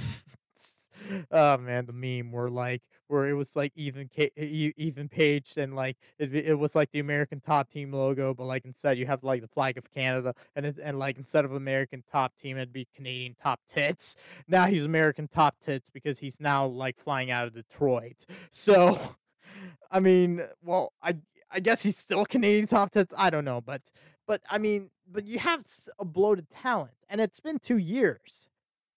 oh 1.31 1.57
man, 1.57 1.85
the 1.85 1.93
meme 1.93 2.31
where 2.31 2.49
like 2.49 2.81
where 3.11 3.27
it 3.27 3.33
was 3.33 3.55
like 3.55 3.73
Ethan 3.75 4.09
K- 4.15 4.31
Ethan 4.37 5.09
Page 5.09 5.57
and 5.57 5.75
like 5.75 5.97
it, 6.17 6.33
it 6.33 6.57
was 6.57 6.75
like 6.75 6.91
the 6.91 6.99
American 6.99 7.41
Top 7.41 7.69
Team 7.69 7.91
logo, 7.91 8.33
but 8.33 8.45
like 8.45 8.63
instead 8.63 8.97
you 8.97 9.05
have 9.05 9.23
like 9.23 9.41
the 9.41 9.47
flag 9.47 9.77
of 9.77 9.91
Canada, 9.93 10.33
and 10.55 10.65
it, 10.65 10.77
and 10.81 10.97
like 10.97 11.17
instead 11.17 11.43
of 11.43 11.51
American 11.51 12.03
Top 12.09 12.33
Team, 12.41 12.57
it'd 12.57 12.71
be 12.73 12.87
Canadian 12.95 13.35
Top 13.35 13.59
Tits. 13.71 14.15
Now 14.47 14.65
he's 14.65 14.85
American 14.85 15.27
Top 15.27 15.55
Tits 15.59 15.89
because 15.89 16.19
he's 16.19 16.39
now 16.39 16.65
like 16.65 16.97
flying 16.97 17.31
out 17.31 17.47
of 17.47 17.53
Detroit. 17.53 18.25
So, 18.49 19.15
I 19.91 19.99
mean, 19.99 20.41
well, 20.61 20.93
I 21.01 21.17
I 21.51 21.59
guess 21.59 21.83
he's 21.83 21.97
still 21.97 22.25
Canadian 22.25 22.67
Top 22.67 22.91
Tits. 22.91 23.13
I 23.17 23.29
don't 23.29 23.45
know, 23.45 23.61
but 23.61 23.81
but 24.27 24.41
I 24.49 24.57
mean, 24.57 24.89
but 25.09 25.25
you 25.25 25.39
have 25.39 25.63
a 25.99 26.05
bloated 26.05 26.49
talent, 26.49 26.93
and 27.09 27.19
it's 27.19 27.39
been 27.39 27.59
two 27.59 27.77
years. 27.77 28.47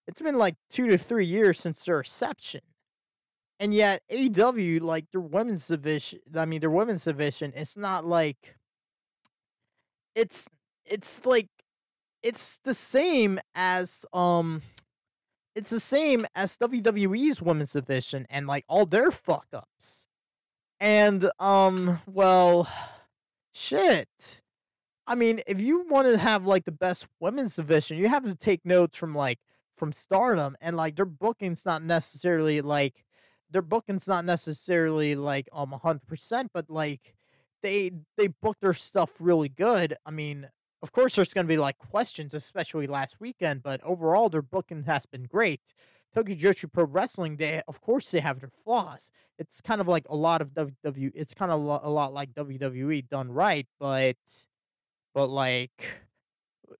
It's 0.07 0.21
been 0.21 0.37
like 0.37 0.55
two 0.69 0.87
to 0.87 0.97
three 0.97 1.25
years 1.25 1.59
since 1.59 1.83
their 1.83 1.97
reception. 1.97 2.61
And 3.59 3.73
yet 3.73 4.01
AEW, 4.11 4.81
like 4.81 5.11
their 5.11 5.21
women's 5.21 5.67
division 5.67 6.19
I 6.35 6.45
mean 6.45 6.59
their 6.61 6.69
women's 6.69 7.05
division, 7.05 7.53
it's 7.55 7.77
not 7.77 8.05
like 8.05 8.57
it's 10.15 10.49
it's 10.85 11.25
like 11.25 11.49
it's 12.23 12.59
the 12.63 12.73
same 12.73 13.39
as 13.55 14.05
um 14.13 14.61
it's 15.55 15.71
the 15.71 15.79
same 15.79 16.25
as 16.35 16.57
WWE's 16.57 17.41
women's 17.41 17.73
division 17.73 18.27
and 18.29 18.47
like 18.47 18.65
all 18.67 18.85
their 18.85 19.11
fuck 19.11 19.47
ups. 19.53 20.07
And 20.79 21.29
um 21.39 21.99
well 22.07 22.69
shit. 23.53 24.41
I 25.07 25.15
mean, 25.15 25.41
if 25.47 25.61
you 25.61 25.85
want 25.89 26.07
to 26.07 26.17
have 26.17 26.45
like 26.45 26.65
the 26.65 26.71
best 26.71 27.07
women's 27.19 27.55
division, 27.57 27.97
you 27.97 28.09
have 28.09 28.25
to 28.25 28.35
take 28.35 28.65
notes 28.65 28.97
from 28.97 29.15
like 29.15 29.39
from 29.77 29.93
Stardom, 29.93 30.57
and 30.61 30.77
like 30.77 30.95
their 30.97 31.05
booking's 31.05 31.65
not 31.65 31.83
necessarily 31.83 32.61
like 32.61 33.04
their 33.55 33.61
booking's 33.61 34.05
not 34.05 34.25
necessarily 34.25 35.15
like 35.15 35.47
um 35.53 35.71
hundred 35.71 36.05
percent, 36.07 36.51
but 36.53 36.69
like 36.69 37.15
they 37.63 37.89
they 38.17 38.27
booked 38.27 38.59
their 38.59 38.73
stuff 38.73 39.13
really 39.17 39.47
good. 39.47 39.95
I 40.05 40.11
mean, 40.11 40.49
of 40.83 40.91
course, 40.91 41.15
there's 41.15 41.33
going 41.33 41.45
to 41.45 41.53
be 41.53 41.57
like 41.57 41.77
questions, 41.77 42.33
especially 42.33 42.85
last 42.85 43.21
weekend, 43.21 43.63
but 43.63 43.81
overall, 43.81 44.27
their 44.27 44.41
booking 44.41 44.83
has 44.83 45.05
been 45.05 45.23
great. 45.23 45.61
Tokyo 46.13 46.35
Joshi 46.35 46.69
Pro 46.69 46.83
Wrestling, 46.83 47.37
they 47.37 47.61
of 47.65 47.79
course 47.79 48.11
they 48.11 48.19
have 48.19 48.41
their 48.41 48.49
flaws. 48.49 49.09
It's 49.39 49.61
kind 49.61 49.79
of 49.79 49.87
like 49.87 50.05
a 50.09 50.17
lot 50.17 50.41
of 50.41 50.49
WWE. 50.49 51.13
It's 51.15 51.33
kind 51.33 51.49
of 51.49 51.61
a 51.61 51.89
lot 51.89 52.13
like 52.13 52.33
WWE 52.33 53.07
done 53.07 53.31
right, 53.31 53.67
but 53.79 54.17
but 55.13 55.27
like 55.27 56.01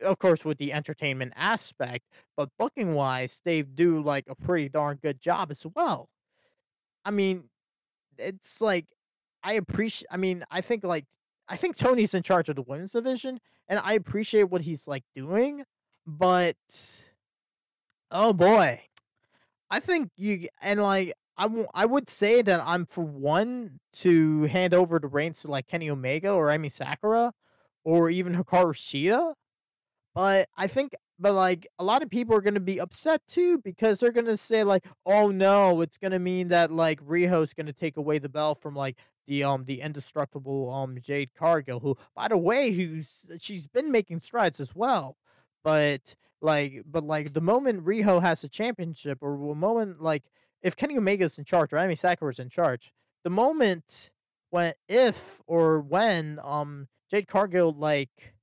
of 0.05 0.19
course 0.19 0.43
with 0.43 0.57
the 0.57 0.73
entertainment 0.73 1.32
aspect, 1.38 2.03
but 2.36 2.49
booking 2.59 2.95
wise, 2.95 3.41
they 3.45 3.61
do 3.61 4.01
like 4.01 4.26
a 4.28 4.36
pretty 4.36 4.67
darn 4.67 4.99
good 5.01 5.21
job 5.21 5.51
as 5.51 5.65
well. 5.73 6.09
I 7.06 7.12
mean, 7.12 7.49
it's 8.18 8.62
like 8.62 8.88
I 9.43 9.53
appreciate. 9.53 10.08
I 10.12 10.18
mean, 10.18 10.43
I 10.51 10.62
think 10.62 10.84
like 10.84 11.06
I 11.47 11.56
think 11.56 11.78
Tony's 11.78 12.14
in 12.14 12.24
charge 12.24 12.49
of 12.49 12.56
the 12.56 12.64
women's 12.64 12.93
division, 12.93 13.39
and 13.68 13.80
I 13.84 13.93
appreciate 13.93 14.45
what 14.45 14.64
he's 14.64 14.88
like 14.88 15.03
doing, 15.16 15.64
but 16.08 16.56
oh 18.12 18.34
boy, 18.34 18.82
I 19.70 19.80
think 19.80 20.10
you 20.18 20.47
and 20.62 20.82
like 20.82 21.14
I, 21.38 21.43
w- 21.43 21.68
I 21.74 21.86
would 21.86 22.10
say 22.10 22.41
that 22.41 22.62
I'm 22.66 22.86
for 22.86 23.03
one 23.03 23.80
to 23.95 24.43
hand 24.43 24.74
over 24.74 24.99
the 24.99 25.08
reins 25.08 25.41
to 25.41 25.49
like 25.51 25.68
Kenny 25.68 25.89
Omega 25.89 26.32
or 26.32 26.47
Emi 26.47 26.72
Sakura 26.72 27.34
or 27.84 28.10
even 28.10 28.36
Hikaru 28.36 28.74
Shida 28.74 29.34
but 30.14 30.47
I 30.58 30.68
think, 30.68 30.93
but 31.20 31.34
like 31.34 31.68
a 31.80 31.84
lot 31.84 32.03
of 32.03 32.09
people 32.09 32.36
are 32.36 32.41
gonna 32.41 32.59
be 32.59 32.80
upset 32.80 33.22
too 33.28 33.57
because 33.59 33.99
they're 33.99 34.11
gonna 34.11 34.38
say 34.38 34.63
like, 34.63 34.86
"Oh 35.05 35.32
no, 35.32 35.82
it's 35.82 35.97
gonna 35.97 36.20
mean 36.20 36.49
that 36.49 36.72
like 36.72 37.01
Riho's 37.01 37.53
gonna 37.53 37.74
take 37.74 37.97
away 37.97 38.20
the 38.20 38.30
belt 38.30 38.61
from 38.61 38.76
like 38.76 38.97
the 39.28 39.43
um 39.43 39.66
the 39.66 39.82
indestructible 39.82 40.72
um 40.72 40.97
Jade 41.01 41.32
Cargill, 41.36 41.80
who 41.80 41.97
by 42.16 42.28
the 42.28 42.38
way, 42.38 42.72
who's 42.72 43.26
she's 43.39 43.68
been 43.68 43.91
making 43.91 44.22
strides 44.22 44.59
as 44.59 44.76
well, 44.76 45.18
but 45.63 46.16
like 46.41 46.84
but 46.86 47.03
like 47.03 47.34
the 47.34 47.41
moment 47.41 47.86
Riho 47.86 48.22
has 48.22 48.43
a 48.43 48.49
championship 48.49 49.20
or 49.22 49.38
the 49.38 49.55
moment 49.55 50.01
like 50.01 50.24
if 50.61 50.76
Kenny 50.76 50.97
Omega's 50.97 51.38
in 51.38 51.45
charge 51.45 51.74
or 51.74 51.78
Emi 51.78 51.97
Sakura's 51.97 52.39
in 52.39 52.49
charge, 52.49 52.91
the 53.24 53.30
moment 53.30 54.11
when 54.49 54.74
if 54.89 55.41
or 55.47 55.80
when 55.82 56.39
um 56.43 56.88
Jade 57.09 57.28
Cargill 57.28 57.74
like 57.74 58.34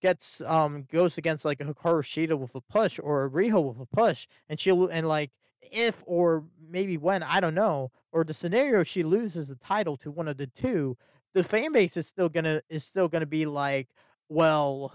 gets 0.00 0.40
um 0.42 0.86
goes 0.90 1.18
against 1.18 1.44
like 1.44 1.60
a 1.60 1.64
Hikaru 1.64 2.02
Shida 2.02 2.38
with 2.38 2.54
a 2.54 2.60
push 2.60 2.98
or 3.02 3.24
a 3.24 3.30
Riho 3.30 3.62
with 3.62 3.80
a 3.80 3.86
push, 3.86 4.26
and 4.48 4.58
she 4.58 4.70
and 4.70 5.08
like 5.08 5.30
if 5.62 6.02
or 6.06 6.44
maybe 6.68 6.96
when 6.96 7.22
I 7.22 7.40
don't 7.40 7.54
know, 7.54 7.90
or 8.12 8.24
the 8.24 8.34
scenario 8.34 8.82
she 8.82 9.02
loses 9.02 9.48
the 9.48 9.56
title 9.56 9.96
to 9.98 10.10
one 10.10 10.28
of 10.28 10.36
the 10.36 10.46
two, 10.46 10.96
the 11.34 11.44
fan 11.44 11.72
base 11.72 11.96
is 11.96 12.06
still 12.06 12.28
gonna 12.28 12.62
is 12.68 12.84
still 12.84 13.08
gonna 13.08 13.26
be 13.26 13.46
like, 13.46 13.88
well, 14.28 14.92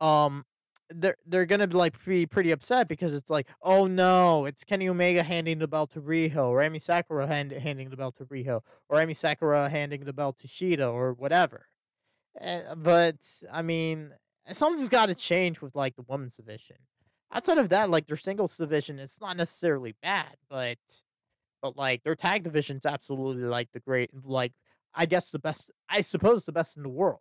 um, 0.00 0.44
they're 0.90 1.16
they're 1.26 1.46
gonna 1.46 1.66
be 1.66 1.76
like 1.76 2.04
be 2.04 2.26
pretty 2.26 2.50
upset 2.50 2.88
because 2.88 3.14
it's 3.14 3.30
like, 3.30 3.48
oh 3.62 3.86
no, 3.86 4.44
it's 4.44 4.64
Kenny 4.64 4.88
Omega 4.88 5.22
handing 5.22 5.58
the 5.58 5.68
belt 5.68 5.92
to 5.92 6.00
Riho, 6.00 6.48
or 6.48 6.58
Emi 6.58 6.80
Sakura 6.80 7.26
hand, 7.26 7.52
handing 7.52 7.90
the 7.90 7.96
belt 7.96 8.16
to 8.16 8.24
Riho, 8.24 8.62
or 8.88 8.98
Emi 8.98 9.16
Sakura 9.16 9.68
handing 9.68 10.04
the 10.04 10.12
belt 10.12 10.38
to 10.40 10.46
Shida, 10.48 10.92
or 10.92 11.12
whatever. 11.12 11.66
Uh, 12.40 12.74
but 12.76 13.16
I 13.52 13.62
mean, 13.62 14.12
something's 14.54 14.88
got 14.88 15.06
to 15.06 15.14
change 15.14 15.60
with 15.60 15.74
like 15.74 15.96
the 15.96 16.04
women's 16.06 16.36
division. 16.36 16.76
Outside 17.32 17.58
of 17.58 17.68
that, 17.70 17.90
like 17.90 18.06
their 18.06 18.16
singles 18.16 18.56
division, 18.56 18.98
it's 18.98 19.20
not 19.20 19.36
necessarily 19.36 19.94
bad, 20.02 20.36
but 20.48 20.78
but 21.62 21.76
like 21.76 22.04
their 22.04 22.14
tag 22.14 22.44
division's 22.44 22.86
absolutely 22.86 23.44
like 23.44 23.72
the 23.72 23.80
great, 23.80 24.10
like 24.24 24.52
I 24.94 25.06
guess 25.06 25.30
the 25.30 25.38
best, 25.38 25.70
I 25.88 26.00
suppose 26.00 26.44
the 26.44 26.52
best 26.52 26.76
in 26.76 26.82
the 26.82 26.88
world. 26.88 27.20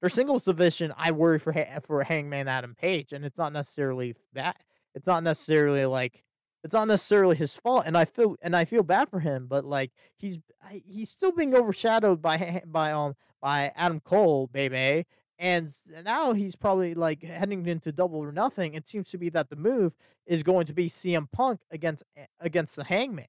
Their 0.00 0.10
singles 0.10 0.44
division, 0.44 0.92
I 0.96 1.10
worry 1.12 1.38
for 1.38 1.54
for 1.82 2.02
Hangman 2.04 2.48
Adam 2.48 2.74
Page, 2.74 3.12
and 3.12 3.24
it's 3.24 3.38
not 3.38 3.52
necessarily 3.52 4.14
that. 4.34 4.56
It's 4.94 5.06
not 5.06 5.22
necessarily 5.22 5.86
like 5.86 6.24
it's 6.62 6.74
not 6.74 6.88
necessarily 6.88 7.36
his 7.36 7.54
fault, 7.54 7.84
and 7.86 7.96
I 7.96 8.04
feel 8.04 8.36
and 8.42 8.54
I 8.54 8.64
feel 8.64 8.82
bad 8.82 9.08
for 9.08 9.20
him, 9.20 9.46
but 9.48 9.64
like 9.64 9.92
he's 10.16 10.38
he's 10.70 11.10
still 11.10 11.32
being 11.32 11.54
overshadowed 11.54 12.20
by 12.20 12.62
by 12.66 12.92
um 12.92 13.14
by 13.40 13.72
Adam 13.76 14.00
Cole, 14.00 14.46
baby, 14.46 15.06
and 15.40 15.72
now 16.04 16.34
he's 16.34 16.54
probably 16.54 16.92
like 16.92 17.22
heading 17.22 17.64
into 17.66 17.90
double 17.90 18.18
or 18.18 18.30
nothing. 18.30 18.74
It 18.74 18.86
seems 18.86 19.10
to 19.10 19.18
be 19.18 19.30
that 19.30 19.48
the 19.48 19.56
move 19.56 19.94
is 20.26 20.42
going 20.42 20.66
to 20.66 20.74
be 20.74 20.88
CM 20.88 21.32
Punk 21.32 21.60
against 21.70 22.04
eh, 22.14 22.26
against 22.38 22.76
the 22.76 22.84
Hangman. 22.84 23.26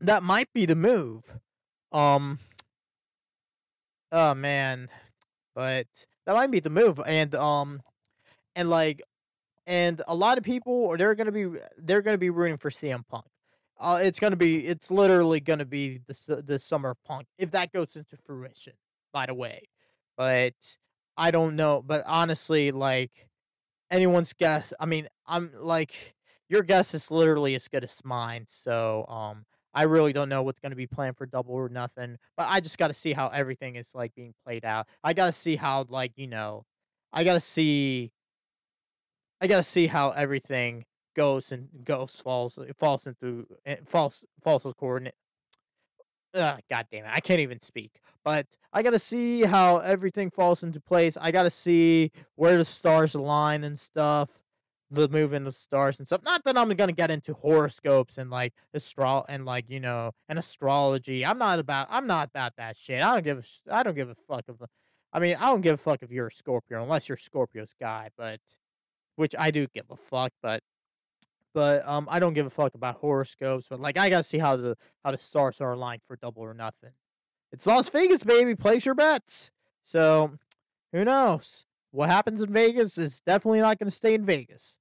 That 0.00 0.22
might 0.22 0.52
be 0.54 0.64
the 0.64 0.74
move. 0.74 1.38
Um. 1.92 2.38
Oh 4.10 4.34
man, 4.34 4.88
but 5.54 5.86
that 6.26 6.34
might 6.34 6.50
be 6.50 6.60
the 6.60 6.70
move, 6.70 6.98
and 7.06 7.34
um, 7.34 7.82
and 8.56 8.70
like, 8.70 9.02
and 9.66 10.00
a 10.08 10.14
lot 10.14 10.38
of 10.38 10.44
people 10.44 10.88
are 10.88 10.96
they're 10.96 11.14
gonna 11.14 11.32
be 11.32 11.48
they're 11.76 12.02
gonna 12.02 12.18
be 12.18 12.30
rooting 12.30 12.56
for 12.56 12.70
CM 12.70 13.06
Punk. 13.06 13.26
Uh, 13.78 14.00
it's 14.02 14.18
gonna 14.18 14.36
be 14.36 14.66
it's 14.66 14.90
literally 14.90 15.40
gonna 15.40 15.66
be 15.66 16.00
the 16.06 16.42
the 16.46 16.58
summer 16.58 16.94
Punk 17.04 17.26
if 17.36 17.50
that 17.50 17.72
goes 17.72 17.94
into 17.94 18.16
fruition. 18.16 18.72
By 19.12 19.26
the 19.26 19.34
way, 19.34 19.64
but 20.16 20.54
I 21.16 21.30
don't 21.30 21.56
know. 21.56 21.82
But 21.84 22.04
honestly, 22.06 22.70
like 22.70 23.28
anyone's 23.90 24.32
guess, 24.32 24.72
I 24.80 24.86
mean, 24.86 25.08
I'm 25.26 25.52
like 25.58 26.14
your 26.48 26.62
guess 26.62 26.94
is 26.94 27.10
literally 27.10 27.54
as 27.54 27.68
good 27.68 27.84
as 27.84 28.00
mine. 28.04 28.46
So, 28.48 29.06
um, 29.08 29.46
I 29.74 29.84
really 29.84 30.12
don't 30.12 30.28
know 30.28 30.42
what's 30.42 30.60
going 30.60 30.70
to 30.70 30.76
be 30.76 30.86
planned 30.86 31.16
for 31.16 31.24
double 31.24 31.54
or 31.54 31.70
nothing. 31.70 32.18
But 32.36 32.48
I 32.50 32.60
just 32.60 32.76
got 32.76 32.88
to 32.88 32.94
see 32.94 33.14
how 33.14 33.28
everything 33.28 33.76
is 33.76 33.94
like 33.94 34.14
being 34.14 34.34
played 34.44 34.64
out. 34.64 34.86
I 35.02 35.14
got 35.14 35.26
to 35.26 35.32
see 35.32 35.56
how 35.56 35.86
like 35.88 36.12
you 36.16 36.26
know, 36.26 36.64
I 37.12 37.24
got 37.24 37.34
to 37.34 37.40
see. 37.40 38.12
I 39.40 39.46
got 39.46 39.56
to 39.56 39.64
see 39.64 39.88
how 39.88 40.10
everything 40.10 40.84
goes 41.16 41.52
and 41.52 41.68
goes 41.84 42.16
falls 42.16 42.58
falls 42.78 43.06
into 43.06 43.46
eh, 43.66 43.76
falls 43.84 44.24
falls 44.42 44.66
coordinate 44.78 45.14
God 46.34 46.86
damn 46.90 47.04
it, 47.04 47.10
I 47.12 47.20
can't 47.20 47.40
even 47.40 47.60
speak. 47.60 48.00
But 48.24 48.46
I 48.72 48.82
gotta 48.82 48.98
see 48.98 49.42
how 49.42 49.78
everything 49.78 50.30
falls 50.30 50.62
into 50.62 50.80
place. 50.80 51.16
I 51.20 51.30
gotta 51.30 51.50
see 51.50 52.12
where 52.36 52.56
the 52.56 52.64
stars 52.64 53.14
align 53.14 53.64
and 53.64 53.78
stuff, 53.78 54.30
the 54.90 55.08
movement 55.08 55.46
of 55.46 55.54
stars 55.54 55.98
and 55.98 56.06
stuff. 56.06 56.22
Not 56.24 56.44
that 56.44 56.56
I'm 56.56 56.68
gonna 56.70 56.92
get 56.92 57.10
into 57.10 57.34
horoscopes 57.34 58.18
and 58.18 58.30
like 58.30 58.52
astro 58.74 59.24
and 59.28 59.44
like 59.44 59.68
you 59.68 59.80
know 59.80 60.12
and 60.28 60.38
astrology. 60.38 61.26
I'm 61.26 61.38
not 61.38 61.58
about. 61.58 61.88
I'm 61.90 62.06
not 62.06 62.28
about 62.28 62.56
that 62.56 62.76
shit. 62.76 63.02
I 63.02 63.14
don't 63.14 63.24
give. 63.24 63.38
A, 63.38 63.74
I 63.74 63.82
don't 63.82 63.94
give 63.94 64.08
a 64.08 64.14
fuck 64.14 64.44
of. 64.48 64.62
I 65.12 65.18
mean, 65.18 65.36
I 65.38 65.46
don't 65.46 65.60
give 65.60 65.74
a 65.74 65.78
fuck 65.78 66.02
if 66.02 66.10
you're 66.10 66.28
a 66.28 66.32
Scorpio 66.32 66.82
unless 66.82 67.08
you're 67.08 67.18
Scorpio 67.18 67.66
Sky, 67.66 68.10
but 68.16 68.40
which 69.16 69.34
I 69.38 69.50
do 69.50 69.66
give 69.74 69.86
a 69.90 69.96
fuck. 69.96 70.32
But 70.42 70.62
but 71.54 71.86
um, 71.86 72.06
I 72.10 72.18
don't 72.18 72.32
give 72.32 72.46
a 72.46 72.50
fuck 72.50 72.74
about 72.74 72.96
horoscopes. 72.96 73.66
But 73.68 73.80
like, 73.80 73.98
I 73.98 74.08
gotta 74.10 74.22
see 74.22 74.38
how 74.38 74.56
the 74.56 74.76
how 75.04 75.10
the 75.12 75.18
stars 75.18 75.60
are 75.60 75.72
aligned 75.72 76.02
for 76.06 76.16
double 76.16 76.42
or 76.42 76.54
nothing. 76.54 76.90
It's 77.52 77.66
Las 77.66 77.88
Vegas, 77.88 78.24
baby. 78.24 78.54
Place 78.54 78.86
your 78.86 78.94
bets. 78.94 79.50
So 79.82 80.38
who 80.92 81.04
knows? 81.04 81.66
What 81.90 82.08
happens 82.08 82.40
in 82.40 82.52
Vegas 82.52 82.96
is 82.96 83.20
definitely 83.20 83.60
not 83.60 83.78
gonna 83.78 83.90
stay 83.90 84.14
in 84.14 84.24
Vegas. 84.24 84.78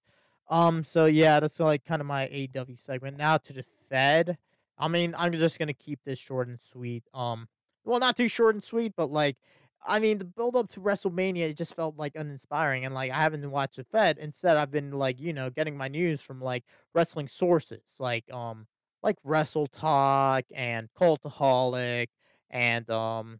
Um. 0.49 0.83
So 0.83 1.05
yeah, 1.05 1.39
that's 1.39 1.59
like 1.59 1.85
kind 1.85 2.01
of 2.01 2.07
my 2.07 2.27
AW 2.27 2.75
segment. 2.75 3.17
Now 3.17 3.37
to 3.37 3.53
the 3.53 3.65
Fed. 3.89 4.37
I 4.77 4.87
mean, 4.87 5.13
I'm 5.17 5.31
just 5.33 5.59
gonna 5.59 5.73
keep 5.73 5.99
this 6.05 6.19
short 6.19 6.47
and 6.47 6.61
sweet. 6.61 7.03
Um. 7.13 7.47
Well, 7.83 7.99
not 7.99 8.15
too 8.15 8.27
short 8.27 8.55
and 8.55 8.63
sweet, 8.63 8.93
but 8.95 9.11
like 9.11 9.37
I 9.85 9.99
mean, 9.99 10.19
the 10.19 10.25
build 10.25 10.55
up 10.55 10.69
to 10.71 10.79
WrestleMania 10.81 11.49
it 11.49 11.57
just 11.57 11.75
felt 11.75 11.97
like 11.97 12.15
uninspiring, 12.15 12.85
and 12.85 12.93
like 12.93 13.11
I 13.11 13.15
haven't 13.15 13.49
watched 13.49 13.77
the 13.77 13.83
Fed. 13.83 14.17
Instead, 14.19 14.57
I've 14.57 14.71
been 14.71 14.91
like 14.91 15.19
you 15.19 15.33
know 15.33 15.49
getting 15.49 15.77
my 15.77 15.87
news 15.87 16.21
from 16.21 16.41
like 16.41 16.63
wrestling 16.93 17.27
sources, 17.27 17.81
like 17.99 18.31
um 18.31 18.67
like 19.03 19.17
Wrestle 19.23 19.67
Talk 19.67 20.45
and 20.53 20.89
Cultaholic 20.99 22.07
and 22.49 22.89
um 22.89 23.39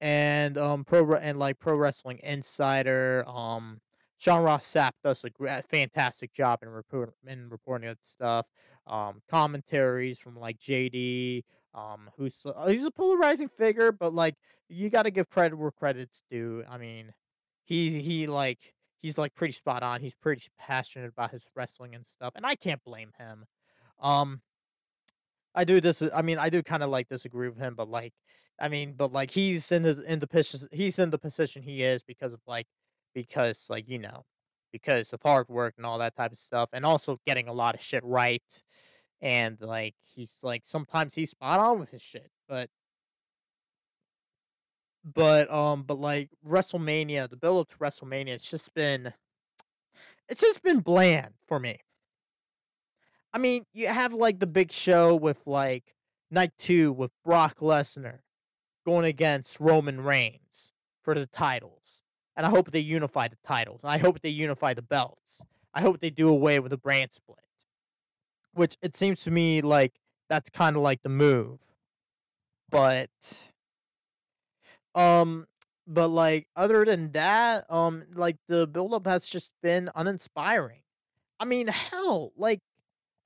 and 0.00 0.58
um 0.58 0.84
pro 0.84 1.14
and 1.14 1.38
like 1.38 1.58
Pro 1.58 1.76
Wrestling 1.76 2.20
Insider. 2.22 3.24
Um, 3.26 3.80
Sean 4.18 4.42
Ross 4.42 4.66
Sapp 4.66 4.92
does 5.02 5.24
a 5.24 5.30
great, 5.30 5.64
fantastic 5.64 6.32
job 6.32 6.60
in 6.62 6.68
report 6.68 7.14
in 7.26 7.48
reporting 7.48 7.88
that 7.88 7.98
stuff. 8.04 8.46
Um, 8.86 9.22
commentaries 9.30 10.18
from 10.18 10.36
like 10.38 10.58
JD 10.58 11.44
um, 11.74 12.10
who's 12.16 12.46
uh, 12.46 12.68
he's 12.68 12.84
a 12.84 12.90
polarizing 12.90 13.48
figure, 13.48 13.92
but 13.92 14.14
like 14.14 14.36
you 14.68 14.90
got 14.90 15.02
to 15.02 15.10
give 15.10 15.28
credit 15.28 15.56
where 15.56 15.70
credit's 15.70 16.22
due. 16.30 16.64
I 16.68 16.78
mean, 16.78 17.14
he 17.64 18.00
he 18.00 18.26
like 18.26 18.74
he's 18.96 19.18
like 19.18 19.34
pretty 19.34 19.52
spot 19.52 19.82
on. 19.82 20.00
He's 20.00 20.14
pretty 20.14 20.42
passionate 20.58 21.08
about 21.08 21.32
his 21.32 21.48
wrestling 21.54 21.94
and 21.94 22.06
stuff, 22.06 22.32
and 22.36 22.46
I 22.46 22.54
can't 22.54 22.82
blame 22.84 23.12
him. 23.18 23.46
Um, 24.00 24.42
I 25.54 25.64
do 25.64 25.80
this. 25.80 26.02
I 26.14 26.22
mean, 26.22 26.38
I 26.38 26.48
do 26.48 26.62
kind 26.62 26.82
of 26.82 26.90
like 26.90 27.08
disagree 27.08 27.48
with 27.48 27.58
him, 27.58 27.74
but 27.74 27.88
like, 27.88 28.12
I 28.60 28.68
mean, 28.68 28.94
but 28.96 29.12
like 29.12 29.32
he's 29.32 29.70
in 29.72 29.82
the 29.82 30.02
in 30.10 30.20
the 30.20 30.26
position 30.26 30.68
he's 30.72 30.98
in 30.98 31.10
the 31.10 31.18
position 31.18 31.62
he 31.62 31.82
is 31.82 32.02
because 32.02 32.32
of 32.32 32.40
like 32.46 32.66
because 33.14 33.66
like 33.68 33.88
you 33.88 33.98
know 33.98 34.24
because 34.72 35.12
of 35.12 35.20
hard 35.22 35.48
work 35.48 35.74
and 35.76 35.86
all 35.86 35.98
that 35.98 36.16
type 36.16 36.32
of 36.32 36.38
stuff, 36.38 36.68
and 36.72 36.86
also 36.86 37.18
getting 37.26 37.48
a 37.48 37.52
lot 37.52 37.74
of 37.74 37.80
shit 37.80 38.04
right 38.04 38.62
and 39.24 39.56
like 39.60 39.94
he's 40.14 40.36
like 40.42 40.62
sometimes 40.66 41.14
he's 41.14 41.30
spot 41.30 41.58
on 41.58 41.80
with 41.80 41.90
his 41.90 42.02
shit, 42.02 42.30
but 42.46 42.68
but 45.02 45.50
um, 45.50 45.82
but 45.82 45.98
like 45.98 46.28
WrestleMania, 46.46 47.28
the 47.28 47.36
build 47.36 47.58
up 47.58 47.68
to 47.70 47.78
WrestleMania, 47.78 48.28
it's 48.28 48.50
just 48.50 48.74
been, 48.74 49.14
it's 50.28 50.42
just 50.42 50.62
been 50.62 50.80
bland 50.80 51.34
for 51.48 51.58
me. 51.58 51.80
I 53.32 53.38
mean, 53.38 53.64
you 53.72 53.88
have 53.88 54.12
like 54.12 54.40
the 54.40 54.46
big 54.46 54.70
show 54.70 55.16
with 55.16 55.46
like 55.46 55.96
night 56.30 56.52
two 56.58 56.92
with 56.92 57.10
Brock 57.24 57.58
Lesnar 57.58 58.18
going 58.84 59.06
against 59.06 59.58
Roman 59.58 60.02
Reigns 60.02 60.72
for 61.02 61.14
the 61.14 61.26
titles. 61.26 62.02
And 62.36 62.44
I 62.44 62.50
hope 62.50 62.72
they 62.72 62.80
unify 62.80 63.28
the 63.28 63.38
titles. 63.46 63.80
And 63.82 63.92
I 63.92 63.98
hope 63.98 64.20
they 64.20 64.28
unify 64.28 64.74
the 64.74 64.82
belts. 64.82 65.42
I 65.72 65.80
hope 65.80 66.00
they 66.00 66.10
do 66.10 66.28
away 66.28 66.58
with 66.60 66.70
the 66.70 66.76
brand 66.76 67.12
split. 67.12 67.38
Which 68.54 68.76
it 68.82 68.94
seems 68.96 69.22
to 69.24 69.30
me 69.30 69.60
like 69.62 69.94
that's 70.28 70.50
kind 70.50 70.76
of 70.76 70.82
like 70.82 71.02
the 71.02 71.08
move. 71.08 71.60
But 72.70 73.10
um 74.94 75.46
but 75.86 76.08
like 76.08 76.48
other 76.56 76.84
than 76.84 77.12
that, 77.12 77.70
um 77.70 78.04
like 78.14 78.36
the 78.48 78.66
build 78.66 78.94
up 78.94 79.06
has 79.06 79.26
just 79.28 79.52
been 79.62 79.90
uninspiring. 79.94 80.82
I 81.40 81.44
mean, 81.46 81.68
hell, 81.68 82.32
like 82.36 82.60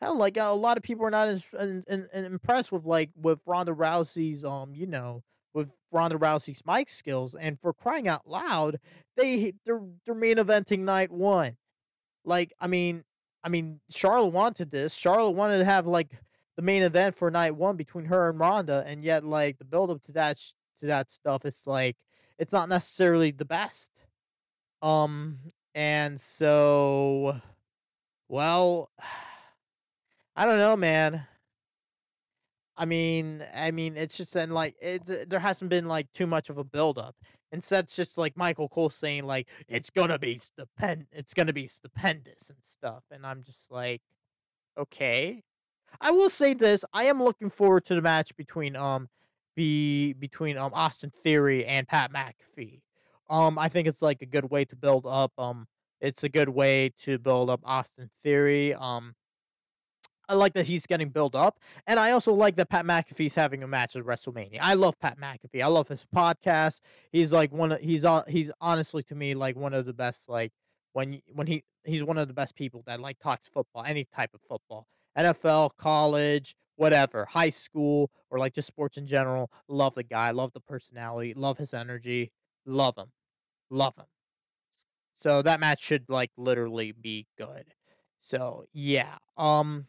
hell, 0.00 0.16
like 0.16 0.36
a 0.36 0.46
lot 0.50 0.76
of 0.76 0.82
people 0.82 1.04
are 1.06 1.10
not 1.10 1.28
in, 1.28 1.84
in, 1.88 2.08
in 2.12 2.24
impressed 2.24 2.72
with 2.72 2.84
like 2.86 3.10
with 3.16 3.40
Ronda 3.46 3.72
Rousey's 3.72 4.44
um, 4.44 4.74
you 4.74 4.86
know, 4.86 5.22
with 5.54 5.76
Ronda 5.92 6.18
Rousey's 6.18 6.62
mic 6.66 6.88
skills, 6.90 7.34
and 7.34 7.60
for 7.60 7.72
crying 7.72 8.08
out 8.08 8.28
loud, 8.28 8.78
they 9.16 9.54
they're 9.66 9.82
they're 10.06 10.14
main 10.14 10.36
eventing 10.36 10.80
night 10.80 11.10
one. 11.12 11.56
Like, 12.24 12.52
I 12.60 12.66
mean, 12.68 13.04
I 13.42 13.48
mean, 13.48 13.80
Charlotte 13.90 14.32
wanted 14.32 14.70
this. 14.70 14.94
Charlotte 14.94 15.32
wanted 15.32 15.58
to 15.58 15.64
have 15.64 15.86
like 15.86 16.10
the 16.56 16.62
main 16.62 16.82
event 16.82 17.14
for 17.14 17.30
night 17.30 17.54
one 17.54 17.76
between 17.76 18.06
her 18.06 18.28
and 18.28 18.38
Ronda, 18.38 18.84
and 18.86 19.04
yet 19.04 19.24
like 19.24 19.58
the 19.58 19.64
build 19.64 19.90
up 19.90 20.02
to 20.04 20.12
that 20.12 20.38
to 20.80 20.86
that 20.86 21.10
stuff, 21.10 21.44
it's 21.44 21.66
like 21.66 21.96
it's 22.38 22.52
not 22.52 22.68
necessarily 22.68 23.30
the 23.30 23.44
best. 23.44 23.90
Um, 24.82 25.38
and 25.74 26.20
so, 26.20 27.40
well, 28.28 28.90
I 30.36 30.44
don't 30.44 30.58
know, 30.58 30.76
man. 30.76 31.26
I 32.76 32.84
mean, 32.84 33.44
I 33.54 33.72
mean, 33.72 33.96
it's 33.96 34.16
just 34.16 34.36
and 34.36 34.54
like 34.54 34.76
it. 34.80 35.28
There 35.28 35.40
hasn't 35.40 35.68
been 35.68 35.88
like 35.88 36.12
too 36.12 36.26
much 36.26 36.48
of 36.48 36.58
a 36.58 36.64
build 36.64 36.98
up. 36.98 37.16
Instead, 37.50 37.84
it's 37.84 37.96
just 37.96 38.18
like 38.18 38.36
Michael 38.36 38.68
Cole 38.68 38.90
saying 38.90 39.24
like 39.24 39.48
it's 39.68 39.90
gonna 39.90 40.18
be 40.18 40.36
stupend, 40.36 41.06
it's 41.12 41.34
gonna 41.34 41.52
be 41.52 41.66
stupendous 41.66 42.50
and 42.50 42.58
stuff, 42.62 43.04
and 43.10 43.26
I'm 43.26 43.42
just 43.42 43.70
like, 43.70 44.02
okay. 44.76 45.42
I 46.00 46.10
will 46.10 46.28
say 46.30 46.52
this: 46.52 46.84
I 46.92 47.04
am 47.04 47.22
looking 47.22 47.50
forward 47.50 47.86
to 47.86 47.94
the 47.94 48.02
match 48.02 48.36
between 48.36 48.76
um, 48.76 49.08
be 49.56 50.12
between 50.12 50.58
um 50.58 50.72
Austin 50.74 51.10
Theory 51.24 51.64
and 51.64 51.88
Pat 51.88 52.12
McAfee. 52.12 52.80
Um, 53.30 53.58
I 53.58 53.68
think 53.68 53.88
it's 53.88 54.02
like 54.02 54.22
a 54.22 54.26
good 54.26 54.50
way 54.50 54.64
to 54.66 54.76
build 54.76 55.06
up. 55.06 55.32
Um, 55.38 55.66
it's 56.00 56.22
a 56.22 56.28
good 56.28 56.50
way 56.50 56.92
to 57.00 57.18
build 57.18 57.50
up 57.50 57.60
Austin 57.64 58.10
Theory. 58.22 58.74
Um, 58.74 59.14
I 60.28 60.34
like 60.34 60.52
that 60.54 60.66
he's 60.66 60.86
getting 60.86 61.08
built 61.08 61.34
up, 61.34 61.58
and 61.86 61.98
I 61.98 62.10
also 62.10 62.32
like 62.32 62.56
that 62.56 62.68
Pat 62.68 62.84
McAfee's 62.84 63.34
having 63.34 63.62
a 63.62 63.66
match 63.66 63.96
at 63.96 64.04
WrestleMania. 64.04 64.58
I 64.60 64.74
love 64.74 64.98
Pat 65.00 65.18
McAfee. 65.18 65.62
I 65.62 65.68
love 65.68 65.88
his 65.88 66.04
podcast. 66.14 66.80
He's 67.10 67.32
like 67.32 67.52
one. 67.52 67.72
Of, 67.72 67.80
he's 67.80 68.04
uh, 68.04 68.24
he's 68.28 68.50
honestly 68.60 69.02
to 69.04 69.14
me 69.14 69.34
like 69.34 69.56
one 69.56 69.72
of 69.72 69.86
the 69.86 69.94
best. 69.94 70.28
Like 70.28 70.52
when 70.92 71.20
when 71.32 71.46
he 71.46 71.64
he's 71.84 72.04
one 72.04 72.18
of 72.18 72.28
the 72.28 72.34
best 72.34 72.54
people 72.54 72.82
that 72.86 73.00
like 73.00 73.18
talks 73.18 73.48
football, 73.48 73.84
any 73.84 74.04
type 74.04 74.30
of 74.34 74.40
football, 74.42 74.86
NFL, 75.16 75.70
college, 75.78 76.54
whatever, 76.76 77.26
high 77.26 77.50
school, 77.50 78.10
or 78.30 78.38
like 78.38 78.54
just 78.54 78.68
sports 78.68 78.96
in 78.96 79.06
general. 79.06 79.50
Love 79.68 79.94
the 79.94 80.02
guy. 80.02 80.30
Love 80.30 80.52
the 80.52 80.60
personality. 80.60 81.34
Love 81.34 81.58
his 81.58 81.74
energy. 81.74 82.32
Love 82.66 82.96
him. 82.96 83.12
Love 83.70 83.96
him. 83.96 84.06
So 85.14 85.42
that 85.42 85.58
match 85.58 85.82
should 85.82 86.04
like 86.08 86.30
literally 86.36 86.92
be 86.92 87.26
good. 87.36 87.74
So 88.20 88.66
yeah. 88.72 89.16
Um 89.36 89.86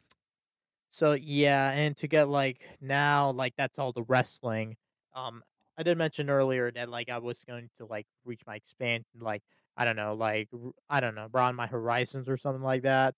so 0.89 1.13
yeah, 1.13 1.71
and 1.71 1.95
to 1.97 2.07
get 2.07 2.29
like 2.29 2.67
now 2.81 3.31
like 3.31 3.53
that's 3.57 3.79
all 3.79 3.91
the 3.91 4.03
wrestling. 4.03 4.77
Um 5.13 5.43
I 5.77 5.83
did 5.83 5.97
mention 5.97 6.29
earlier 6.29 6.71
that 6.71 6.89
like 6.89 7.09
I 7.09 7.19
was 7.19 7.43
going 7.45 7.69
to 7.77 7.85
like 7.85 8.07
reach 8.25 8.41
my 8.47 8.55
expand 8.55 9.05
like 9.19 9.43
I 9.77 9.85
don't 9.85 9.95
know, 9.95 10.13
like 10.15 10.49
I 10.89 10.99
don't 10.99 11.15
know, 11.15 11.27
broaden 11.29 11.55
my 11.55 11.67
horizons 11.67 12.27
or 12.29 12.37
something 12.37 12.63
like 12.63 12.83
that. 12.83 13.15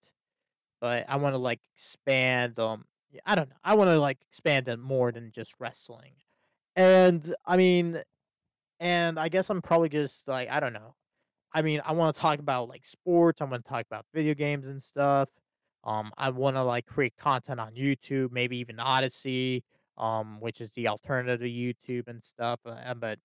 But 0.82 1.06
I 1.10 1.18
want 1.18 1.34
to 1.36 1.40
like 1.40 1.62
expand 1.76 2.60
um 2.60 2.86
I 3.26 3.36
don't 3.36 3.50
know. 3.50 3.56
I 3.64 3.76
want 3.76 3.90
to 3.90 4.00
like 4.00 4.20
expand 4.28 4.68
it 4.68 4.80
more 4.80 5.12
than 5.12 5.32
just 5.32 5.56
wrestling. 5.60 6.14
And 6.76 7.34
I 7.46 7.58
mean 7.58 8.02
and 8.80 9.20
I 9.20 9.30
guess 9.30 9.50
I'm 9.50 9.62
probably 9.62 9.90
just 9.90 10.28
like 10.28 10.50
I 10.52 10.60
don't 10.60 10.74
know. 10.74 10.96
I 11.54 11.64
mean, 11.64 11.82
I 11.86 11.94
want 11.94 12.16
to 12.16 12.22
talk 12.22 12.40
about 12.40 12.70
like 12.70 12.86
sports, 12.86 13.42
I 13.42 13.46
want 13.46 13.66
to 13.66 13.70
talk 13.70 13.86
about 13.90 14.06
video 14.14 14.34
games 14.36 14.68
and 14.68 14.82
stuff. 14.84 15.30
Um, 15.84 16.12
I 16.18 16.30
want 16.30 16.56
to 16.56 16.64
like 16.64 16.86
create 16.86 17.18
content 17.18 17.60
on 17.60 17.74
YouTube, 17.74 18.32
maybe 18.32 18.58
even 18.58 18.80
Odysee, 18.80 19.64
um, 19.98 20.40
which 20.40 20.62
is 20.62 20.72
the 20.72 20.88
alternative 20.88 21.40
to 21.40 21.50
YouTube 21.50 22.08
and 22.08 22.24
stuff. 22.24 22.60
Uh, 22.66 22.94
but 22.94 23.20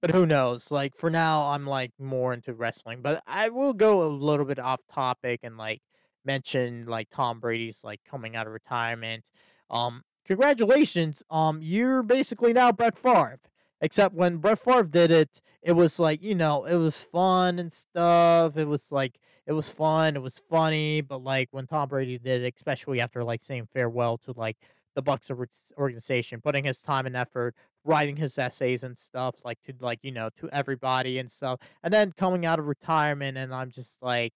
but 0.00 0.10
who 0.10 0.26
knows? 0.26 0.70
Like 0.70 0.96
for 0.96 1.10
now, 1.10 1.50
I'm 1.50 1.66
like 1.66 1.92
more 1.98 2.32
into 2.32 2.54
wrestling. 2.54 3.00
But 3.02 3.22
I 3.26 3.50
will 3.50 3.72
go 3.72 4.02
a 4.02 4.08
little 4.08 4.46
bit 4.46 4.58
off 4.58 4.80
topic 4.92 5.40
and 5.42 5.56
like 5.56 5.82
mention 6.24 6.86
like 6.86 7.08
Tom 7.10 7.40
Brady's 7.40 7.82
like 7.84 8.00
coming 8.08 8.36
out 8.36 8.46
of 8.46 8.52
retirement. 8.52 9.24
Um, 9.70 10.02
congratulations. 10.26 11.22
Um, 11.30 11.60
you're 11.62 12.02
basically 12.02 12.52
now 12.52 12.72
Brett 12.72 12.98
Favre. 12.98 13.38
Except 13.82 14.14
when 14.14 14.36
Brett 14.36 14.58
Favre 14.58 14.82
did 14.82 15.10
it, 15.10 15.40
it 15.62 15.72
was 15.72 15.98
like 15.98 16.22
you 16.22 16.34
know 16.34 16.64
it 16.64 16.76
was 16.76 17.02
fun 17.02 17.58
and 17.58 17.72
stuff. 17.72 18.56
It 18.56 18.68
was 18.68 18.90
like 18.90 19.18
it 19.46 19.52
was 19.52 19.70
fun. 19.70 20.16
It 20.16 20.22
was 20.22 20.42
funny. 20.50 21.00
But 21.00 21.22
like 21.22 21.48
when 21.50 21.66
Tom 21.66 21.88
Brady 21.88 22.18
did 22.18 22.42
it, 22.42 22.54
especially 22.56 23.00
after 23.00 23.24
like 23.24 23.42
saying 23.42 23.68
farewell 23.72 24.18
to 24.18 24.32
like 24.36 24.56
the 24.94 25.02
Bucks 25.02 25.30
organization, 25.78 26.40
putting 26.40 26.64
his 26.64 26.80
time 26.82 27.06
and 27.06 27.16
effort, 27.16 27.54
writing 27.84 28.16
his 28.16 28.38
essays 28.38 28.82
and 28.82 28.98
stuff, 28.98 29.36
like 29.44 29.58
to 29.64 29.74
like 29.80 30.00
you 30.02 30.12
know 30.12 30.30
to 30.40 30.48
everybody 30.52 31.18
and 31.18 31.30
stuff, 31.30 31.60
and 31.82 31.92
then 31.92 32.12
coming 32.12 32.46
out 32.46 32.58
of 32.58 32.66
retirement, 32.66 33.38
and 33.38 33.54
I'm 33.54 33.70
just 33.70 34.02
like, 34.02 34.34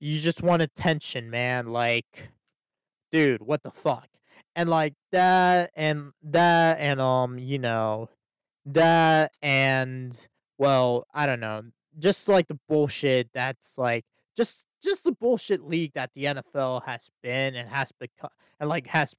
you 0.00 0.20
just 0.20 0.42
want 0.42 0.62
attention, 0.62 1.30
man. 1.30 1.66
Like, 1.68 2.30
dude, 3.12 3.42
what 3.42 3.62
the 3.62 3.70
fuck? 3.70 4.08
and 4.54 4.68
like 4.68 4.94
that 5.10 5.70
and 5.76 6.12
that 6.22 6.78
and 6.78 7.00
um 7.00 7.38
you 7.38 7.58
know 7.58 8.08
that 8.66 9.32
and 9.42 10.28
well 10.58 11.06
i 11.12 11.26
don't 11.26 11.40
know 11.40 11.62
just 11.98 12.28
like 12.28 12.48
the 12.48 12.58
bullshit 12.68 13.28
that's 13.34 13.76
like 13.76 14.04
just 14.36 14.66
just 14.82 15.04
the 15.04 15.12
bullshit 15.12 15.62
league 15.62 15.92
that 15.94 16.10
the 16.14 16.24
NFL 16.24 16.84
has 16.86 17.10
been 17.22 17.54
and 17.54 17.68
has 17.68 17.92
become 17.92 18.30
and 18.58 18.68
like 18.68 18.86
has 18.88 19.14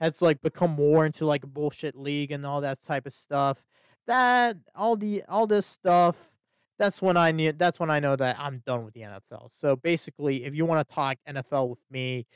has 0.00 0.20
like 0.20 0.40
become 0.42 0.72
more 0.72 1.06
into 1.06 1.24
like 1.24 1.44
a 1.44 1.48
bullshit 1.48 1.96
league 1.96 2.30
and 2.30 2.44
all 2.44 2.60
that 2.60 2.82
type 2.82 3.06
of 3.06 3.14
stuff. 3.14 3.64
That 4.06 4.56
all 4.74 4.96
the 4.96 5.22
all 5.28 5.46
this 5.46 5.66
stuff. 5.66 6.32
That's 6.78 7.00
when 7.00 7.16
I 7.16 7.32
need. 7.32 7.58
That's 7.58 7.80
when 7.80 7.90
I 7.90 8.00
know 8.00 8.16
that 8.16 8.38
I'm 8.38 8.62
done 8.66 8.84
with 8.84 8.92
the 8.92 9.00
NFL. 9.00 9.50
So 9.50 9.76
basically, 9.76 10.44
if 10.44 10.54
you 10.54 10.66
want 10.66 10.86
to 10.86 10.94
talk 10.94 11.16
NFL 11.26 11.70
with 11.70 11.80
me, 11.90 12.26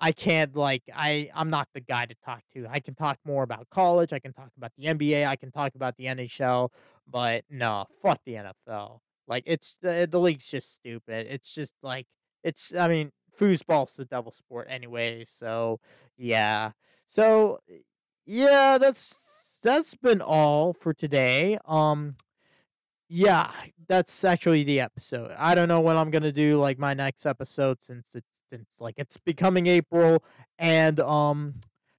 I 0.00 0.12
can't 0.12 0.56
like 0.56 0.82
I 0.94 1.28
I'm 1.34 1.50
not 1.50 1.68
the 1.74 1.80
guy 1.80 2.06
to 2.06 2.14
talk 2.24 2.40
to. 2.54 2.66
I 2.70 2.80
can 2.80 2.94
talk 2.94 3.18
more 3.26 3.42
about 3.42 3.68
college. 3.70 4.12
I 4.12 4.18
can 4.18 4.32
talk 4.32 4.50
about 4.56 4.72
the 4.78 4.86
NBA. 4.86 5.26
I 5.26 5.36
can 5.36 5.52
talk 5.52 5.74
about 5.74 5.96
the 5.98 6.06
NHL. 6.06 6.70
But 7.06 7.44
no, 7.50 7.86
fuck 8.00 8.20
the 8.24 8.34
NFL. 8.34 9.00
Like 9.30 9.44
it's 9.46 9.78
the 9.80 10.08
the 10.10 10.18
league's 10.20 10.50
just 10.50 10.74
stupid. 10.74 11.28
It's 11.30 11.54
just 11.54 11.74
like 11.82 12.06
it's. 12.42 12.74
I 12.74 12.88
mean, 12.88 13.12
foosball's 13.38 13.96
the 13.96 14.04
devil 14.04 14.32
sport 14.32 14.66
anyway. 14.68 15.24
So 15.24 15.78
yeah. 16.18 16.72
So 17.06 17.60
yeah, 18.26 18.76
that's 18.78 19.58
that's 19.62 19.94
been 19.94 20.20
all 20.20 20.72
for 20.72 20.92
today. 20.92 21.58
Um. 21.64 22.16
Yeah, 23.08 23.50
that's 23.88 24.24
actually 24.24 24.62
the 24.62 24.80
episode. 24.80 25.34
I 25.36 25.54
don't 25.54 25.68
know 25.68 25.80
when 25.80 25.96
I'm 25.96 26.10
gonna 26.10 26.32
do 26.32 26.58
like 26.58 26.78
my 26.78 26.94
next 26.94 27.24
episode 27.24 27.82
since 27.82 28.08
it's 28.14 28.26
since 28.52 28.68
like 28.80 28.94
it's 28.98 29.16
becoming 29.16 29.66
April 29.66 30.24
and 30.58 30.98
um 31.00 31.54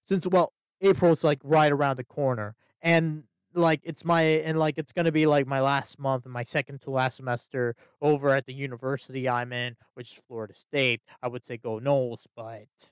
since 0.05 0.27
well 0.27 0.53
April's 0.81 1.23
like 1.23 1.39
right 1.43 1.71
around 1.71 1.97
the 1.97 2.03
corner 2.03 2.55
and 2.81 3.23
like 3.53 3.81
it's 3.83 4.05
my 4.05 4.21
and 4.21 4.57
like 4.59 4.77
it's 4.77 4.91
gonna 4.91 5.11
be 5.11 5.25
like 5.25 5.47
my 5.47 5.61
last 5.61 5.99
month 5.99 6.25
and 6.25 6.33
my 6.33 6.43
second 6.43 6.81
to 6.81 6.91
last 6.91 7.17
semester 7.17 7.75
over 8.01 8.29
at 8.29 8.45
the 8.45 8.53
university 8.53 9.27
I'm 9.29 9.51
in, 9.53 9.75
which 9.93 10.13
is 10.13 10.21
Florida 10.27 10.53
State. 10.55 11.01
I 11.21 11.27
would 11.27 11.45
say 11.45 11.57
go 11.57 11.79
Noles, 11.79 12.27
but 12.35 12.91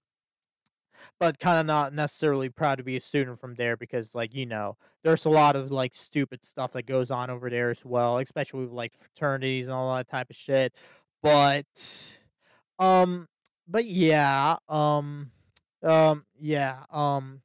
but 1.20 1.40
kind 1.40 1.60
of 1.60 1.66
not 1.66 1.94
necessarily 1.94 2.50
proud 2.50 2.78
to 2.78 2.84
be 2.84 2.98
a 2.98 3.02
student 3.02 3.40
from 3.40 3.56
there 3.56 3.78
because 3.78 4.14
like 4.14 4.36
you 4.36 4.46
know 4.46 4.76
there's 5.04 5.26
a 5.26 5.30
lot 5.30 5.56
of 5.56 5.72
like 5.72 5.96
stupid 5.96 6.44
stuff 6.44 6.74
that 6.74 6.86
goes 6.86 7.10
on 7.10 7.30
over 7.30 7.50
there 7.50 7.70
as 7.70 7.86
well 7.86 8.18
especially 8.18 8.62
with 8.62 8.72
like 8.72 8.94
fraternities 8.94 9.66
and 9.66 9.74
all 9.74 9.96
that 9.96 10.10
type 10.10 10.30
of 10.30 10.36
shit 10.36 10.74
but 11.24 12.20
um 12.80 13.30
but 13.70 13.86
yeah, 13.86 14.58
um, 14.68 15.32
um, 15.84 16.26
yeah, 16.40 16.86
um, 16.92 17.42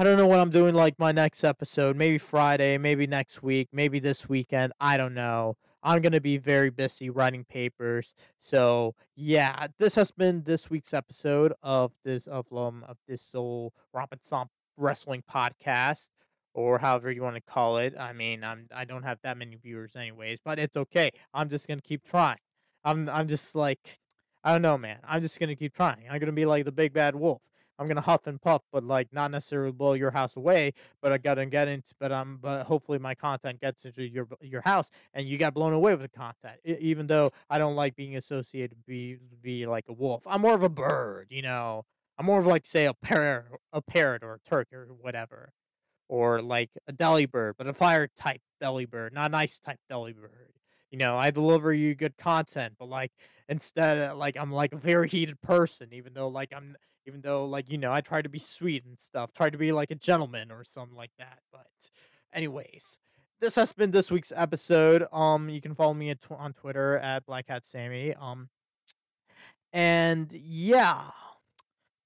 I 0.00 0.02
don't 0.02 0.16
know 0.16 0.26
what 0.26 0.40
I'm 0.40 0.48
doing 0.48 0.74
like 0.74 0.98
my 0.98 1.12
next 1.12 1.44
episode. 1.44 1.94
Maybe 1.94 2.16
Friday, 2.16 2.78
maybe 2.78 3.06
next 3.06 3.42
week, 3.42 3.68
maybe 3.70 3.98
this 3.98 4.30
weekend. 4.30 4.72
I 4.80 4.96
don't 4.96 5.12
know. 5.12 5.58
I'm 5.82 6.00
going 6.00 6.14
to 6.14 6.22
be 6.22 6.38
very 6.38 6.70
busy 6.70 7.10
writing 7.10 7.44
papers. 7.44 8.14
So, 8.38 8.94
yeah, 9.14 9.66
this 9.78 9.96
has 9.96 10.10
been 10.10 10.44
this 10.44 10.70
week's 10.70 10.94
episode 10.94 11.52
of 11.62 11.92
this 12.02 12.26
of 12.26 12.46
um 12.50 12.82
of 12.88 12.96
this 13.06 13.20
soul 13.20 13.74
Rompin' 13.92 14.20
Stomp 14.22 14.50
wrestling 14.78 15.22
podcast 15.30 16.08
or 16.54 16.78
however 16.78 17.12
you 17.12 17.22
want 17.22 17.36
to 17.36 17.42
call 17.42 17.76
it. 17.76 17.94
I 18.00 18.14
mean, 18.14 18.42
I'm 18.42 18.68
I 18.74 18.86
don't 18.86 19.02
have 19.02 19.18
that 19.22 19.36
many 19.36 19.56
viewers 19.56 19.96
anyways, 19.96 20.38
but 20.42 20.58
it's 20.58 20.78
okay. 20.78 21.10
I'm 21.34 21.50
just 21.50 21.68
going 21.68 21.78
to 21.78 21.86
keep 21.86 22.04
trying. 22.04 22.38
I'm 22.82 23.06
I'm 23.10 23.28
just 23.28 23.54
like 23.54 23.98
I 24.42 24.52
don't 24.52 24.62
know, 24.62 24.78
man. 24.78 25.00
I'm 25.06 25.20
just 25.20 25.38
going 25.38 25.50
to 25.50 25.56
keep 25.56 25.74
trying. 25.74 26.04
I'm 26.04 26.20
going 26.20 26.24
to 26.24 26.32
be 26.32 26.46
like 26.46 26.64
the 26.64 26.72
big 26.72 26.94
bad 26.94 27.16
wolf. 27.16 27.49
I'm 27.80 27.88
gonna 27.88 28.02
huff 28.02 28.26
and 28.26 28.40
puff, 28.40 28.62
but 28.72 28.84
like 28.84 29.12
not 29.12 29.30
necessarily 29.30 29.72
blow 29.72 29.94
your 29.94 30.10
house 30.12 30.36
away. 30.36 30.72
But 31.02 31.12
I 31.12 31.18
gotta 31.18 31.46
get 31.46 31.68
into, 31.68 31.94
but 31.98 32.12
um, 32.12 32.38
but 32.40 32.66
hopefully 32.66 32.98
my 32.98 33.14
content 33.14 33.60
gets 33.60 33.84
into 33.86 34.04
your 34.04 34.28
your 34.42 34.62
house, 34.62 34.90
and 35.14 35.26
you 35.26 35.38
got 35.38 35.54
blown 35.54 35.72
away 35.72 35.92
with 35.92 36.02
the 36.02 36.08
content. 36.08 36.60
I, 36.66 36.76
even 36.80 37.06
though 37.08 37.30
I 37.48 37.58
don't 37.58 37.76
like 37.76 37.96
being 37.96 38.16
associated 38.16 38.84
be 38.86 39.18
be 39.42 39.66
like 39.66 39.86
a 39.88 39.94
wolf, 39.94 40.24
I'm 40.26 40.42
more 40.42 40.54
of 40.54 40.62
a 40.62 40.68
bird. 40.68 41.28
You 41.30 41.42
know, 41.42 41.84
I'm 42.18 42.26
more 42.26 42.40
of 42.40 42.46
like 42.46 42.66
say 42.66 42.86
a 42.86 42.94
parrot, 42.94 43.46
a 43.72 43.82
parrot 43.82 44.22
or 44.22 44.34
a 44.34 44.40
turkey 44.48 44.76
or 44.76 44.86
whatever, 44.86 45.52
or 46.08 46.42
like 46.42 46.70
a 46.88 46.92
deli 46.92 47.26
bird, 47.26 47.54
but 47.58 47.66
a 47.66 47.74
fire 47.74 48.08
type 48.16 48.42
deli 48.60 48.84
bird, 48.86 49.12
not 49.14 49.26
a 49.26 49.32
nice 49.32 49.58
type 49.58 49.78
deli 49.88 50.12
bird 50.12 50.52
You 50.90 50.98
know, 50.98 51.16
I 51.16 51.30
deliver 51.30 51.72
you 51.72 51.94
good 51.94 52.16
content, 52.18 52.74
but 52.78 52.88
like 52.88 53.12
instead, 53.48 53.98
of, 53.98 54.18
like 54.18 54.36
I'm 54.38 54.52
like 54.52 54.72
a 54.72 54.76
very 54.76 55.08
heated 55.08 55.40
person, 55.40 55.88
even 55.92 56.14
though 56.14 56.28
like 56.28 56.52
I'm 56.54 56.76
even 57.06 57.20
though 57.22 57.44
like 57.44 57.70
you 57.70 57.78
know 57.78 57.92
I 57.92 58.00
try 58.00 58.22
to 58.22 58.28
be 58.28 58.38
sweet 58.38 58.84
and 58.84 58.98
stuff, 58.98 59.32
try 59.32 59.50
to 59.50 59.58
be 59.58 59.72
like 59.72 59.90
a 59.90 59.94
gentleman 59.94 60.50
or 60.50 60.64
something 60.64 60.96
like 60.96 61.12
that. 61.18 61.40
But 61.52 61.90
anyways, 62.32 62.98
this 63.40 63.54
has 63.54 63.72
been 63.72 63.90
this 63.90 64.10
week's 64.10 64.32
episode. 64.36 65.06
Um, 65.12 65.48
you 65.48 65.60
can 65.60 65.74
follow 65.74 65.94
me 65.94 66.14
tw- 66.14 66.32
on 66.32 66.52
Twitter 66.52 66.98
at 66.98 67.26
Black 67.26 67.46
Hat 67.48 67.64
Sammy. 67.64 68.14
Um, 68.14 68.48
and 69.72 70.30
yeah, 70.32 71.00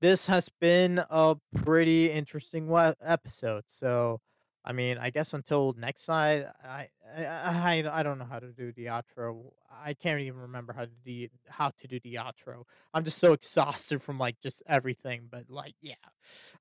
this 0.01 0.27
has 0.27 0.49
been 0.61 1.03
a 1.11 1.37
pretty 1.57 2.11
interesting 2.11 2.69
we- 2.69 2.93
episode. 3.03 3.65
So 3.67 4.21
I 4.67 4.73
mean, 4.73 4.97
I 4.97 5.11
guess 5.11 5.35
until 5.35 5.75
next 5.79 6.03
side, 6.03 6.47
I, 6.65 6.89
I 7.15 7.85
I 7.91 8.03
don't 8.03 8.19
know 8.19 8.25
how 8.25 8.39
to 8.39 8.51
do 8.51 8.73
the 8.73 8.87
outro. 8.87 9.53
I 9.71 9.93
can't 9.93 10.21
even 10.21 10.41
remember 10.41 10.73
how 10.73 10.87
to 10.87 10.91
do 11.05 11.29
how 11.51 11.71
to 11.81 11.87
do 11.87 12.01
the 12.01 12.15
outro. 12.15 12.65
I'm 12.95 13.05
just 13.05 13.19
so 13.19 13.35
exhausted 13.35 14.01
from 14.01 14.19
like 14.19 14.41
just 14.41 14.63
everything. 14.67 15.29
But 15.31 15.51
like, 15.51 15.75
yeah, 15.83 15.95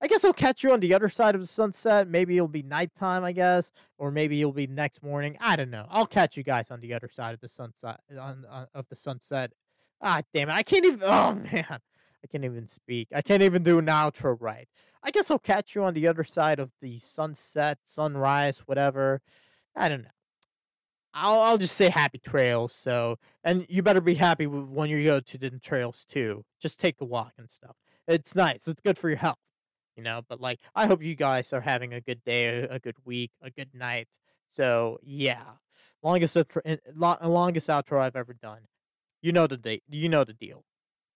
I 0.01 0.07
guess 0.07 0.25
I'll 0.25 0.33
catch 0.33 0.63
you 0.63 0.73
on 0.73 0.81
the 0.81 0.93
other 0.93 1.07
side 1.07 1.33
of 1.33 1.39
the 1.39 1.47
sunset. 1.47 2.09
Maybe 2.09 2.35
it'll 2.35 2.49
be 2.49 2.61
nighttime, 2.63 3.23
I 3.23 3.31
guess, 3.31 3.71
or 3.97 4.11
maybe 4.11 4.41
it'll 4.41 4.51
be 4.51 4.67
next 4.67 5.01
morning. 5.01 5.37
I 5.39 5.55
don't 5.55 5.71
know. 5.71 5.85
I'll 5.89 6.05
catch 6.05 6.35
you 6.35 6.43
guys 6.43 6.71
on 6.71 6.81
the 6.81 6.93
other 6.93 7.07
side 7.07 7.33
of 7.33 7.39
the 7.39 7.47
sunset 7.47 8.01
on, 8.19 8.45
on 8.49 8.67
of 8.73 8.89
the 8.89 8.97
sunset. 8.97 9.53
Ah, 10.01 10.21
damn 10.33 10.49
it! 10.49 10.53
I 10.53 10.63
can't 10.63 10.85
even. 10.85 10.99
Oh 11.03 11.35
man, 11.35 11.79
I 12.23 12.27
can't 12.27 12.45
even 12.45 12.67
speak. 12.67 13.09
I 13.13 13.21
can't 13.21 13.43
even 13.43 13.63
do 13.63 13.79
an 13.79 13.87
outro 13.87 14.37
right. 14.39 14.67
I 15.03 15.11
guess 15.11 15.29
I'll 15.29 15.39
catch 15.39 15.75
you 15.75 15.83
on 15.83 15.93
the 15.93 16.07
other 16.07 16.23
side 16.23 16.59
of 16.59 16.71
the 16.81 16.97
sunset, 16.99 17.79
sunrise, 17.83 18.59
whatever. 18.59 19.21
I 19.75 19.89
don't 19.89 20.03
know. 20.03 20.09
I'll 21.13 21.41
I'll 21.41 21.57
just 21.57 21.75
say 21.75 21.89
happy 21.89 22.17
trails. 22.17 22.73
So, 22.73 23.17
and 23.43 23.65
you 23.69 23.83
better 23.83 24.01
be 24.01 24.15
happy 24.15 24.47
when 24.47 24.89
you 24.89 25.03
go 25.03 25.19
to 25.19 25.37
the 25.37 25.51
trails 25.59 26.05
too. 26.09 26.43
Just 26.59 26.79
take 26.79 26.95
a 27.01 27.05
walk 27.05 27.33
and 27.37 27.51
stuff. 27.51 27.75
It's 28.07 28.35
nice. 28.35 28.67
It's 28.67 28.81
good 28.81 28.97
for 28.97 29.09
your 29.09 29.17
health, 29.17 29.37
you 29.95 30.03
know. 30.03 30.21
But 30.27 30.41
like, 30.41 30.59
I 30.73 30.87
hope 30.87 31.03
you 31.03 31.15
guys 31.15 31.53
are 31.53 31.61
having 31.61 31.93
a 31.93 32.01
good 32.01 32.23
day, 32.23 32.47
a 32.63 32.79
good 32.79 32.97
week, 33.05 33.31
a 33.41 33.51
good 33.51 33.75
night. 33.75 34.07
So 34.49 34.99
yeah, 35.03 35.43
longest 36.01 36.37
eh, 36.65 36.77
longest 36.95 37.69
outro 37.69 37.99
I've 37.99 38.15
ever 38.15 38.33
done. 38.33 38.67
You 39.21 39.31
know 39.33 39.47
the 39.47 39.57
date. 39.57 39.83
You 39.89 40.09
know 40.09 40.23
the 40.23 40.33
deal. 40.33 40.63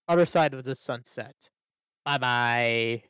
Other 0.08 0.26
side 0.26 0.53
of 0.53 0.64
the 0.64 0.76
sunset. 0.76 1.49
Bye 2.05 2.18
bye. 2.20 3.10